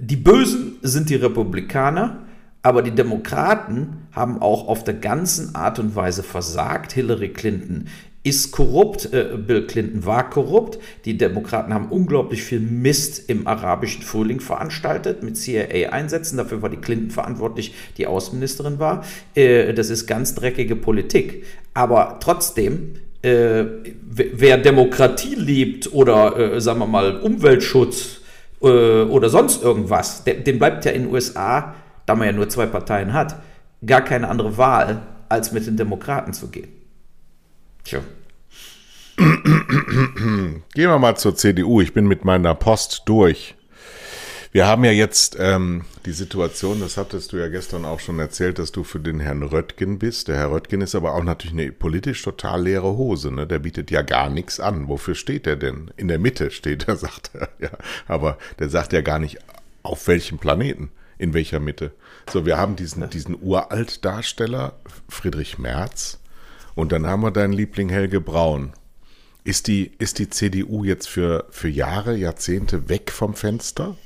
die 0.00 0.16
Bösen 0.16 0.76
sind 0.82 1.10
die 1.10 1.16
Republikaner, 1.16 2.24
aber 2.62 2.82
die 2.82 2.90
Demokraten 2.90 4.08
haben 4.12 4.42
auch 4.42 4.66
auf 4.66 4.82
der 4.82 4.94
ganzen 4.94 5.54
Art 5.54 5.78
und 5.78 5.94
Weise 5.94 6.24
versagt. 6.24 6.92
Hillary 6.92 7.28
Clinton 7.28 7.86
ist 8.28 8.52
korrupt. 8.52 9.12
Äh, 9.12 9.36
Bill 9.36 9.66
Clinton 9.66 10.04
war 10.04 10.28
korrupt. 10.28 10.78
Die 11.04 11.16
Demokraten 11.16 11.72
haben 11.72 11.88
unglaublich 11.88 12.42
viel 12.42 12.60
Mist 12.60 13.28
im 13.28 13.46
arabischen 13.46 14.02
Frühling 14.02 14.40
veranstaltet 14.40 15.22
mit 15.22 15.36
CIA-Einsätzen. 15.36 16.36
Dafür 16.36 16.62
war 16.62 16.68
die 16.68 16.76
Clinton 16.76 17.10
verantwortlich, 17.10 17.74
die 17.96 18.06
Außenministerin 18.06 18.78
war. 18.78 19.04
Äh, 19.34 19.72
das 19.74 19.90
ist 19.90 20.06
ganz 20.06 20.34
dreckige 20.34 20.76
Politik. 20.76 21.44
Aber 21.74 22.18
trotzdem, 22.20 22.94
äh, 23.22 23.64
wer 24.10 24.58
Demokratie 24.58 25.34
liebt 25.34 25.92
oder, 25.92 26.60
sagen 26.60 26.80
wir 26.80 26.86
mal, 26.86 27.20
Umweltschutz 27.20 28.20
oder 28.60 29.28
sonst 29.28 29.62
irgendwas, 29.62 30.24
dem 30.24 30.58
bleibt 30.58 30.84
ja 30.84 30.90
in 30.90 31.04
den 31.04 31.12
USA, 31.12 31.74
da 32.06 32.16
man 32.16 32.26
ja 32.26 32.32
nur 32.32 32.48
zwei 32.48 32.66
Parteien 32.66 33.12
hat, 33.12 33.36
gar 33.86 34.02
keine 34.02 34.28
andere 34.28 34.56
Wahl, 34.56 35.02
als 35.28 35.52
mit 35.52 35.66
den 35.66 35.76
Demokraten 35.76 36.32
zu 36.32 36.48
gehen. 36.48 36.68
Tja. 37.84 38.00
Gehen 39.18 40.62
wir 40.74 40.98
mal 40.98 41.16
zur 41.16 41.34
CDU. 41.34 41.80
Ich 41.80 41.92
bin 41.92 42.06
mit 42.06 42.24
meiner 42.24 42.54
Post 42.54 43.02
durch. 43.06 43.56
Wir 44.52 44.66
haben 44.66 44.84
ja 44.84 44.92
jetzt 44.92 45.36
ähm, 45.40 45.84
die 46.06 46.12
Situation, 46.12 46.80
das 46.80 46.96
hattest 46.96 47.32
du 47.32 47.36
ja 47.36 47.48
gestern 47.48 47.84
auch 47.84 47.98
schon 47.98 48.18
erzählt, 48.20 48.58
dass 48.58 48.70
du 48.70 48.84
für 48.84 49.00
den 49.00 49.18
Herrn 49.18 49.42
Röttgen 49.42 49.98
bist. 49.98 50.28
Der 50.28 50.36
Herr 50.36 50.52
Röttgen 50.52 50.80
ist 50.82 50.94
aber 50.94 51.14
auch 51.14 51.24
natürlich 51.24 51.52
eine 51.52 51.72
politisch 51.72 52.22
total 52.22 52.62
leere 52.62 52.96
Hose. 52.96 53.32
Ne? 53.32 53.46
Der 53.46 53.58
bietet 53.58 53.90
ja 53.90 54.02
gar 54.02 54.30
nichts 54.30 54.60
an. 54.60 54.88
Wofür 54.88 55.16
steht 55.16 55.48
er 55.48 55.56
denn? 55.56 55.90
In 55.96 56.06
der 56.06 56.20
Mitte 56.20 56.52
steht 56.52 56.86
er, 56.86 56.96
sagt 56.96 57.32
er. 57.34 57.48
Ja, 57.58 57.70
aber 58.06 58.38
der 58.60 58.68
sagt 58.68 58.92
ja 58.92 59.00
gar 59.00 59.18
nicht, 59.18 59.38
auf 59.82 60.06
welchem 60.06 60.38
Planeten, 60.38 60.92
in 61.18 61.34
welcher 61.34 61.58
Mitte. 61.58 61.90
So, 62.32 62.46
wir 62.46 62.56
haben 62.56 62.76
diesen, 62.76 63.08
diesen 63.10 63.36
Uralt-Darsteller 63.40 64.78
Friedrich 65.08 65.58
Merz 65.58 66.20
und 66.76 66.92
dann 66.92 67.06
haben 67.08 67.22
wir 67.22 67.32
deinen 67.32 67.52
Liebling 67.52 67.88
Helge 67.88 68.20
Braun. 68.20 68.72
Ist 69.48 69.66
die, 69.66 69.92
ist 69.98 70.18
die 70.18 70.28
CDU 70.28 70.84
jetzt 70.84 71.08
für, 71.08 71.46
für 71.48 71.70
Jahre, 71.70 72.14
Jahrzehnte 72.14 72.90
weg 72.90 73.10
vom 73.10 73.32
Fenster? 73.32 73.96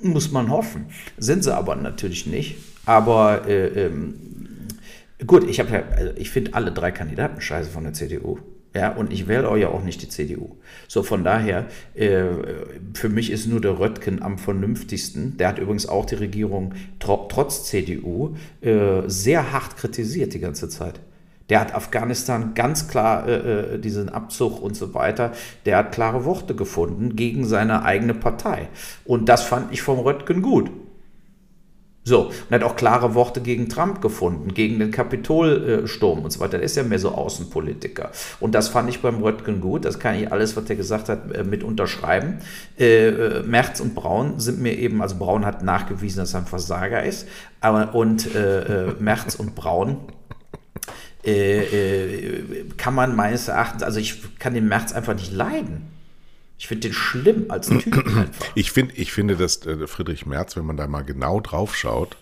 Muss 0.00 0.32
man 0.32 0.48
hoffen. 0.48 0.86
Sind 1.18 1.44
sie 1.44 1.54
aber 1.54 1.76
natürlich 1.76 2.26
nicht. 2.26 2.56
Aber 2.86 3.46
äh, 3.46 3.66
ähm, 3.66 4.14
gut, 5.26 5.46
ich 5.46 5.58
ja, 5.58 5.66
also 5.66 6.12
ich 6.16 6.30
finde 6.30 6.54
alle 6.54 6.72
drei 6.72 6.92
Kandidaten 6.92 7.42
scheiße 7.42 7.68
von 7.68 7.84
der 7.84 7.92
CDU. 7.92 8.38
Ja, 8.74 8.90
und 8.94 9.12
ich 9.12 9.28
wähle 9.28 9.54
ja 9.58 9.68
auch 9.68 9.84
nicht 9.84 10.00
die 10.00 10.08
CDU. 10.08 10.56
So, 10.86 11.02
von 11.02 11.24
daher, 11.24 11.66
äh, 11.92 12.24
für 12.94 13.10
mich 13.10 13.30
ist 13.30 13.48
nur 13.48 13.60
der 13.60 13.78
Röttgen 13.78 14.22
am 14.22 14.38
vernünftigsten. 14.38 15.36
Der 15.36 15.48
hat 15.48 15.58
übrigens 15.58 15.86
auch 15.86 16.06
die 16.06 16.14
Regierung 16.14 16.72
tr 17.00 17.28
trotz 17.28 17.64
CDU 17.64 18.34
äh, 18.62 19.02
sehr 19.08 19.52
hart 19.52 19.76
kritisiert 19.76 20.32
die 20.32 20.40
ganze 20.40 20.70
Zeit. 20.70 21.00
Der 21.48 21.60
hat 21.60 21.74
Afghanistan 21.74 22.52
ganz 22.54 22.88
klar 22.88 23.26
äh, 23.26 23.74
äh, 23.74 23.78
diesen 23.78 24.08
Abzug 24.08 24.60
und 24.60 24.76
so 24.76 24.92
weiter, 24.94 25.32
der 25.64 25.78
hat 25.78 25.92
klare 25.92 26.24
Worte 26.24 26.54
gefunden 26.54 27.16
gegen 27.16 27.46
seine 27.46 27.84
eigene 27.84 28.14
Partei. 28.14 28.68
Und 29.04 29.28
das 29.28 29.42
fand 29.42 29.72
ich 29.72 29.82
vom 29.82 29.98
Röttgen 29.98 30.42
gut. 30.42 30.70
So, 32.08 32.28
und 32.28 32.50
hat 32.50 32.62
auch 32.62 32.74
klare 32.74 33.14
Worte 33.14 33.42
gegen 33.42 33.68
Trump 33.68 34.00
gefunden, 34.00 34.54
gegen 34.54 34.78
den 34.78 34.90
Kapitolsturm 34.90 36.24
und 36.24 36.30
so 36.30 36.40
weiter. 36.40 36.56
Der 36.56 36.62
ist 36.62 36.74
ja 36.74 36.82
mehr 36.82 36.98
so 36.98 37.10
Außenpolitiker. 37.10 38.10
Und 38.40 38.54
das 38.54 38.68
fand 38.68 38.88
ich 38.88 39.02
beim 39.02 39.22
Röttgen 39.22 39.60
gut. 39.60 39.84
Das 39.84 39.98
kann 39.98 40.14
ich 40.14 40.32
alles, 40.32 40.56
was 40.56 40.70
er 40.70 40.76
gesagt 40.76 41.10
hat, 41.10 41.30
äh, 41.32 41.44
mit 41.44 41.62
unterschreiben. 41.62 42.38
Äh, 42.78 43.08
äh, 43.08 43.42
Merz 43.42 43.80
und 43.80 43.94
Braun 43.94 44.40
sind 44.40 44.58
mir 44.58 44.78
eben, 44.78 45.02
also 45.02 45.16
Braun 45.16 45.44
hat 45.44 45.62
nachgewiesen, 45.62 46.20
dass 46.20 46.32
er 46.32 46.40
ein 46.40 46.46
Versager 46.46 47.02
ist. 47.02 47.28
Aber, 47.60 47.94
und 47.94 48.34
äh, 48.34 48.86
äh 48.86 48.94
Merz 48.98 49.34
und 49.34 49.54
Braun 49.54 49.98
äh, 51.24 51.60
äh, 51.60 52.64
kann 52.76 52.94
man 52.94 53.16
meines 53.16 53.48
Erachtens, 53.48 53.82
also 53.82 53.98
ich 53.98 54.38
kann 54.38 54.54
den 54.54 54.68
März 54.68 54.92
einfach 54.92 55.14
nicht 55.14 55.32
leiden. 55.32 55.88
Ich 56.58 56.66
finde 56.66 56.88
den 56.88 56.94
schlimm 56.94 57.46
als 57.48 57.68
Typ 57.80 57.96
einfach. 57.96 58.46
Ich, 58.54 58.72
find, 58.72 58.96
ich 58.96 59.12
finde, 59.12 59.36
dass 59.36 59.64
äh, 59.66 59.86
Friedrich 59.86 60.26
Merz, 60.26 60.56
wenn 60.56 60.66
man 60.66 60.76
da 60.76 60.86
mal 60.86 61.04
genau 61.04 61.40
drauf 61.40 61.76
schaut, 61.76 62.16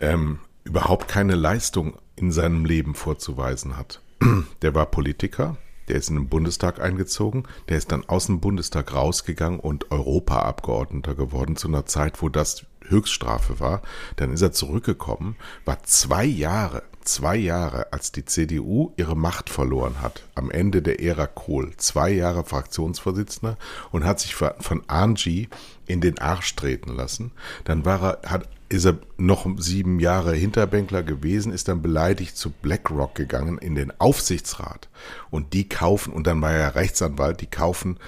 ähm, 0.00 0.38
überhaupt 0.64 1.08
keine 1.08 1.34
Leistung 1.34 1.98
in 2.16 2.32
seinem 2.32 2.64
Leben 2.64 2.94
vorzuweisen 2.94 3.76
hat. 3.76 4.00
Der 4.62 4.74
war 4.74 4.86
Politiker, 4.86 5.56
der 5.88 5.96
ist 5.96 6.10
in 6.10 6.16
den 6.16 6.28
Bundestag 6.28 6.80
eingezogen, 6.80 7.42
der 7.68 7.76
ist 7.76 7.90
dann 7.90 8.08
aus 8.08 8.26
dem 8.26 8.40
Bundestag 8.40 8.94
rausgegangen 8.94 9.58
und 9.58 9.90
Europaabgeordneter 9.90 11.16
geworden 11.16 11.56
zu 11.56 11.66
einer 11.66 11.86
Zeit, 11.86 12.22
wo 12.22 12.28
das 12.28 12.64
Höchststrafe 12.86 13.58
war. 13.58 13.82
Dann 14.16 14.32
ist 14.32 14.42
er 14.42 14.52
zurückgekommen, 14.52 15.36
war 15.64 15.82
zwei 15.82 16.24
Jahre 16.24 16.84
zwei 17.02 17.36
Jahre, 17.36 17.92
als 17.92 18.12
die 18.12 18.24
CDU 18.24 18.92
ihre 18.96 19.16
Macht 19.16 19.50
verloren 19.50 20.00
hat, 20.00 20.22
am 20.34 20.50
Ende 20.50 20.82
der 20.82 21.00
Ära 21.00 21.26
Kohl, 21.26 21.72
zwei 21.76 22.10
Jahre 22.10 22.44
Fraktionsvorsitzender 22.44 23.56
und 23.90 24.04
hat 24.04 24.20
sich 24.20 24.34
von 24.34 24.82
Angie 24.86 25.48
in 25.86 26.00
den 26.00 26.18
Arsch 26.18 26.54
treten 26.56 26.94
lassen. 26.94 27.32
Dann 27.64 27.84
war 27.84 28.02
er, 28.02 28.30
hat, 28.30 28.48
ist 28.68 28.86
er 28.86 28.98
noch 29.18 29.46
sieben 29.58 30.00
Jahre 30.00 30.34
Hinterbänkler 30.34 31.02
gewesen, 31.02 31.52
ist 31.52 31.68
dann 31.68 31.82
beleidigt 31.82 32.36
zu 32.36 32.50
BlackRock 32.50 33.14
gegangen 33.14 33.58
in 33.58 33.74
den 33.74 33.92
Aufsichtsrat. 34.00 34.88
Und 35.30 35.52
die 35.52 35.68
kaufen, 35.68 36.12
und 36.12 36.26
dann 36.26 36.40
war 36.40 36.52
er 36.52 36.74
Rechtsanwalt, 36.74 37.40
die 37.40 37.46
kaufen 37.46 37.98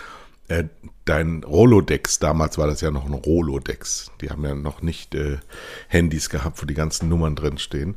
äh, 0.48 0.64
dein 1.04 1.44
Rolodex, 1.44 2.18
damals 2.18 2.56
war 2.56 2.66
das 2.66 2.80
ja 2.80 2.90
noch 2.90 3.04
ein 3.04 3.12
Rolodex, 3.12 4.10
die 4.20 4.30
haben 4.30 4.44
ja 4.44 4.54
noch 4.54 4.80
nicht 4.82 5.14
äh, 5.14 5.38
Handys 5.88 6.30
gehabt, 6.30 6.62
wo 6.62 6.66
die 6.66 6.74
ganzen 6.74 7.08
Nummern 7.08 7.36
drin 7.36 7.58
stehen. 7.58 7.96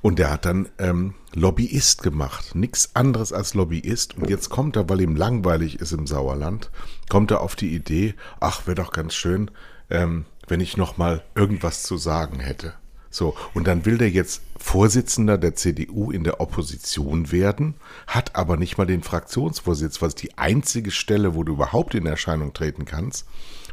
Und 0.00 0.18
der 0.18 0.30
hat 0.30 0.46
dann 0.46 0.68
ähm, 0.78 1.14
Lobbyist 1.34 2.02
gemacht, 2.02 2.54
nichts 2.54 2.94
anderes 2.94 3.32
als 3.32 3.54
Lobbyist. 3.54 4.16
Und 4.16 4.30
jetzt 4.30 4.48
kommt 4.48 4.76
er, 4.76 4.88
weil 4.88 5.02
ihm 5.02 5.16
langweilig 5.16 5.80
ist 5.80 5.92
im 5.92 6.06
Sauerland, 6.06 6.70
kommt 7.08 7.30
er 7.30 7.40
auf 7.40 7.56
die 7.56 7.74
Idee, 7.74 8.14
ach, 8.40 8.66
wäre 8.66 8.76
doch 8.76 8.92
ganz 8.92 9.14
schön, 9.14 9.50
ähm, 9.90 10.24
wenn 10.48 10.60
ich 10.60 10.76
noch 10.76 10.96
mal 10.96 11.22
irgendwas 11.34 11.82
zu 11.82 11.98
sagen 11.98 12.40
hätte. 12.40 12.74
So, 13.16 13.34
und 13.54 13.66
dann 13.66 13.86
will 13.86 13.96
der 13.96 14.10
jetzt 14.10 14.42
Vorsitzender 14.58 15.38
der 15.38 15.54
CDU 15.54 16.10
in 16.10 16.22
der 16.22 16.38
Opposition 16.38 17.32
werden, 17.32 17.72
hat 18.06 18.36
aber 18.36 18.58
nicht 18.58 18.76
mal 18.76 18.84
den 18.84 19.02
Fraktionsvorsitz, 19.02 20.02
was 20.02 20.14
die 20.14 20.36
einzige 20.36 20.90
Stelle, 20.90 21.34
wo 21.34 21.42
du 21.42 21.54
überhaupt 21.54 21.94
in 21.94 22.04
Erscheinung 22.04 22.52
treten 22.52 22.84
kannst, 22.84 23.26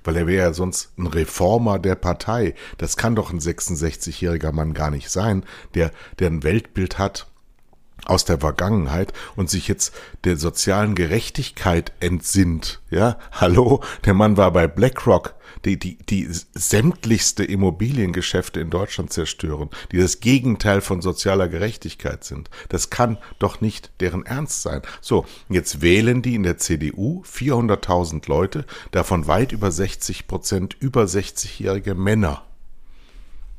weil 0.05 0.15
er 0.15 0.27
wäre 0.27 0.45
ja 0.45 0.53
sonst 0.53 0.97
ein 0.97 1.07
Reformer 1.07 1.77
der 1.77 1.95
Partei. 1.95 2.55
Das 2.77 2.95
kann 2.95 3.15
doch 3.15 3.33
ein 3.33 3.41
66-jähriger 3.41 4.53
Mann 4.53 4.73
gar 4.73 4.91
nicht 4.91 5.09
sein, 5.09 5.43
der, 5.73 5.91
der 6.19 6.29
ein 6.29 6.43
Weltbild 6.43 6.97
hat, 6.97 7.27
aus 8.05 8.23
der 8.23 8.39
Vergangenheit 8.39 9.11
und 9.35 9.49
sich 9.49 9.67
jetzt 9.67 9.93
der 10.23 10.37
sozialen 10.37 10.95
Gerechtigkeit 10.95 11.91
entsinnt. 11.99 12.81
Ja, 12.89 13.17
hallo, 13.33 13.83
der 14.05 14.13
Mann 14.13 14.37
war 14.37 14.51
bei 14.51 14.67
BlackRock, 14.67 15.35
die, 15.65 15.77
die, 15.77 15.97
die 15.97 16.27
sämtlichste 16.53 17.43
Immobiliengeschäfte 17.43 18.59
in 18.59 18.69
Deutschland 18.69 19.13
zerstören, 19.13 19.69
die 19.91 19.97
das 19.97 20.19
Gegenteil 20.19 20.81
von 20.81 21.01
sozialer 21.01 21.47
Gerechtigkeit 21.47 22.23
sind. 22.23 22.49
Das 22.69 22.89
kann 22.89 23.17
doch 23.39 23.61
nicht 23.61 23.91
deren 23.99 24.25
Ernst 24.25 24.61
sein. 24.61 24.81
So, 25.01 25.25
jetzt 25.49 25.81
wählen 25.81 26.21
die 26.21 26.35
in 26.35 26.43
der 26.43 26.57
CDU 26.57 27.23
400.000 27.25 28.27
Leute, 28.27 28.65
davon 28.91 29.27
weit 29.27 29.51
über 29.51 29.71
60 29.71 30.27
Prozent 30.27 30.75
über 30.79 31.03
60-jährige 31.03 31.95
Männer. 31.95 32.43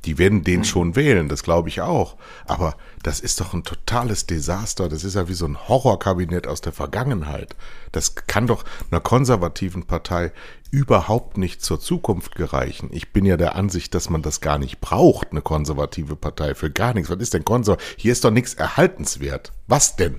Die 0.04 0.18
werden 0.18 0.44
den 0.44 0.64
schon 0.64 0.96
wählen, 0.96 1.28
das 1.28 1.42
glaube 1.42 1.68
ich 1.68 1.80
auch. 1.80 2.16
Aber 2.46 2.76
das 3.02 3.20
ist 3.20 3.40
doch 3.40 3.54
ein 3.54 3.64
totales 3.64 4.26
Desaster. 4.26 4.88
Das 4.88 5.04
ist 5.04 5.14
ja 5.14 5.28
wie 5.28 5.34
so 5.34 5.46
ein 5.46 5.68
Horrorkabinett 5.68 6.46
aus 6.46 6.60
der 6.60 6.72
Vergangenheit. 6.72 7.56
Das 7.92 8.14
kann 8.14 8.46
doch 8.46 8.64
einer 8.90 9.00
konservativen 9.00 9.84
Partei 9.84 10.32
überhaupt 10.70 11.38
nicht 11.38 11.62
zur 11.62 11.80
Zukunft 11.80 12.34
gereichen. 12.34 12.90
Ich 12.92 13.12
bin 13.12 13.24
ja 13.24 13.36
der 13.36 13.54
Ansicht, 13.54 13.94
dass 13.94 14.10
man 14.10 14.22
das 14.22 14.40
gar 14.40 14.58
nicht 14.58 14.80
braucht, 14.80 15.30
eine 15.30 15.40
konservative 15.40 16.16
Partei 16.16 16.54
für 16.54 16.70
gar 16.70 16.94
nichts. 16.94 17.10
Was 17.10 17.18
ist 17.18 17.34
denn 17.34 17.44
konservativ? 17.44 17.94
Hier 17.96 18.12
ist 18.12 18.24
doch 18.24 18.30
nichts 18.30 18.54
erhaltenswert. 18.54 19.52
Was 19.68 19.96
denn? 19.96 20.16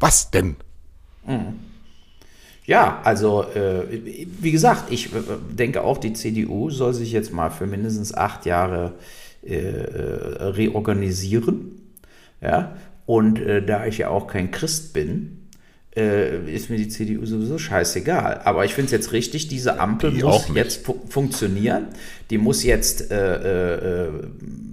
Was 0.00 0.30
denn? 0.30 0.56
Mhm. 1.24 1.60
Ja, 2.64 3.00
also 3.02 3.42
äh, 3.42 4.26
wie 4.40 4.52
gesagt, 4.52 4.92
ich 4.92 5.12
äh, 5.14 5.20
denke 5.50 5.82
auch, 5.82 5.98
die 5.98 6.12
CDU 6.12 6.70
soll 6.70 6.94
sich 6.94 7.12
jetzt 7.12 7.32
mal 7.32 7.50
für 7.50 7.66
mindestens 7.66 8.14
acht 8.14 8.46
Jahre 8.46 8.94
äh, 9.44 9.56
äh, 9.56 10.44
reorganisieren. 10.44 11.72
Ja? 12.40 12.76
Und 13.06 13.40
äh, 13.40 13.64
da 13.64 13.86
ich 13.86 13.98
ja 13.98 14.08
auch 14.08 14.26
kein 14.26 14.50
Christ 14.50 14.92
bin, 14.92 15.48
äh, 15.94 16.50
ist 16.50 16.70
mir 16.70 16.76
die 16.76 16.88
CDU 16.88 17.26
sowieso 17.26 17.58
scheißegal. 17.58 18.42
Aber 18.44 18.64
ich 18.64 18.74
finde 18.74 18.86
es 18.86 18.92
jetzt 18.92 19.12
richtig, 19.12 19.48
diese 19.48 19.78
Ampel 19.78 20.12
die 20.12 20.22
muss 20.22 20.48
jetzt 20.54 20.86
fu 20.86 21.00
funktionieren. 21.08 21.88
Die 22.32 22.38
muss 22.38 22.64
jetzt 22.64 23.10
äh, 23.10 24.06
äh, 24.06 24.10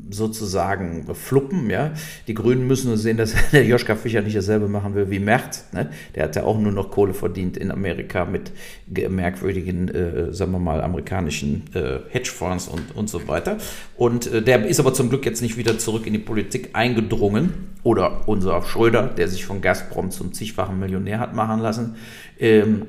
sozusagen 0.10 1.05
fluppen. 1.14 1.70
Ja? 1.70 1.91
Die 2.26 2.34
Grünen 2.34 2.66
müssen 2.66 2.88
nur 2.88 2.97
sehen, 2.97 3.18
dass 3.18 3.34
der 3.51 3.66
Joschka 3.66 3.97
Fischer 3.97 4.22
nicht 4.22 4.38
dasselbe 4.38 4.70
machen 4.70 4.95
will 4.95 5.10
wie 5.10 5.20
Merz. 5.20 5.66
Ne? 5.74 5.89
Der 6.16 6.24
hat 6.24 6.38
ja 6.38 6.43
auch 6.43 6.57
nur 6.57 6.72
noch 6.72 6.89
Kohle 6.89 7.14
verdient 7.14 7.57
in 7.57 7.70
Amerika 7.70 8.24
mit 8.24 8.53
merkwürdigen, 8.88 9.89
äh, 9.89 10.34
sagen 10.34 10.53
wir 10.53 10.60
mal, 10.60 10.80
amerikanischen 10.80 11.66
äh, 11.74 11.99
Hedgefonds 12.07 12.70
und, 12.70 12.95
und 12.95 13.10
so 13.10 13.28
weiter. 13.28 13.57
Und 13.97 14.32
äh, 14.32 14.41
der 14.41 14.66
ist 14.66 14.80
aber 14.80 14.93
zum 14.93 15.10
Glück 15.10 15.26
jetzt 15.26 15.41
nicht 15.41 15.57
wieder 15.57 15.78
zurück 15.78 16.07
in 16.07 16.14
die 16.14 16.20
Politik 16.20 16.70
eingedrungen. 16.72 17.68
Oder 17.84 18.28
unser 18.30 18.62
Schröder, 18.64 19.03
der 19.03 19.28
sich 19.28 19.45
von 19.45 19.60
Gazprom 19.60 20.12
zum 20.12 20.32
zigfachen 20.32 20.80
Millionär 20.80 21.20
hat 21.20 21.36
machen 21.36 21.60
lassen. 21.60 21.95
Ähm, 22.39 22.84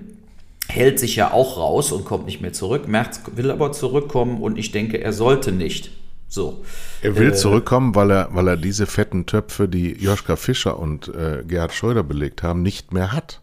hält 0.70 0.98
sich 0.98 1.16
ja 1.16 1.32
auch 1.32 1.58
raus 1.58 1.92
und 1.92 2.04
kommt 2.04 2.26
nicht 2.26 2.40
mehr 2.40 2.52
zurück. 2.52 2.88
Merz 2.88 3.20
will 3.34 3.50
aber 3.50 3.72
zurückkommen 3.72 4.40
und 4.40 4.58
ich 4.58 4.72
denke, 4.72 5.02
er 5.02 5.12
sollte 5.12 5.52
nicht. 5.52 5.90
So. 6.28 6.64
Er 7.02 7.16
will 7.16 7.30
äh, 7.30 7.34
zurückkommen, 7.34 7.94
weil 7.96 8.10
er, 8.10 8.28
weil 8.30 8.46
er 8.46 8.56
diese 8.56 8.86
fetten 8.86 9.26
Töpfe, 9.26 9.68
die 9.68 9.92
Joschka 9.92 10.36
Fischer 10.36 10.78
und 10.78 11.08
äh, 11.08 11.42
Gerhard 11.44 11.72
Schröder 11.72 12.04
belegt 12.04 12.44
haben, 12.44 12.62
nicht 12.62 12.92
mehr 12.92 13.12
hat. 13.12 13.40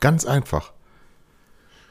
Ganz 0.00 0.24
einfach. 0.24 0.72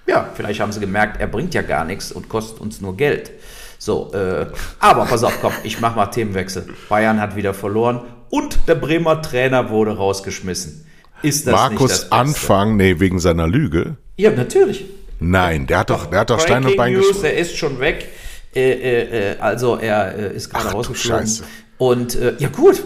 Ja, 0.07 0.29
vielleicht 0.33 0.61
haben 0.61 0.71
sie 0.71 0.79
gemerkt, 0.79 1.19
er 1.19 1.27
bringt 1.27 1.53
ja 1.53 1.61
gar 1.61 1.83
nichts 1.83 2.13
und 2.13 2.29
kostet 2.29 2.61
uns 2.61 2.79
nur 2.79 2.95
Geld. 2.95 3.31
So, 3.77 4.13
äh, 4.13 4.47
aber 4.79 5.05
pass 5.05 5.23
auf, 5.25 5.37
komm, 5.41 5.51
ich 5.63 5.81
mach 5.81 5.97
mal 5.97 6.07
Themenwechsel. 6.07 6.67
Bayern 6.87 7.19
hat 7.19 7.35
wieder 7.35 7.53
verloren 7.53 8.01
und 8.29 8.69
der 8.69 8.75
Bremer 8.75 9.21
Trainer 9.21 9.69
wurde 9.69 9.97
rausgeschmissen. 9.97 10.85
Ist 11.23 11.45
das 11.45 11.53
Markus 11.53 11.79
nicht 11.79 11.91
das 11.91 11.99
Beste? 12.03 12.15
Anfang, 12.15 12.77
nee, 12.77 13.01
wegen 13.01 13.19
seiner 13.19 13.47
Lüge? 13.47 13.97
Ja, 14.17 14.31
natürlich. 14.31 14.85
Nein, 15.19 15.67
der 15.67 15.79
hat 15.79 15.89
doch, 15.89 16.07
der 16.07 16.19
hat 16.19 16.29
doch 16.29 16.39
Stein 16.39 16.65
und 16.65 16.75
Bein 16.75 16.93
News, 16.93 17.23
Er 17.23 17.37
ist 17.37 17.55
schon 17.57 17.79
weg. 17.79 18.07
Äh, 18.55 18.71
äh, 18.71 19.33
äh, 19.33 19.39
also 19.39 19.77
er 19.77 20.17
äh, 20.17 20.35
ist 20.35 20.49
gerade 20.49 20.69
rausgeflogen. 20.69 21.43
Und 21.77 22.15
äh, 22.15 22.35
ja 22.39 22.49
gut, 22.49 22.83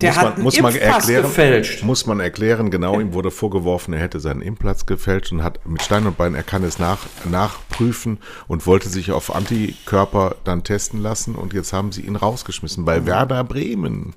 der 0.00 0.10
muss 0.10 0.18
hat 0.18 0.36
man, 0.36 0.42
muss 0.44 0.60
man 0.60 0.76
erklären, 0.76 1.22
gefälscht. 1.22 1.82
Muss 1.82 2.06
man 2.06 2.20
erklären, 2.20 2.70
genau, 2.70 3.00
ihm 3.00 3.14
wurde 3.14 3.32
vorgeworfen, 3.32 3.94
er 3.94 4.00
hätte 4.00 4.20
seinen 4.20 4.42
Implatz 4.42 4.86
gefälscht 4.86 5.32
und 5.32 5.42
hat 5.42 5.66
mit 5.66 5.82
Stein 5.82 6.06
und 6.06 6.16
Bein, 6.16 6.36
er 6.36 6.44
kann 6.44 6.62
es 6.62 6.78
nach, 6.78 7.06
nachprüfen 7.24 8.18
und 8.46 8.66
wollte 8.66 8.88
sich 8.88 9.10
auf 9.10 9.34
Antikörper 9.34 10.36
dann 10.44 10.62
testen 10.62 11.02
lassen 11.02 11.34
und 11.34 11.52
jetzt 11.52 11.72
haben 11.72 11.90
sie 11.90 12.02
ihn 12.02 12.14
rausgeschmissen 12.14 12.84
bei 12.84 13.06
Werder 13.06 13.42
Bremen, 13.42 14.14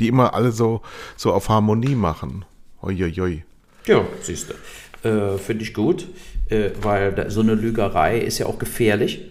die 0.00 0.08
immer 0.08 0.34
alle 0.34 0.50
so, 0.50 0.82
so 1.16 1.32
auf 1.32 1.48
Harmonie 1.48 1.94
machen. 1.94 2.44
Uiuiui. 2.82 3.44
Ja, 3.86 4.04
siehst 4.22 4.50
du. 4.50 4.54
Äh, 5.02 5.38
Finde 5.38 5.64
ich 5.64 5.74
gut, 5.74 6.06
äh, 6.48 6.70
weil 6.80 7.30
so 7.30 7.40
eine 7.40 7.54
Lügerei 7.54 8.18
ist 8.18 8.38
ja 8.38 8.46
auch 8.46 8.58
gefährlich. 8.58 9.22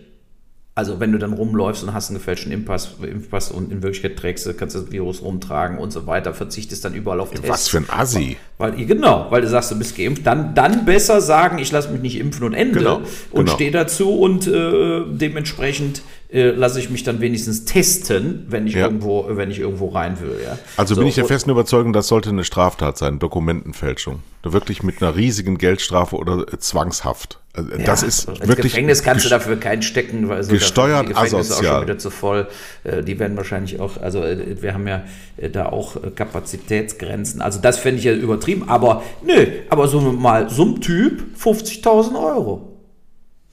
Also 0.80 1.02
wenn 1.02 1.12
du 1.12 1.18
dann 1.18 1.34
rumläufst 1.34 1.84
und 1.84 1.94
hast 1.94 2.10
einen 2.10 2.20
gefälschten 2.20 2.54
Impfpass, 2.54 2.96
Impfpass 3.02 3.52
und 3.52 3.70
in 3.70 3.84
Wirklichkeit 3.84 4.16
trägst 4.16 4.46
du, 4.46 4.54
kannst 4.54 4.78
du 4.78 4.80
das 4.80 4.92
Virus 4.94 5.22
rumtragen 5.22 5.78
und 5.78 5.92
so 5.92 6.08
weiter, 6.08 6.34
verzichtest 6.34 6.86
dann 6.86 6.94
überall 6.94 7.20
auf 7.20 7.32
Tests. 7.32 7.50
Was 7.50 7.68
für 7.68 7.80
ein 7.80 7.90
Assi. 7.90 8.38
Weil, 8.58 8.86
genau, 8.86 9.28
weil 9.30 9.42
du 9.42 9.50
sagst, 9.50 9.72
du 9.72 9.78
bist 9.78 9.98
geimpft. 9.98 10.26
Dann, 10.26 10.56
dann 10.56 10.86
besser 10.86 11.20
sagen, 11.20 11.58
ich 11.60 11.70
lasse 11.74 11.92
mich 11.92 12.02
nicht 12.02 12.18
impfen 12.18 12.46
und 12.46 12.54
Ende. 12.54 12.80
Genau, 12.80 13.02
und 13.32 13.46
genau. 13.46 13.52
stehe 13.52 13.72
dazu 13.72 14.18
und 14.20 14.48
äh, 14.48 15.02
dementsprechend 15.06 16.02
äh, 16.32 16.52
lasse 16.52 16.80
ich 16.80 16.92
mich 16.92 17.04
dann 17.04 17.22
wenigstens 17.22 17.66
testen, 17.66 18.46
wenn 18.50 18.68
ich 18.68 18.76
ja. 18.76 18.86
irgendwo, 18.86 19.26
wenn 19.30 19.50
ich 19.50 19.60
irgendwo 19.60 19.88
rein 19.88 20.20
will. 20.22 20.40
Ja? 20.44 20.60
Also 20.78 20.94
so, 20.94 21.02
bin 21.02 21.08
ich 21.08 21.16
der 21.16 21.26
festen 21.26 21.50
Überzeugung, 21.50 21.92
das 21.92 22.08
sollte 22.08 22.30
eine 22.30 22.44
Straftat 22.44 23.00
sein, 23.00 23.18
Dokumentenfälschung. 23.18 24.20
Wirklich 24.44 24.84
mit 24.84 25.02
einer 25.02 25.16
riesigen 25.16 25.58
Geldstrafe 25.58 26.16
oder 26.16 26.46
äh, 26.54 26.60
Zwangshaft. 26.60 27.40
Also, 27.54 27.72
ja, 27.72 27.78
das 27.80 28.04
ist 28.04 28.30
ins 28.30 28.48
wirklich. 28.48 28.74
Gefängnis 28.74 29.02
kannst 29.02 29.26
du 29.26 29.30
dafür 29.30 29.60
keinen 29.60 29.82
stecken, 29.82 30.30
weil 30.30 30.44
so 30.44 30.52
gesteuert 30.52 31.06
die 31.06 31.14
Gefängnis 31.14 31.34
asozial. 31.34 31.62
ist 31.62 31.68
auch 31.68 31.74
schon 31.74 31.82
wieder 31.82 31.98
zu 31.98 32.10
voll. 32.12 32.48
Äh, 32.84 33.04
die 33.04 33.18
werden 33.18 33.36
wahrscheinlich 33.36 33.80
auch, 33.80 33.98
also 33.98 34.24
äh, 34.24 34.62
wir 34.62 34.76
haben 34.76 34.88
ja 34.88 35.04
da 35.52 35.66
auch 35.66 35.98
Kapazitätsgrenzen. 36.14 37.42
Also 37.42 37.60
das 37.60 37.80
fände 37.80 37.98
ich 37.98 38.06
ja 38.06 38.14
übertrieben, 38.14 38.70
aber 38.70 39.02
nö, 39.26 39.48
aber 39.70 39.88
so 39.88 40.00
mal 40.00 40.50
so 40.50 40.64
ein 40.64 40.80
Typ 40.80 41.24
50.000 41.38 42.24
Euro. 42.24 42.79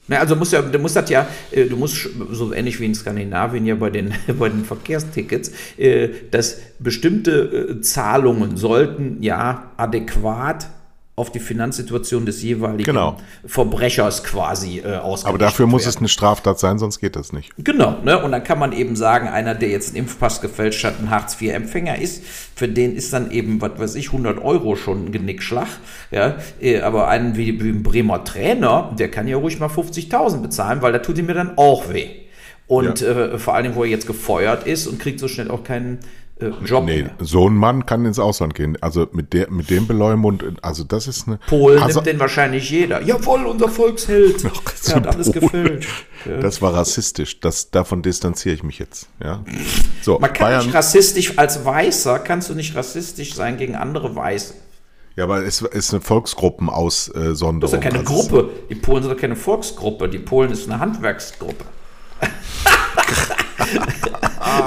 Na, 0.07 0.19
also 0.19 0.35
muss 0.35 0.51
ja, 0.51 0.61
du 0.61 0.79
musst 0.79 0.95
das 0.95 1.09
ja, 1.09 1.27
du 1.51 1.75
musst 1.75 2.09
so 2.31 2.53
ähnlich 2.53 2.79
wie 2.79 2.85
in 2.85 2.95
Skandinavien 2.95 3.65
ja 3.65 3.75
bei 3.75 3.89
den, 3.89 4.13
bei 4.39 4.49
den 4.49 4.63
Verkehrstickets, 4.63 5.51
dass 6.31 6.59
bestimmte 6.79 7.81
Zahlungen 7.81 8.57
sollten 8.57 9.17
ja 9.21 9.71
adäquat 9.77 10.67
auf 11.17 11.31
die 11.31 11.39
Finanzsituation 11.39 12.27
des 12.27 12.43
jeweiligen 12.43 12.83
genau. 12.83 13.17
Verbrechers 13.43 14.23
quasi 14.23 14.81
äh, 14.81 14.99
Aber 15.23 15.39
dafür 15.39 15.65
muss 15.65 15.81
werden. 15.81 15.89
es 15.89 15.97
eine 15.97 16.09
Straftat 16.09 16.59
sein, 16.59 16.77
sonst 16.77 16.99
geht 16.99 17.15
das 17.15 17.33
nicht. 17.33 17.51
Genau, 17.57 17.97
ne? 18.03 18.23
und 18.23 18.31
dann 18.31 18.43
kann 18.43 18.59
man 18.59 18.71
eben 18.71 18.95
sagen, 18.95 19.27
einer, 19.27 19.55
der 19.55 19.69
jetzt 19.69 19.89
einen 19.89 19.97
Impfpass 20.05 20.41
gefälscht 20.41 20.83
hat, 20.83 20.99
ein 20.99 21.09
Hartz-IV-Empfänger 21.09 21.99
ist, 21.99 22.23
für 22.23 22.67
den 22.67 22.95
ist 22.95 23.13
dann 23.13 23.31
eben, 23.31 23.59
was 23.59 23.79
weiß 23.79 23.95
ich, 23.95 24.09
100 24.09 24.37
Euro 24.43 24.75
schon 24.75 25.05
ein 25.05 25.11
Genickschlag. 25.11 25.67
Ja? 26.11 26.35
Äh, 26.61 26.81
aber 26.81 27.07
einen 27.07 27.35
wie, 27.35 27.63
wie 27.63 27.69
ein 27.69 27.81
Bremer 27.81 28.23
Trainer, 28.23 28.93
der 28.99 29.09
kann 29.09 29.27
ja 29.27 29.37
ruhig 29.37 29.59
mal 29.59 29.69
50.000 29.69 30.43
bezahlen, 30.43 30.83
weil 30.83 30.93
da 30.93 30.99
tut 30.99 31.17
ihm 31.17 31.25
mir 31.25 31.33
dann 31.33 31.57
auch 31.57 31.91
weh. 31.91 32.09
Und 32.67 33.01
ja. 33.01 33.07
äh, 33.07 33.39
vor 33.39 33.55
allem, 33.55 33.73
wo 33.73 33.83
er 33.83 33.89
jetzt 33.89 34.05
gefeuert 34.05 34.67
ist 34.67 34.85
und 34.85 34.99
kriegt 34.99 35.19
so 35.19 35.27
schnell 35.27 35.49
auch 35.49 35.63
keinen 35.63 35.97
äh, 36.39 36.49
Job. 36.65 36.85
Nee, 36.85 37.05
so 37.19 37.49
ein 37.49 37.55
Mann 37.55 37.85
kann 37.85 38.05
ins 38.05 38.19
Ausland 38.19 38.55
gehen. 38.55 38.77
Also 38.81 39.07
mit, 39.11 39.33
der, 39.33 39.49
mit 39.51 39.69
dem 39.69 39.87
Beleumund, 39.87 40.43
also 40.61 40.83
das 40.83 41.07
ist 41.07 41.27
eine. 41.27 41.39
Polen 41.47 41.81
also, 41.81 41.99
nimmt 41.99 42.07
den 42.07 42.19
wahrscheinlich 42.19 42.69
jeder. 42.69 43.01
Jawohl, 43.01 43.45
unser 43.45 43.69
Volksheld. 43.69 44.45
Ach, 44.65 44.73
er 44.87 44.95
hat 44.95 45.07
alles 45.07 45.31
gefüllt. 45.31 45.87
Das 46.41 46.61
war 46.61 46.73
rassistisch. 46.73 47.39
Das, 47.39 47.71
davon 47.71 48.01
distanziere 48.01 48.53
ich 48.53 48.61
mich 48.61 48.79
jetzt. 48.79 49.07
Ja. 49.23 49.45
So, 50.01 50.19
Man 50.19 50.33
kann 50.33 50.47
Bayern, 50.47 50.65
nicht 50.65 50.75
rassistisch, 50.75 51.37
als 51.37 51.63
Weißer 51.63 52.19
kannst 52.19 52.49
du 52.49 52.53
nicht 52.53 52.75
rassistisch 52.75 53.33
sein 53.33 53.55
gegen 53.55 53.75
andere 53.75 54.13
Weiße. 54.13 54.53
Ja, 55.15 55.23
aber 55.23 55.45
es 55.45 55.61
ist 55.61 55.93
eine 55.93 56.01
Volksgruppenaussonderung. 56.01 57.61
Das 57.61 57.71
ist 57.71 57.75
ja 57.75 57.89
keine 57.89 57.99
Also 57.99 58.13
Gruppe. 58.13 58.49
Die 58.69 58.75
Polen 58.75 59.03
sind 59.03 59.13
doch 59.13 59.19
keine 59.19 59.37
Volksgruppe. 59.37 60.09
Die 60.09 60.19
Polen 60.19 60.51
ist 60.51 60.69
eine 60.69 60.79
Handwerksgruppe. 60.79 61.63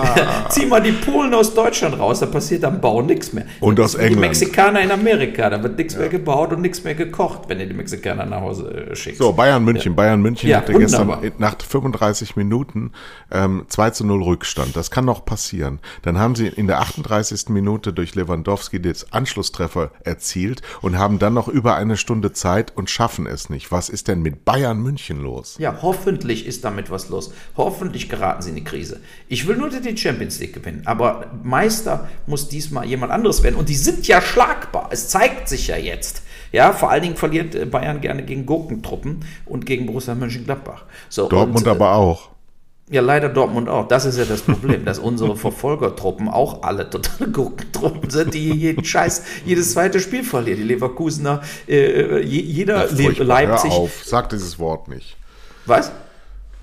Zieh 0.48 0.66
mal 0.66 0.80
die 0.80 0.92
Polen 0.92 1.32
aus 1.34 1.54
Deutschland 1.54 1.98
raus, 1.98 2.20
da 2.20 2.26
passiert 2.26 2.64
am 2.64 2.80
Bau 2.80 3.02
nichts 3.02 3.32
mehr. 3.32 3.44
Und 3.60 3.78
aus 3.80 3.94
England. 3.94 4.16
Die 4.16 4.20
Mexikaner 4.20 4.80
in 4.80 4.90
Amerika, 4.90 5.50
da 5.50 5.62
wird 5.62 5.78
nichts 5.78 5.96
mehr 5.96 6.08
gebaut 6.08 6.52
und 6.52 6.60
nichts 6.62 6.84
mehr 6.84 6.94
gekocht, 6.94 7.42
wenn 7.48 7.60
ihr 7.60 7.66
die 7.66 7.74
Mexikaner 7.74 8.26
nach 8.26 8.40
Hause 8.40 8.70
äh, 8.90 8.96
schickt. 8.96 9.18
So, 9.18 9.32
Bayern 9.32 9.64
München. 9.64 9.94
Bayern 9.94 10.20
München 10.22 10.48
Ja, 10.48 10.58
hatte 10.58 10.72
gestern 10.74 11.08
wunderbar. 11.08 11.30
nach 11.38 11.56
35 11.60 12.36
Minuten 12.36 12.92
ähm, 13.30 13.64
2 13.68 13.90
zu 13.90 14.04
0 14.06 14.22
Rückstand. 14.22 14.76
Das 14.76 14.90
kann 14.90 15.04
noch 15.04 15.24
passieren. 15.24 15.80
Dann 16.02 16.18
haben 16.18 16.34
sie 16.34 16.46
in 16.48 16.66
der 16.66 16.80
38. 16.80 17.48
Minute 17.48 17.92
durch 17.92 18.14
Lewandowski 18.14 18.80
den 18.80 18.94
Anschlusstreffer 19.10 19.92
erzielt 20.04 20.62
und 20.80 20.98
haben 20.98 21.18
dann 21.18 21.34
noch 21.34 21.48
über 21.48 21.76
eine 21.76 21.96
Stunde 21.96 22.32
Zeit 22.32 22.76
und 22.76 22.90
schaffen 22.90 23.26
es 23.26 23.50
nicht. 23.50 23.70
Was 23.70 23.88
ist 23.88 24.08
denn 24.08 24.22
mit 24.22 24.44
Bayern 24.44 24.80
München 24.82 25.20
los? 25.22 25.56
Ja, 25.58 25.78
hoffentlich 25.82 26.46
ist 26.46 26.64
damit 26.64 26.90
was 26.90 27.08
los. 27.08 27.32
Hoffentlich 27.56 28.08
geraten 28.08 28.42
sie 28.42 28.50
in 28.50 28.56
die 28.56 28.64
Krise. 28.64 29.00
Ich 29.28 29.46
will 29.46 29.56
nur 29.56 29.70
die 29.94 30.00
Champions 30.00 30.38
League 30.40 30.52
gewinnen, 30.54 30.82
aber 30.84 31.26
Meister 31.42 32.08
muss 32.26 32.48
diesmal 32.48 32.86
jemand 32.86 33.12
anderes 33.12 33.42
werden. 33.42 33.56
Und 33.56 33.68
die 33.68 33.74
sind 33.74 34.06
ja 34.08 34.20
schlagbar. 34.20 34.88
Es 34.90 35.08
zeigt 35.08 35.48
sich 35.48 35.68
ja 35.68 35.76
jetzt. 35.76 36.22
Ja, 36.52 36.72
vor 36.72 36.90
allen 36.90 37.02
Dingen 37.02 37.16
verliert 37.16 37.54
äh, 37.54 37.64
Bayern 37.64 38.00
gerne 38.00 38.22
gegen 38.24 38.44
Gurkentruppen 38.46 39.24
und 39.46 39.66
gegen 39.66 39.86
Borussia 39.86 40.14
Mönchengladbach. 40.14 40.84
So, 41.08 41.28
Dortmund 41.28 41.58
und, 41.60 41.66
äh, 41.66 41.70
aber 41.70 41.94
auch. 41.94 42.30
Ja, 42.90 43.02
leider 43.02 43.28
Dortmund 43.28 43.68
auch. 43.68 43.86
Das 43.86 44.04
ist 44.04 44.18
ja 44.18 44.24
das 44.24 44.40
Problem, 44.42 44.84
dass 44.84 44.98
unsere 44.98 45.36
Verfolgertruppen 45.36 46.28
auch 46.28 46.64
alle 46.64 46.90
totale 46.90 47.30
Gurkentruppen 47.32 48.10
sind, 48.10 48.34
die 48.34 48.50
jeden 48.52 48.84
Scheiß, 48.84 49.22
jedes 49.44 49.72
zweite 49.74 50.00
Spiel 50.00 50.24
verlieren. 50.24 50.58
Die 50.58 50.64
Leverkusener, 50.64 51.40
äh, 51.68 52.20
je- 52.20 52.40
jeder. 52.40 52.88
Leipzig. 52.90 53.70
Hör 53.70 53.78
auf, 53.78 54.02
sag 54.04 54.28
dieses 54.30 54.58
Wort 54.58 54.88
nicht. 54.88 55.16
Was? 55.66 55.92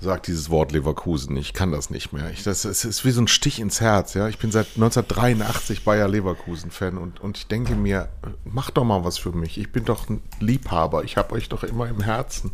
Sag 0.00 0.22
dieses 0.22 0.48
Wort 0.48 0.70
Leverkusen. 0.70 1.36
Ich 1.36 1.52
kann 1.52 1.72
das 1.72 1.90
nicht 1.90 2.12
mehr. 2.12 2.30
Ich, 2.30 2.44
das, 2.44 2.64
es 2.64 2.84
ist 2.84 3.04
wie 3.04 3.10
so 3.10 3.20
ein 3.20 3.28
Stich 3.28 3.58
ins 3.58 3.80
Herz. 3.80 4.14
Ja, 4.14 4.28
ich 4.28 4.38
bin 4.38 4.52
seit 4.52 4.66
1983 4.76 5.84
Bayer 5.84 6.06
Leverkusen 6.06 6.70
Fan 6.70 6.98
und, 6.98 7.18
und 7.20 7.36
ich 7.36 7.48
denke 7.48 7.74
mir, 7.74 8.08
mach 8.44 8.70
doch 8.70 8.84
mal 8.84 9.04
was 9.04 9.18
für 9.18 9.32
mich. 9.32 9.58
Ich 9.58 9.72
bin 9.72 9.84
doch 9.84 10.08
ein 10.08 10.22
Liebhaber. 10.38 11.02
Ich 11.02 11.16
habe 11.16 11.34
euch 11.34 11.48
doch 11.48 11.64
immer 11.64 11.88
im 11.88 12.00
Herzen. 12.00 12.52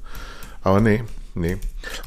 Aber 0.62 0.80
nee, 0.80 1.04
nee. 1.34 1.58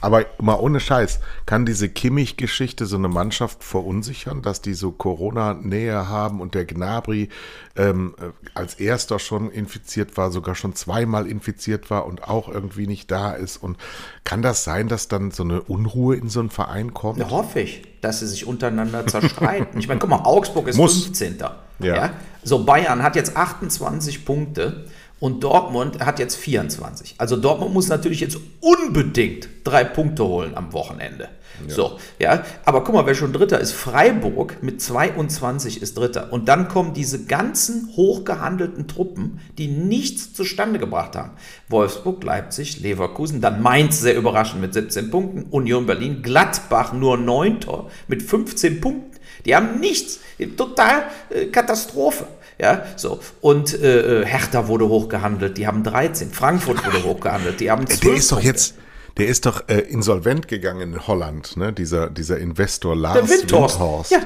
Aber 0.01 0.25
mal 0.39 0.55
ohne 0.55 0.80
Scheiß, 0.80 1.19
kann 1.45 1.65
diese 1.65 1.89
Kimmich-Geschichte 1.89 2.86
so 2.86 2.97
eine 2.97 3.07
Mannschaft 3.07 3.63
verunsichern, 3.63 4.41
dass 4.41 4.61
die 4.61 4.73
so 4.73 4.91
Corona-Nähe 4.91 6.09
haben 6.09 6.41
und 6.41 6.55
der 6.55 6.65
Gnabry 6.65 7.30
ähm, 7.75 8.15
äh, 8.19 8.32
als 8.53 8.75
erster 8.75 9.19
schon 9.19 9.51
infiziert 9.51 10.17
war, 10.17 10.32
sogar 10.32 10.55
schon 10.55 10.75
zweimal 10.75 11.28
infiziert 11.28 11.89
war 11.89 12.05
und 12.05 12.23
auch 12.23 12.49
irgendwie 12.49 12.88
nicht 12.88 13.11
da 13.11 13.32
ist. 13.32 13.57
Und 13.57 13.78
kann 14.23 14.41
das 14.41 14.63
sein, 14.63 14.88
dass 14.88 15.07
dann 15.07 15.32
so 15.32 15.43
eine 15.43 15.61
Unruhe 15.61 16.15
in 16.15 16.30
so 16.30 16.39
einen 16.39 16.49
Verein 16.49 16.93
kommt? 16.93 17.19
Ja, 17.19 17.30
hoffe 17.30 17.59
ich, 17.59 17.84
dass 18.01 18.19
sie 18.19 18.28
sich 18.28 18.45
untereinander 18.45 19.05
zerstreiten. 19.07 19.80
ich 19.80 19.88
meine, 19.88 19.99
guck 19.99 20.09
mal, 20.09 20.23
Augsburg 20.23 20.67
ist 20.67 20.78
Muss. 20.78 21.03
15. 21.03 21.38
Ja. 21.39 21.95
Ja. 21.95 22.11
So, 22.43 22.63
Bayern 22.65 23.03
hat 23.03 23.15
jetzt 23.15 23.38
28 23.38 24.25
Punkte 24.25 24.86
und 25.20 25.43
Dortmund 25.43 25.99
hat 25.99 26.20
jetzt 26.20 26.36
24. 26.36 27.15
Also 27.18 27.36
Dortmund 27.36 27.74
muss 27.74 27.88
natürlich 27.88 28.20
jetzt 28.20 28.38
unbedingt 28.61 29.49
drei 29.63 29.84
Punkte 29.84 30.24
holen 30.26 30.55
am 30.55 30.74
Wochenende. 30.74 31.30
So, 31.68 31.97
ja, 32.20 32.43
aber 32.65 32.84
guck 32.84 32.93
mal, 32.93 33.05
wer 33.05 33.15
schon 33.15 33.34
Dritter 33.34 33.59
ist, 33.59 33.72
Freiburg 33.72 34.61
mit 34.61 34.82
22 34.82 35.82
ist 35.82 35.97
Dritter. 35.97 36.32
Und 36.32 36.47
dann 36.47 36.68
kommen 36.68 36.93
diese 36.93 37.26
ganzen 37.26 37.89
hochgehandelten 37.95 38.88
Truppen, 38.88 39.39
die 39.57 39.68
nichts 39.68 40.34
zustande 40.34 40.78
gebracht 40.78 41.15
haben. 41.15 41.32
Wolfsburg, 41.68 42.24
Leipzig, 42.24 42.80
Leverkusen, 42.80 43.41
dann 43.41 43.61
Mainz 43.61 43.99
sehr 43.99 44.15
überraschend 44.15 44.61
mit 44.61 44.74
17 44.74 45.09
Punkten, 45.09 45.43
Union 45.49 45.86
Berlin, 45.86 46.22
Gladbach 46.22 46.93
nur 46.93 47.18
9 47.18 47.59
mit 48.07 48.22
15 48.22 48.80
Punkten. 48.80 49.18
Die 49.45 49.55
haben 49.55 49.80
nichts, 49.80 50.20
total 50.57 51.05
äh, 51.30 51.45
Katastrophe. 51.45 52.28
Ja, 52.60 52.84
so. 52.95 53.20
Und 53.41 53.80
äh, 53.82 54.26
Hertha 54.26 54.68
wurde 54.68 54.88
hochgehandelt, 54.88 55.58
die 55.58 55.68
haben 55.68 55.84
13. 55.84 56.32
Frankfurt 56.32 56.86
wurde 56.86 57.03
hochgehandelt, 57.03 57.60
die 57.60 57.70
haben 57.70 57.86
12. 57.86 57.99
Der 58.01 58.14
ist 58.14 58.32
doch 58.32 58.41
jetzt, 58.41 58.76
der 59.18 59.28
ist 59.28 59.45
doch 59.45 59.68
äh, 59.68 59.80
insolvent 59.80 60.47
gegangen 60.47 60.93
in 60.93 61.08
Holland, 61.08 61.55
ne? 61.58 61.72
Dieser, 61.72 62.10
dieser 62.10 62.39
Investor 62.39 62.95
Lars 62.95 63.20
Der 63.20 63.30
Windhorst. 63.30 64.12
Ja, 64.12 64.20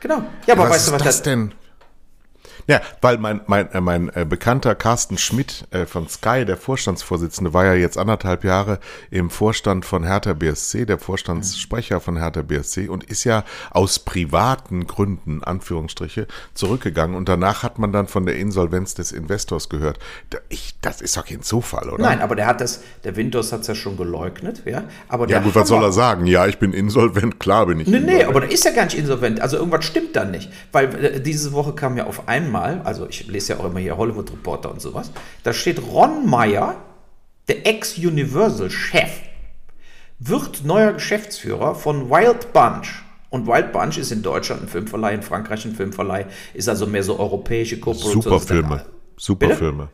genau. 0.00 0.22
Ja, 0.46 0.54
aber 0.54 0.64
was 0.64 0.70
weißt 0.70 0.88
du, 0.88 0.92
was 0.92 1.02
das 1.02 1.22
denn? 1.22 1.52
Ja, 2.68 2.80
weil 3.00 3.18
mein, 3.18 3.40
mein, 3.46 3.70
äh, 3.72 3.80
mein 3.80 4.08
äh, 4.14 4.24
bekannter 4.28 4.74
Carsten 4.74 5.18
Schmidt 5.18 5.66
äh, 5.70 5.86
von 5.86 6.08
Sky, 6.08 6.44
der 6.44 6.56
Vorstandsvorsitzende, 6.56 7.54
war 7.54 7.64
ja 7.64 7.74
jetzt 7.74 7.96
anderthalb 7.96 8.42
Jahre 8.44 8.80
im 9.10 9.30
Vorstand 9.30 9.84
von 9.84 10.04
Hertha 10.04 10.32
BSC, 10.32 10.84
der 10.84 10.98
Vorstandssprecher 10.98 12.00
von 12.00 12.16
Hertha 12.16 12.42
BSC 12.42 12.88
und 12.88 13.04
ist 13.04 13.24
ja 13.24 13.44
aus 13.70 14.00
privaten 14.00 14.86
Gründen, 14.86 15.44
Anführungsstriche, 15.44 16.26
zurückgegangen 16.54 17.16
und 17.16 17.28
danach 17.28 17.62
hat 17.62 17.78
man 17.78 17.92
dann 17.92 18.08
von 18.08 18.26
der 18.26 18.36
Insolvenz 18.36 18.94
des 18.94 19.12
Investors 19.12 19.68
gehört. 19.68 19.98
Ich, 20.48 20.74
das 20.80 21.00
ist 21.00 21.16
doch 21.16 21.24
kein 21.24 21.42
Zufall, 21.42 21.88
oder? 21.90 22.02
Nein, 22.02 22.20
aber 22.20 22.34
der 22.34 22.46
hat 22.46 22.60
das, 22.60 22.82
der 23.04 23.14
Winters 23.16 23.52
hat 23.52 23.60
es 23.60 23.66
ja 23.68 23.74
schon 23.74 23.96
geleugnet, 23.96 24.62
ja. 24.64 24.84
Aber 25.08 25.24
Ja 25.28 25.38
der 25.38 25.40
gut, 25.42 25.54
was 25.54 25.68
soll 25.68 25.82
er 25.84 25.92
sagen? 25.92 26.26
Ja, 26.26 26.46
ich 26.46 26.58
bin 26.58 26.72
insolvent, 26.72 27.38
klar 27.38 27.66
bin 27.66 27.80
ich 27.80 27.86
Nee, 27.86 27.98
nee, 28.00 28.00
insolvent. 28.00 28.28
aber 28.28 28.40
der 28.40 28.50
ist 28.50 28.64
ja 28.64 28.72
gar 28.72 28.84
nicht 28.84 28.98
insolvent. 28.98 29.40
Also 29.40 29.56
irgendwas 29.56 29.84
stimmt 29.84 30.16
da 30.16 30.24
nicht. 30.24 30.50
Weil 30.72 31.04
äh, 31.04 31.20
diese 31.20 31.52
Woche 31.52 31.72
kam 31.74 31.96
ja 31.96 32.06
auf 32.06 32.28
einmal, 32.28 32.55
also 32.62 33.06
ich 33.08 33.26
lese 33.26 33.54
ja 33.54 33.60
auch 33.60 33.64
immer 33.64 33.80
hier 33.80 33.96
Hollywood 33.96 34.30
Reporter 34.30 34.70
und 34.70 34.80
sowas, 34.80 35.10
da 35.42 35.52
steht 35.52 35.80
Ron 35.82 36.28
Meyer, 36.28 36.76
der 37.48 37.66
Ex-Universal-Chef, 37.66 39.10
wird 40.18 40.64
neuer 40.64 40.92
Geschäftsführer 40.92 41.74
von 41.74 42.10
Wild 42.10 42.52
Bunch. 42.52 43.02
Und 43.30 43.46
Wild 43.46 43.72
Bunch 43.72 43.98
ist 43.98 44.12
in 44.12 44.22
Deutschland 44.22 44.62
ein 44.62 44.68
Filmverleih, 44.68 45.14
in 45.14 45.22
Frankreich 45.22 45.64
ein 45.64 45.74
Filmverleih, 45.74 46.26
ist 46.54 46.68
also 46.68 46.86
mehr 46.86 47.02
so 47.02 47.18
europäische 47.18 47.78
Koproduktion. 47.78 48.22
Superfilme. 48.22 48.86
Superfilme. 49.16 49.88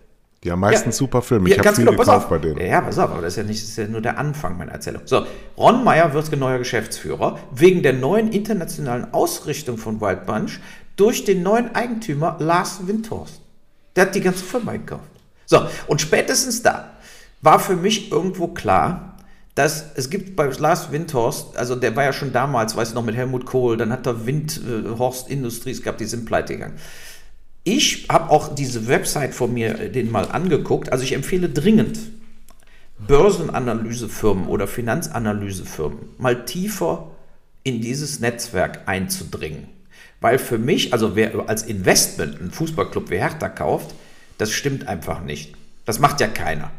Die 0.45 0.51
haben 0.51 0.61
meistens 0.61 0.97
Superfilme. 0.97 1.49
Ich 1.49 1.57
Ja, 1.57 1.65
habe 1.65 1.77
viel 1.77 1.85
genau, 1.85 1.97
gekauft 1.97 2.25
auf. 2.25 2.29
bei 2.29 2.39
denen. 2.39 2.61
Ja, 2.61 2.81
pass 2.81 2.99
auf, 2.99 3.11
aber 3.11 3.23
das 3.23 3.35
ist 3.35 3.37
ja, 3.37 3.43
nicht, 3.45 3.63
das 3.63 3.69
ist 3.71 3.79
ja 3.79 3.87
nur 3.87 4.01
der 4.01 4.19
Anfang 4.19 4.59
meiner 4.59 4.73
Erzählung. 4.73 5.03
So, 5.05 5.25
Ron 5.57 5.85
Meyer 5.85 6.13
wird 6.15 6.37
neuer 6.37 6.59
Geschäftsführer 6.59 7.39
wegen 7.53 7.83
der 7.85 7.93
neuen 7.93 8.33
internationalen 8.33 9.13
Ausrichtung 9.15 9.79
von 9.79 10.01
Wild 10.01 10.27
Bunch 10.27 10.59
durch 10.97 11.25
den 11.25 11.43
neuen 11.43 11.75
Eigentümer 11.75 12.37
Lars 12.39 12.87
Windhorst. 12.87 13.41
Der 13.97 14.07
hat 14.07 14.15
die 14.15 14.21
ganze 14.21 14.45
Firma 14.45 14.73
gekauft. 14.73 15.05
So, 15.47 15.67
und 15.87 16.01
spätestens 16.01 16.63
da 16.63 16.91
war 17.43 17.59
für 17.59 17.77
mich 17.77 18.11
irgendwo 18.11 18.49
klar, 18.49 19.17
dass 19.55 19.85
es 19.97 20.09
gibt 20.09 20.35
bei 20.35 20.47
Lars 20.47 20.93
Windhorst, 20.93 21.57
also 21.57 21.77
der 21.77 21.95
war 21.95 22.05
ja 22.05 22.13
schon 22.13 22.33
damals, 22.33 22.75
weißt 22.75 22.93
du 22.93 22.95
noch, 22.95 23.05
mit 23.05 23.17
Helmut 23.17 23.45
Kohl, 23.45 23.77
dann 23.77 23.93
hat 23.93 24.07
er 24.07 24.25
Windhorst 24.25 25.29
Industries 25.29 25.83
gehabt, 25.83 26.01
die 26.01 26.07
sind 26.07 26.25
pleite 26.25 26.55
gegangen. 26.55 26.79
Ich 27.65 28.09
habe 28.09 28.31
auch 28.31 28.55
diese 28.55 28.89
Website 28.89 29.35
von 29.35 29.53
mir 29.53 29.79
äh, 29.79 29.91
den 29.91 30.11
mal 30.11 30.29
angeguckt. 30.31 30.91
Also 30.91 31.05
ich 31.05 31.13
empfehle 31.13 31.49
dringend 31.49 31.99
Börsenanalysefirmen 33.07 34.47
oder 34.47 34.67
Finanzanalysefirmen 34.67 35.99
mal 36.19 36.45
tiefer 36.45 37.11
in 37.63 37.81
dieses 37.81 38.21
Netzwerk 38.21 38.81
einzudringen. 38.87 39.69
Weil 40.23 40.39
für 40.39 40.57
mich, 40.57 40.93
also 40.93 41.17
wer 41.17 41.49
als 41.49 41.65
Investment 41.65 42.41
einen 42.41 42.53
Fußballclub 42.53 43.11
wie 43.11 43.19
Hertha 43.19 43.49
kauft, 43.49 43.95
das 44.39 44.53
stimmt 44.53 44.89
einfach 44.89 45.21
nicht. 45.23 45.55
Das 45.85 45.99
macht 45.99 46.21
ja 46.21 46.29
keiner. 46.29 46.71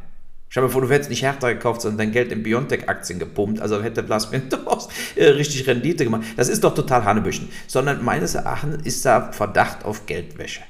Stell 0.48 0.64
dir 0.64 0.70
vor, 0.70 0.82
du 0.82 0.90
hättest 0.90 1.10
nicht 1.10 1.24
Hertha 1.24 1.52
gekauft, 1.52 1.82
sondern 1.82 1.98
dein 1.98 2.12
Geld 2.12 2.32
in 2.32 2.42
Biontech-Aktien 2.42 3.20
gepumpt, 3.20 3.60
also 3.60 3.84
hätte 3.84 4.02
Blas 4.02 4.32
Windhorst 4.32 4.90
äh, 5.16 5.26
richtig 5.26 5.68
Rendite 5.68 6.06
gemacht. 6.06 6.24
Das 6.38 6.48
ist 6.48 6.64
doch 6.64 6.74
total 6.74 7.04
Hanebüchen. 7.04 7.50
Sondern 7.68 8.04
meines 8.04 8.36
Erachtens 8.36 8.86
ist 8.86 9.06
da 9.06 9.32
Verdacht 9.32 9.84
auf 9.84 10.06
Geldwäsche. 10.06 10.62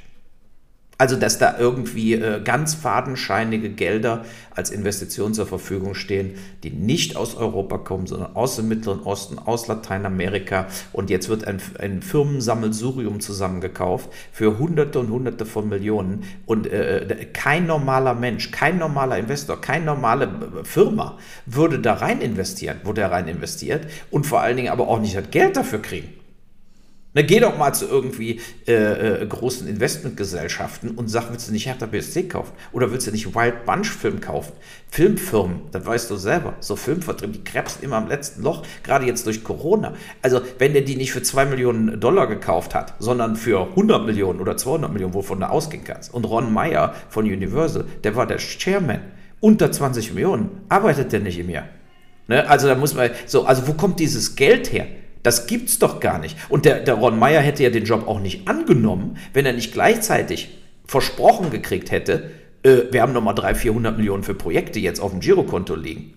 Also, 1.04 1.18
dass 1.18 1.38
da 1.38 1.58
irgendwie 1.60 2.14
äh, 2.14 2.40
ganz 2.42 2.76
fadenscheinige 2.76 3.70
Gelder 3.72 4.24
als 4.56 4.70
Investition 4.70 5.34
zur 5.34 5.46
Verfügung 5.46 5.96
stehen, 5.96 6.36
die 6.64 6.70
nicht 6.70 7.18
aus 7.18 7.36
Europa 7.36 7.78
kommen, 7.78 8.08
sondern 8.08 8.38
aus 8.38 8.56
dem 8.56 8.70
Mittleren 8.70 9.02
Osten, 9.02 9.38
aus 9.38 9.68
Lateinamerika. 9.68 10.68
Und 10.94 11.10
jetzt 11.10 11.28
wird 11.28 11.46
ein, 11.46 11.62
ein 11.78 12.02
Firmensammelsurium 12.02 13.20
zusammengekauft 13.20 14.12
für 14.32 14.58
Hunderte 14.60 15.00
und 15.00 15.10
Hunderte 15.10 15.46
von 15.46 15.68
Millionen. 15.68 16.24
Und 16.46 16.68
äh, 16.68 17.28
kein 17.34 17.68
normaler 17.68 18.14
Mensch, 18.14 18.52
kein 18.52 18.78
normaler 18.78 19.18
Investor, 19.18 19.60
keine 19.60 19.84
normale 19.84 20.24
äh, 20.24 20.64
Firma 20.64 21.18
würde 21.46 21.80
da 21.80 21.96
rein 21.96 22.22
investieren, 22.22 22.78
wo 22.86 22.94
der 22.94 23.12
rein 23.12 23.28
investiert 23.28 23.88
und 24.10 24.26
vor 24.26 24.40
allen 24.40 24.56
Dingen 24.56 24.72
aber 24.72 24.88
auch 24.88 25.02
nicht 25.02 25.18
das 25.18 25.30
Geld 25.32 25.58
dafür 25.58 25.82
kriegen. 25.82 26.23
Na, 27.16 27.22
geh 27.22 27.40
doch 27.40 27.58
mal 27.58 27.74
zu 27.74 27.88
irgendwie 27.88 28.42
äh, 28.68 29.22
äh, 29.22 29.26
großen 29.28 29.68
Investmentgesellschaften 29.68 30.92
und 30.92 31.10
sag, 31.10 31.30
willst 31.30 31.48
du 31.48 31.52
nicht 31.52 31.68
Hertha 31.68 31.86
BSC 31.86 32.24
kaufen? 32.24 32.54
Oder 32.72 32.92
willst 32.92 33.06
du 33.06 33.12
nicht 33.12 33.36
Wild 33.36 33.66
Bunch 33.66 33.88
Film 33.88 34.20
kaufen? 34.20 34.54
Filmfirmen, 34.90 35.62
das 35.72 35.86
weißt 35.86 36.10
du 36.10 36.16
selber. 36.16 36.56
So 36.60 36.76
Filmvertrieb, 36.76 37.34
die 37.34 37.44
krebsen 37.44 37.84
immer 37.84 37.98
am 37.98 38.08
letzten 38.08 38.42
Loch, 38.42 38.64
gerade 38.82 39.06
jetzt 39.06 39.28
durch 39.28 39.44
Corona. 39.44 39.94
Also, 40.24 40.42
wenn 40.58 40.74
der 40.74 40.82
die 40.82 40.96
nicht 40.96 41.12
für 41.12 41.22
2 41.22 41.46
Millionen 41.46 42.00
Dollar 42.00 42.26
gekauft 42.26 42.74
hat, 42.74 42.96
sondern 42.98 43.36
für 43.36 43.62
100 43.62 44.08
Millionen 44.08 44.42
oder 44.42 44.58
200 44.58 44.92
Millionen, 44.92 45.14
wovon 45.14 45.40
du 45.40 45.48
ausgehen 45.48 45.84
kannst. 45.84 46.12
Und 46.12 46.26
Ron 46.26 46.52
Meyer 46.52 46.96
von 47.10 47.26
Universal, 47.26 47.86
der 48.04 48.16
war 48.16 48.26
der 48.26 48.38
Chairman. 48.38 49.02
Unter 49.40 49.72
20 49.72 50.14
Millionen 50.14 50.50
arbeitet 50.70 51.12
der 51.12 51.20
nicht 51.20 51.38
im 51.38 51.52
Jahr. 51.52 51.68
Ne? 52.28 52.50
Also, 52.50 52.68
da 52.68 52.74
muss 52.74 52.96
man, 52.96 53.12
so, 53.28 53.46
also 53.46 53.68
wo 53.68 53.74
kommt 53.74 54.00
dieses 54.00 54.36
Geld 54.36 54.72
her? 54.72 54.88
Das 55.24 55.48
gibt's 55.48 55.80
doch 55.80 56.00
gar 56.00 56.20
nicht. 56.20 56.38
Und 56.50 56.66
der, 56.66 56.82
der 56.82 56.96
Ron 56.96 57.18
Meyer 57.18 57.42
hätte 57.42 57.64
ja 57.64 57.70
den 57.70 57.86
Job 57.86 58.08
auch 58.08 58.20
nicht 58.20 58.48
angenommen, 58.48 59.18
wenn 59.34 59.46
er 59.46 59.54
nicht 59.54 59.74
gleichzeitig 59.74 60.58
versprochen 60.86 61.50
gekriegt 61.50 61.92
hätte, 61.92 62.30
äh, 62.64 62.84
wir 62.92 63.02
haben 63.02 63.14
nochmal 63.14 63.36
300, 63.36 63.58
400 63.58 63.98
Millionen 63.98 64.24
für 64.24 64.36
Projekte 64.36 64.80
jetzt 64.80 65.00
auf 65.00 65.12
dem 65.12 65.22
Girokonto 65.22 65.76
liegen. 65.76 66.14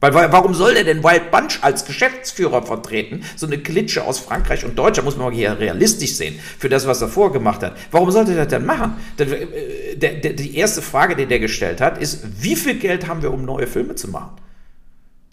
Weil, 0.00 0.12
warum 0.14 0.52
soll 0.52 0.74
der 0.74 0.82
denn 0.82 1.04
Wild 1.04 1.30
Bunch 1.30 1.60
als 1.62 1.84
Geschäftsführer 1.84 2.62
vertreten? 2.62 3.22
So 3.36 3.46
eine 3.46 3.58
Klitsche 3.58 4.02
aus 4.02 4.18
Frankreich 4.18 4.64
und 4.64 4.76
Deutschland 4.76 5.04
muss 5.04 5.16
man 5.16 5.26
mal 5.26 5.32
hier 5.32 5.60
realistisch 5.60 6.14
sehen, 6.14 6.40
für 6.58 6.68
das, 6.68 6.88
was 6.88 7.00
er 7.02 7.08
vorgemacht 7.08 7.62
hat. 7.62 7.76
Warum 7.92 8.10
sollte 8.10 8.32
er 8.32 8.38
das 8.38 8.48
denn 8.48 8.66
machen? 8.66 8.94
Äh, 9.16 9.96
der, 9.96 10.14
der, 10.14 10.32
die 10.32 10.56
erste 10.56 10.82
Frage, 10.82 11.14
die 11.14 11.26
der 11.26 11.38
gestellt 11.38 11.80
hat, 11.80 11.98
ist, 11.98 12.42
wie 12.42 12.56
viel 12.56 12.74
Geld 12.80 13.06
haben 13.06 13.22
wir, 13.22 13.32
um 13.32 13.44
neue 13.44 13.68
Filme 13.68 13.94
zu 13.94 14.10
machen? 14.10 14.30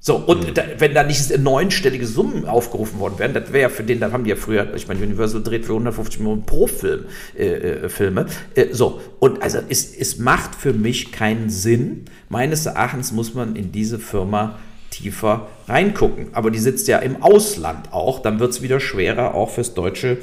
So, 0.02 0.16
und 0.16 0.48
mhm. 0.48 0.54
da, 0.54 0.64
wenn 0.78 0.94
da 0.94 1.04
nicht 1.04 1.38
neunstellige 1.38 2.08
Summen 2.08 2.46
aufgerufen 2.46 3.00
worden 3.00 3.20
wären, 3.20 3.34
das 3.34 3.52
wäre 3.52 3.64
ja 3.64 3.70
für 3.70 3.84
den, 3.84 4.00
da 4.00 4.12
haben 4.12 4.24
die 4.24 4.30
ja 4.30 4.38
früher, 4.38 4.74
ich 4.74 4.88
meine, 4.88 5.04
Universal 5.04 5.44
dreht 5.44 5.66
für 5.66 5.74
150 5.74 6.20
Millionen 6.20 6.46
pro 6.46 6.68
Film 6.68 7.06
äh, 7.38 7.48
äh, 7.48 7.90
Filme. 7.90 8.28
Äh, 8.56 8.68
so, 8.72 9.02
und 9.20 9.42
also 9.42 9.60
es, 9.68 9.94
es 9.94 10.18
macht 10.18 10.56
für 10.56 10.72
mich 10.72 11.12
keinen 11.12 11.50
Sinn. 11.50 12.06
Meines 12.30 12.66
Erachtens 12.66 13.12
muss 13.12 13.34
man 13.34 13.58
in 13.58 13.74
diese 13.74 14.00
Firma 14.00 14.58
tiefer 14.90 15.48
reingucken. 15.68 16.28
Aber 16.32 16.50
die 16.50 16.60
sitzt 16.60 16.88
ja 16.88 17.00
im 17.00 17.22
Ausland 17.22 17.92
auch, 17.92 18.22
dann 18.22 18.40
wird 18.40 18.52
es 18.52 18.62
wieder 18.62 18.80
schwerer, 18.80 19.36
auch 19.36 19.50
fürs 19.50 19.74
deutsche 19.74 20.20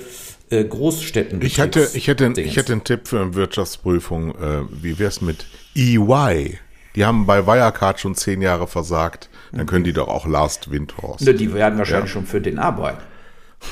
äh, 0.51 0.65
Großstädten. 0.65 1.43
Ich 1.43 1.59
hätte, 1.59 1.89
ich, 1.93 2.09
hätte, 2.09 2.33
ich 2.41 2.57
hätte 2.57 2.73
einen 2.73 2.85
Tipp 2.85 3.09
für 3.09 3.21
eine 3.21 3.35
Wirtschaftsprüfung. 3.35 4.31
Äh, 4.31 4.63
wie 4.71 4.99
wäre 4.99 5.09
es 5.09 5.21
mit 5.21 5.47
EY? 5.75 6.59
Die 6.95 7.05
haben 7.05 7.27
bei 7.27 7.47
Wirecard 7.47 8.01
schon 8.01 8.15
zehn 8.15 8.41
Jahre 8.41 8.67
versagt. 8.67 9.29
Dann 9.53 9.67
können 9.67 9.85
die 9.85 9.93
doch 9.93 10.09
auch 10.09 10.27
Last 10.27 10.71
Windhorst. 10.71 11.25
Ne, 11.25 11.35
die 11.35 11.53
werden 11.53 11.79
wahrscheinlich 11.79 12.11
ja. 12.11 12.15
schon 12.15 12.27
für 12.27 12.41
den 12.41 12.59
arbeiten. 12.59 13.03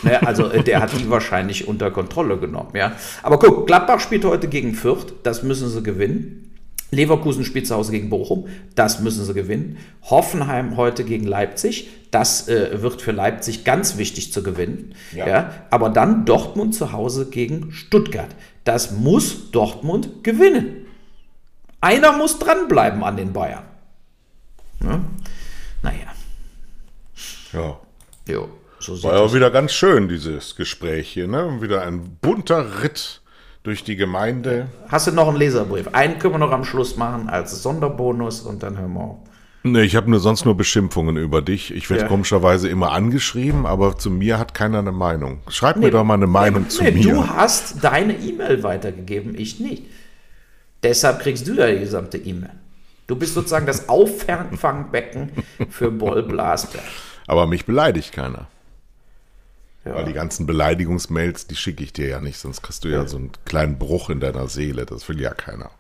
Ne, 0.03 0.27
also 0.27 0.51
äh, 0.51 0.63
der 0.63 0.81
hat 0.81 0.93
die 0.99 1.11
wahrscheinlich 1.11 1.69
unter 1.69 1.91
Kontrolle 1.91 2.39
genommen. 2.39 2.71
Ja. 2.75 2.93
Aber 3.23 3.39
guck, 3.39 3.67
Gladbach 3.67 4.01
spielt 4.01 4.25
heute 4.25 4.49
gegen 4.49 4.75
Fürth, 4.75 5.15
das 5.23 5.43
müssen 5.43 5.69
sie 5.69 5.83
gewinnen. 5.83 6.51
Leverkusen 6.91 7.45
spielt 7.45 7.67
zu 7.67 7.75
Hause 7.75 7.93
gegen 7.93 8.09
Bochum, 8.09 8.47
das 8.75 9.01
müssen 9.01 9.25
sie 9.25 9.35
gewinnen. 9.35 9.79
Hoffenheim 10.03 10.77
heute 10.77 11.05
gegen 11.05 11.27
Leipzig, 11.27 11.91
das 12.11 12.49
äh, 12.49 12.83
wird 12.83 13.03
für 13.03 13.13
Leipzig 13.13 13.65
ganz 13.65 13.99
wichtig 13.99 14.33
zu 14.33 14.43
gewinnen. 14.43 14.95
Ja. 15.13 15.29
ja. 15.29 15.51
Aber 15.71 15.91
dann 15.91 16.25
Dortmund 16.25 16.75
zu 16.75 16.93
Hause 16.93 17.29
gegen 17.31 17.73
Stuttgart. 17.73 18.31
Das 18.63 18.93
muss 18.93 19.51
Dortmund 19.51 20.23
gewinnen. 20.23 20.87
Einer 21.81 22.13
muss 22.13 22.39
dranbleiben 22.39 23.03
an 23.05 23.17
den 23.17 23.33
Bayern. 23.33 23.65
Ja. 24.83 25.01
Naja. 25.85 26.07
Ja. 27.53 27.79
Jo, 28.27 28.49
so 28.81 29.03
War 29.03 29.19
ja 29.19 29.33
wieder 29.35 29.51
ganz 29.51 29.73
schön, 29.73 30.09
dieses 30.09 30.57
Gespräch 30.57 31.11
hier, 31.11 31.29
ne? 31.29 31.59
Wieder 31.61 31.83
ein 31.83 32.17
bunter 32.21 32.83
Ritt 32.83 33.21
durch 33.63 33.85
die 33.85 33.97
Gemeinde. 33.97 34.69
Hast 34.89 35.07
du 35.07 35.13
noch 35.13 35.29
einen 35.29 35.37
Leserbrief? 35.37 35.89
Einen 35.89 36.19
können 36.19 36.35
wir 36.35 36.39
noch 36.39 36.53
am 36.53 36.65
Schluss 36.65 36.97
machen 36.97 37.29
als 37.29 37.63
Sonderbonus 37.63 38.41
und 38.41 38.63
dann 38.63 38.79
hören 38.79 38.95
wir 38.95 39.01
auf. 39.01 39.19
Nee, 39.63 39.83
ich 39.83 39.97
habe 39.97 40.11
nur 40.11 40.21
sonst 40.21 40.45
nur 40.45 40.57
Beschimpfungen 40.57 41.17
über 41.17 41.41
dich. 41.41 41.73
Ich 41.75 41.89
werde 41.89 42.03
ja. 42.03 42.09
komischerweise 42.09 42.69
immer 42.69 42.93
angeschrieben, 42.93 43.65
aber 43.65 43.97
zu 43.97 44.11
mir 44.11 44.39
hat 44.39 44.53
keiner 44.53 44.81
eine 44.81 44.93
Meinung. 44.93 45.41
Schreib 45.49 45.77
nee, 45.77 45.87
mir 45.87 45.91
doch 45.91 46.05
mal 46.05 46.15
eine 46.15 46.27
Meinung 46.27 46.65
nee, 46.65 46.69
zu 46.69 46.83
nee, 46.83 46.91
mir. 46.91 47.03
Du 47.03 47.27
hast 47.27 47.83
deine 47.83 48.15
E-Mail 48.15 48.63
weitergegeben, 48.63 49.35
ich 49.39 49.61
nicht. 49.61 49.85
Deshalb 50.83 51.21
kriegst 51.21 51.47
du 51.49 51.55
ja 51.55 51.71
die 51.71 51.79
gesamte 51.79 52.19
E-Mail. 52.19 52.53
Du 53.07 53.17
bist 53.17 53.35
sozusagen 53.35 53.67
das 53.67 53.89
Auffangbecken 53.89 55.31
für 55.71 55.91
Boll 55.91 56.23
Blasberg. 56.23 56.85
Aber 57.27 57.47
mich 57.47 57.67
beleidigt 57.67 58.13
keiner. 58.13 58.47
Ja. 59.85 59.97
Weil 59.97 60.07
die 60.07 60.15
ganzen 60.15 60.47
Beleidigungsmails, 60.47 61.47
die 61.47 61.57
schicke 61.57 61.85
ich 61.85 61.93
dir 61.93 62.09
ja 62.09 62.21
nicht, 62.21 62.39
sonst 62.39 62.63
kriegst 62.63 62.85
du 62.85 62.89
ja, 62.89 63.03
ja 63.03 63.09
so 63.09 63.19
einen 63.19 63.33
kleinen 63.45 63.79
Bruch 63.79 64.09
in 64.09 64.21
deiner 64.21 64.49
Seele. 64.49 64.87
Das 64.87 65.09
will 65.09 65.21
ja 65.21 65.35
keiner. 65.35 65.71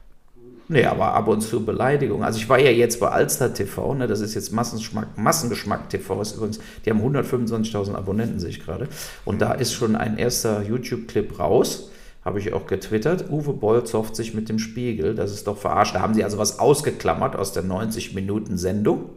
Nee, 0.68 0.84
aber 0.86 1.12
ab 1.12 1.28
und 1.28 1.42
zu 1.42 1.64
Beleidigung. 1.64 2.24
Also 2.24 2.38
ich 2.38 2.48
war 2.48 2.58
ja 2.58 2.70
jetzt 2.70 2.98
bei 3.00 3.08
Alster 3.08 3.52
TV, 3.52 3.94
ne, 3.94 4.06
das 4.06 4.20
ist 4.20 4.34
jetzt 4.34 4.50
Massengeschmack, 4.50 5.16
Massengeschmack 5.16 5.90
TV, 5.90 6.22
ist 6.22 6.36
übrigens, 6.36 6.58
die 6.84 6.90
haben 6.90 7.00
125.000 7.00 7.94
Abonnenten, 7.94 8.40
sehe 8.40 8.48
ich 8.50 8.64
gerade. 8.64 8.88
Und 9.26 9.42
da 9.42 9.52
ist 9.52 9.74
schon 9.74 9.94
ein 9.94 10.16
erster 10.16 10.62
YouTube-Clip 10.62 11.38
raus 11.38 11.90
habe 12.24 12.38
ich 12.38 12.52
auch 12.52 12.66
getwittert. 12.66 13.30
Uwe 13.30 13.52
Boll 13.52 13.84
zofft 13.84 14.16
sich 14.16 14.32
mit 14.34 14.48
dem 14.48 14.58
Spiegel. 14.58 15.14
Das 15.14 15.32
ist 15.32 15.46
doch 15.46 15.58
verarscht. 15.58 15.94
Da 15.94 16.00
haben 16.00 16.14
sie 16.14 16.24
also 16.24 16.38
was 16.38 16.58
ausgeklammert 16.58 17.36
aus 17.36 17.52
der 17.52 17.62
90 17.62 18.14
Minuten 18.14 18.56
Sendung. 18.56 19.10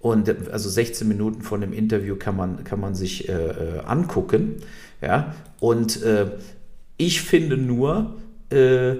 Und 0.00 0.50
also 0.50 0.68
16 0.68 1.08
Minuten 1.08 1.42
von 1.42 1.60
dem 1.60 1.72
Interview 1.72 2.16
kann 2.16 2.36
man, 2.36 2.62
kann 2.62 2.78
man 2.78 2.94
sich 2.94 3.28
äh, 3.28 3.32
äh, 3.32 3.78
angucken. 3.84 4.56
Ja? 5.00 5.34
Und 5.60 6.02
äh, 6.02 6.26
ich 6.96 7.22
finde 7.22 7.56
nur, 7.56 8.16
äh, 8.50 8.96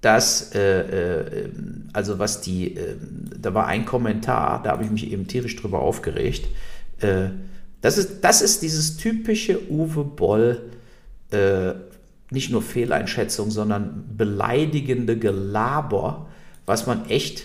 dass, 0.00 0.52
äh, 0.54 0.80
äh, 0.80 1.50
also 1.92 2.18
was 2.18 2.40
die, 2.40 2.76
da 3.40 3.54
war 3.54 3.66
ein 3.66 3.86
Kommentar, 3.86 4.62
da 4.62 4.72
habe 4.72 4.84
ich 4.84 4.90
mich 4.90 5.10
eben 5.10 5.26
tierisch 5.26 5.56
drüber 5.56 5.80
aufgeregt. 5.80 6.46
das, 7.80 7.98
ist, 7.98 8.20
das 8.22 8.42
ist 8.42 8.62
dieses 8.62 8.96
typische 8.96 9.70
Uwe 9.70 10.04
Boll 10.04 10.60
nicht 12.30 12.50
nur 12.50 12.62
Fehleinschätzung, 12.62 13.50
sondern 13.50 14.04
beleidigende 14.16 15.18
Gelaber, 15.18 16.28
was 16.66 16.86
man 16.86 17.08
echt 17.08 17.44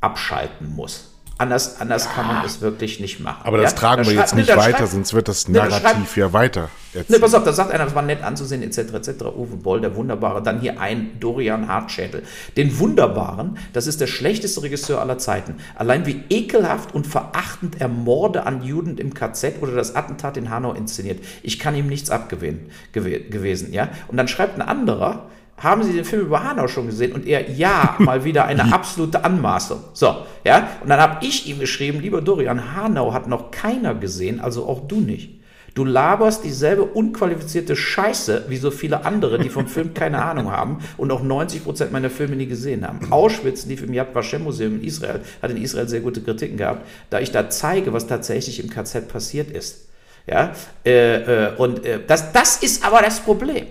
abschalten 0.00 0.74
muss. 0.74 1.09
Anders, 1.40 1.80
anders 1.80 2.06
kann 2.12 2.26
man 2.26 2.44
es 2.44 2.60
wirklich 2.60 3.00
nicht 3.00 3.18
machen. 3.18 3.40
Aber 3.44 3.56
das 3.56 3.72
ja? 3.72 3.78
tragen 3.78 4.04
wir 4.04 4.12
jetzt 4.12 4.34
nicht 4.34 4.54
weiter, 4.54 4.86
sonst 4.86 5.14
wird 5.14 5.26
das 5.26 5.48
Narrativ 5.48 6.18
ja 6.18 6.34
weiter. 6.34 6.68
Ne, 7.08 7.18
pass 7.18 7.32
auf, 7.32 7.44
da 7.44 7.54
sagt 7.54 7.72
einer, 7.72 7.86
das 7.86 7.94
war 7.94 8.02
nett 8.02 8.22
anzusehen, 8.22 8.62
etc., 8.62 8.92
etc. 8.92 9.22
Uwe 9.22 9.56
Boll, 9.56 9.80
der 9.80 9.96
Wunderbare. 9.96 10.42
Dann 10.42 10.60
hier 10.60 10.78
ein 10.78 11.18
Dorian 11.18 11.66
Hartschädel. 11.66 12.24
Den 12.58 12.78
Wunderbaren, 12.78 13.56
das 13.72 13.86
ist 13.86 14.02
der 14.02 14.06
schlechteste 14.06 14.62
Regisseur 14.62 15.00
aller 15.00 15.16
Zeiten. 15.16 15.54
Allein 15.76 16.04
wie 16.04 16.24
ekelhaft 16.28 16.94
und 16.94 17.06
verachtend 17.06 17.80
er 17.80 17.88
Morde 17.88 18.44
an 18.44 18.62
Juden 18.62 18.98
im 18.98 19.14
KZ 19.14 19.62
oder 19.62 19.72
das 19.72 19.96
Attentat 19.96 20.36
in 20.36 20.50
Hanau 20.50 20.74
inszeniert. 20.74 21.24
Ich 21.42 21.58
kann 21.58 21.74
ihm 21.74 21.86
nichts 21.86 22.10
abgewinnen 22.10 22.70
gewesen. 22.92 23.72
Ja? 23.72 23.88
Und 24.08 24.18
dann 24.18 24.28
schreibt 24.28 24.56
ein 24.56 24.62
anderer, 24.62 25.30
haben 25.60 25.82
Sie 25.82 25.92
den 25.92 26.04
Film 26.04 26.22
über 26.22 26.42
Hanau 26.42 26.66
schon 26.66 26.86
gesehen? 26.86 27.12
Und 27.12 27.26
er, 27.26 27.50
ja, 27.50 27.94
mal 27.98 28.24
wieder 28.24 28.46
eine 28.46 28.72
absolute 28.72 29.24
Anmaßung. 29.24 29.80
So, 29.92 30.16
ja. 30.44 30.68
Und 30.82 30.88
dann 30.88 31.00
habe 31.00 31.24
ich 31.24 31.46
ihm 31.48 31.60
geschrieben, 31.60 32.00
lieber 32.00 32.20
Dorian, 32.20 32.74
Hanau 32.74 33.12
hat 33.12 33.28
noch 33.28 33.50
keiner 33.50 33.94
gesehen, 33.94 34.40
also 34.40 34.66
auch 34.66 34.88
du 34.88 35.00
nicht. 35.00 35.40
Du 35.74 35.84
laberst 35.84 36.44
dieselbe 36.44 36.82
unqualifizierte 36.82 37.76
Scheiße 37.76 38.46
wie 38.48 38.56
so 38.56 38.70
viele 38.70 39.04
andere, 39.04 39.38
die 39.38 39.48
vom 39.48 39.68
Film 39.68 39.94
keine 39.94 40.22
Ahnung 40.24 40.50
haben 40.50 40.78
und 40.96 41.12
auch 41.12 41.22
90 41.22 41.62
Prozent 41.62 41.92
meiner 41.92 42.10
Filme 42.10 42.36
nie 42.36 42.46
gesehen 42.46 42.86
haben. 42.86 43.12
Auschwitz 43.12 43.66
lief 43.66 43.82
im 43.82 43.92
Yad 43.92 44.14
Vashem 44.14 44.42
Museum 44.42 44.76
in 44.76 44.84
Israel, 44.84 45.20
hat 45.40 45.50
in 45.50 45.62
Israel 45.62 45.88
sehr 45.88 46.00
gute 46.00 46.22
Kritiken 46.22 46.56
gehabt, 46.56 46.86
da 47.10 47.20
ich 47.20 47.30
da 47.30 47.48
zeige, 47.50 47.92
was 47.92 48.06
tatsächlich 48.06 48.62
im 48.62 48.70
KZ 48.70 49.08
passiert 49.08 49.50
ist. 49.50 49.86
Ja, 50.26 50.52
äh, 50.84 51.46
äh, 51.46 51.56
und 51.56 51.84
äh, 51.84 52.00
das, 52.06 52.32
das 52.32 52.62
ist 52.62 52.84
aber 52.84 53.00
das 53.00 53.20
Problem. 53.20 53.66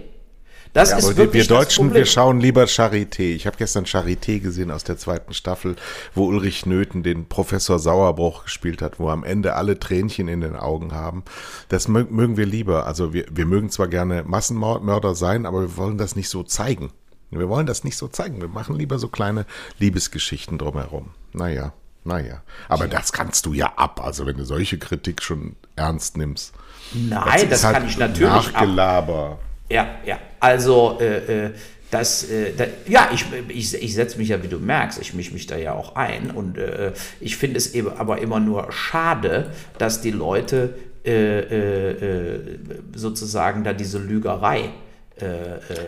Das 0.74 0.92
ja, 0.92 0.98
ist 0.98 1.18
wirklich 1.18 1.50
wir 1.50 1.56
Deutschen, 1.56 1.94
wir 1.94 2.06
schauen 2.06 2.40
lieber 2.40 2.64
Charité. 2.66 3.34
Ich 3.34 3.48
habe 3.48 3.58
gestern 3.58 3.86
Charité 3.86 4.40
gesehen 4.40 4.70
aus 4.70 4.84
der 4.84 4.98
zweiten 4.98 5.34
Staffel, 5.34 5.76
wo 6.14 6.28
Ulrich 6.28 6.68
Nöthen 6.68 7.02
den 7.02 7.26
Professor 7.28 7.80
Sauerbruch 7.80 8.44
gespielt 8.44 8.82
hat, 8.82 9.00
wo 9.00 9.10
am 9.10 9.24
Ende 9.24 9.56
alle 9.56 9.80
Tränchen 9.80 10.28
in 10.28 10.42
den 10.42 10.56
Augen 10.56 10.94
haben. 10.94 11.24
Das 11.70 11.88
mögen 11.88 12.38
wir 12.38 12.46
lieber. 12.46 12.86
Also 12.86 13.14
wir, 13.14 13.26
wir 13.32 13.46
mögen 13.46 13.72
zwar 13.72 13.88
gerne 13.88 14.24
Massenmörder 14.24 15.16
sein, 15.16 15.48
aber 15.48 15.62
wir 15.62 15.78
wollen 15.78 15.98
das 15.98 16.16
nicht 16.16 16.30
so 16.30 16.44
zeigen. 16.44 16.92
Wir 17.32 17.50
wollen 17.50 17.66
das 17.66 17.84
nicht 17.84 17.98
so 17.98 18.08
zeigen. 18.08 18.40
Wir 18.42 18.48
machen 18.48 18.76
lieber 18.76 19.00
so 19.00 19.08
kleine 19.08 19.46
Liebesgeschichten 19.80 20.58
drumherum. 20.58 21.12
Naja, 21.34 21.74
naja. 22.04 22.42
Aber 22.68 22.86
ja. 22.86 22.92
das 22.92 23.12
kannst 23.12 23.46
du 23.46 23.54
ja 23.54 23.74
ab. 23.76 24.04
Also 24.04 24.26
wenn 24.28 24.38
du 24.38 24.46
solche 24.46 24.78
Kritik 24.78 25.22
schon 25.24 25.56
ernst 25.76 26.18
nimmst. 26.18 26.54
Nein, 26.94 27.50
das, 27.50 27.50
das 27.50 27.64
halt 27.66 27.78
kann 27.78 27.88
ich 27.88 27.98
natürlich 27.98 28.30
Nachgelaber. 28.32 29.32
Ab. 29.32 29.40
Ja, 29.70 30.00
ja. 30.06 30.20
Also, 30.40 30.98
äh, 31.00 31.46
äh, 31.46 31.52
das, 31.92 32.30
äh, 32.30 32.54
da, 32.56 32.66
ja, 32.88 33.10
ich, 33.14 33.26
ich, 33.48 33.74
ich 33.74 33.94
setze 33.94 34.18
mich 34.18 34.30
ja, 34.30 34.44
wie 34.44 34.48
du 34.48 34.60
merkst, 34.60 35.02
ich 35.02 35.14
mische 35.14 35.34
mich 35.34 35.48
da 35.48 35.58
ja 35.58 35.74
auch 35.74 35.96
ein. 35.96 36.32
Und 36.32 36.58
äh, 36.58 36.94
ich 37.20 37.38
finde 37.38 37.58
es 37.58 37.74
eben 37.74 37.92
aber 37.98 38.20
immer 38.22 38.40
nur 38.40 38.72
schade, 38.72 39.52
dass 39.78 40.02
die 40.02 40.12
Leute 40.12 40.76
äh, 41.06 41.40
äh, 41.40 41.92
äh, 41.92 42.60
sozusagen 42.94 43.64
da 43.64 43.74
diese 43.74 44.00
Lügerei. 44.00 44.70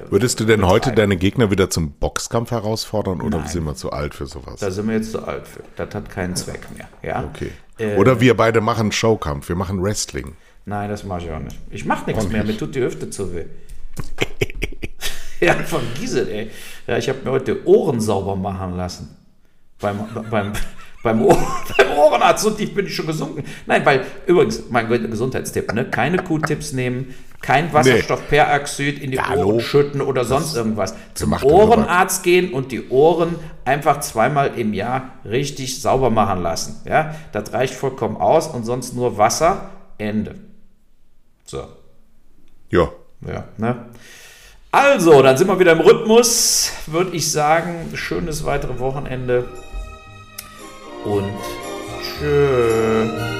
Würdest 0.10 0.42
du 0.42 0.46
denn 0.46 0.68
heute 0.68 0.92
deine 0.92 1.16
Gegner 1.16 1.52
wieder 1.52 1.70
zum 1.70 1.92
Boxkampf 1.92 2.52
herausfordern 2.52 3.22
oder 3.22 3.48
sind 3.48 3.64
wir 3.64 3.76
zu 3.76 3.90
alt 3.92 4.14
für 4.14 4.26
sowas? 4.26 4.60
Da 4.60 4.72
sind 4.72 4.90
wir 4.90 4.96
jetzt 4.96 5.12
zu 5.12 5.26
alt 5.26 5.48
für. 5.48 5.64
Das 5.78 5.96
hat 5.96 6.10
keinen 6.10 6.36
Zweck 6.36 6.68
mehr. 6.76 6.90
Ja? 7.02 7.24
Okay. 7.34 7.96
Oder 7.96 8.20
wir 8.20 8.36
beide 8.36 8.60
machen 8.60 8.92
Showkampf, 8.92 9.48
wir 9.48 9.56
machen 9.56 9.82
Wrestling. 9.82 10.34
Nein, 10.66 10.90
das 10.90 11.06
mache 11.06 11.24
ich 11.24 11.32
auch 11.32 11.40
nicht. 11.40 11.58
Ich 11.70 11.86
mache 11.86 12.12
nichts 12.12 12.28
mehr, 12.28 12.44
mir 12.44 12.58
tut 12.58 12.76
die 12.76 12.82
Hüfte 12.82 13.10
zu 13.10 13.34
weh. 13.34 13.46
ja, 15.39 15.54
von 15.56 15.82
Giesel, 15.96 16.28
ey. 16.28 16.52
Ja, 16.88 16.98
ich 16.98 17.10
habe 17.10 17.20
mir 17.24 17.32
heute 17.32 17.66
Ohren 17.68 18.00
sauber 18.00 18.36
machen 18.36 18.78
lassen. 18.78 19.16
Beim, 19.80 20.00
beim, 20.30 20.54
beim, 21.04 21.26
Ohr, 21.26 21.38
beim 21.78 21.92
Ohrenarzt 21.98 22.46
und 22.46 22.60
ich 22.60 22.74
bin 22.74 22.88
schon 22.88 23.08
gesunken. 23.08 23.44
Nein, 23.66 23.86
weil, 23.86 24.06
übrigens, 24.28 24.64
mein 24.70 24.88
Gesundheitstipp, 24.88 25.74
ne? 25.74 25.86
keine 25.86 26.18
Q-Tips 26.18 26.74
nehmen, 26.74 27.14
kein 27.42 27.74
Wasserstoffperoxid 27.74 29.02
in 29.02 29.12
die 29.12 29.18
Ja, 29.18 29.30
Ohren 29.30 29.39
hallo. 29.39 29.60
schütten 29.60 30.02
oder 30.02 30.26
sonst 30.26 30.56
irgendwas. 30.56 30.94
Zum 31.16 31.34
Ohrenarzt 31.42 32.24
gehen 32.24 32.54
und 32.54 32.72
die 32.72 32.89
Ohren 32.89 33.36
einfach 33.66 34.00
zweimal 34.02 34.60
im 34.60 34.74
Jahr 34.74 35.14
richtig 35.26 35.82
sauber 35.82 36.12
machen 36.12 36.44
lassen. 36.44 36.82
Ja, 36.86 37.16
das 37.32 37.52
reicht 37.52 37.74
vollkommen 37.74 38.18
aus 38.18 38.48
und 38.48 38.64
sonst 38.64 38.96
nur 38.96 39.18
Wasser, 39.18 39.72
Ende. 39.98 40.36
So. 41.46 41.64
Ja. 42.70 42.89
Ja, 43.28 43.46
ne? 43.58 43.86
Also, 44.72 45.22
dann 45.22 45.38
sind 45.38 45.48
wir 45.48 45.60
wieder 45.60 45.74
im 45.74 45.82
Rhythmus, 45.82 46.72
würde 46.88 47.16
ich 47.16 47.32
sagen. 47.32 47.92
Schönes 47.94 48.46
weitere 48.46 48.80
Wochenende. 48.80 49.46
Und 51.04 51.34
tschö. 52.02 53.31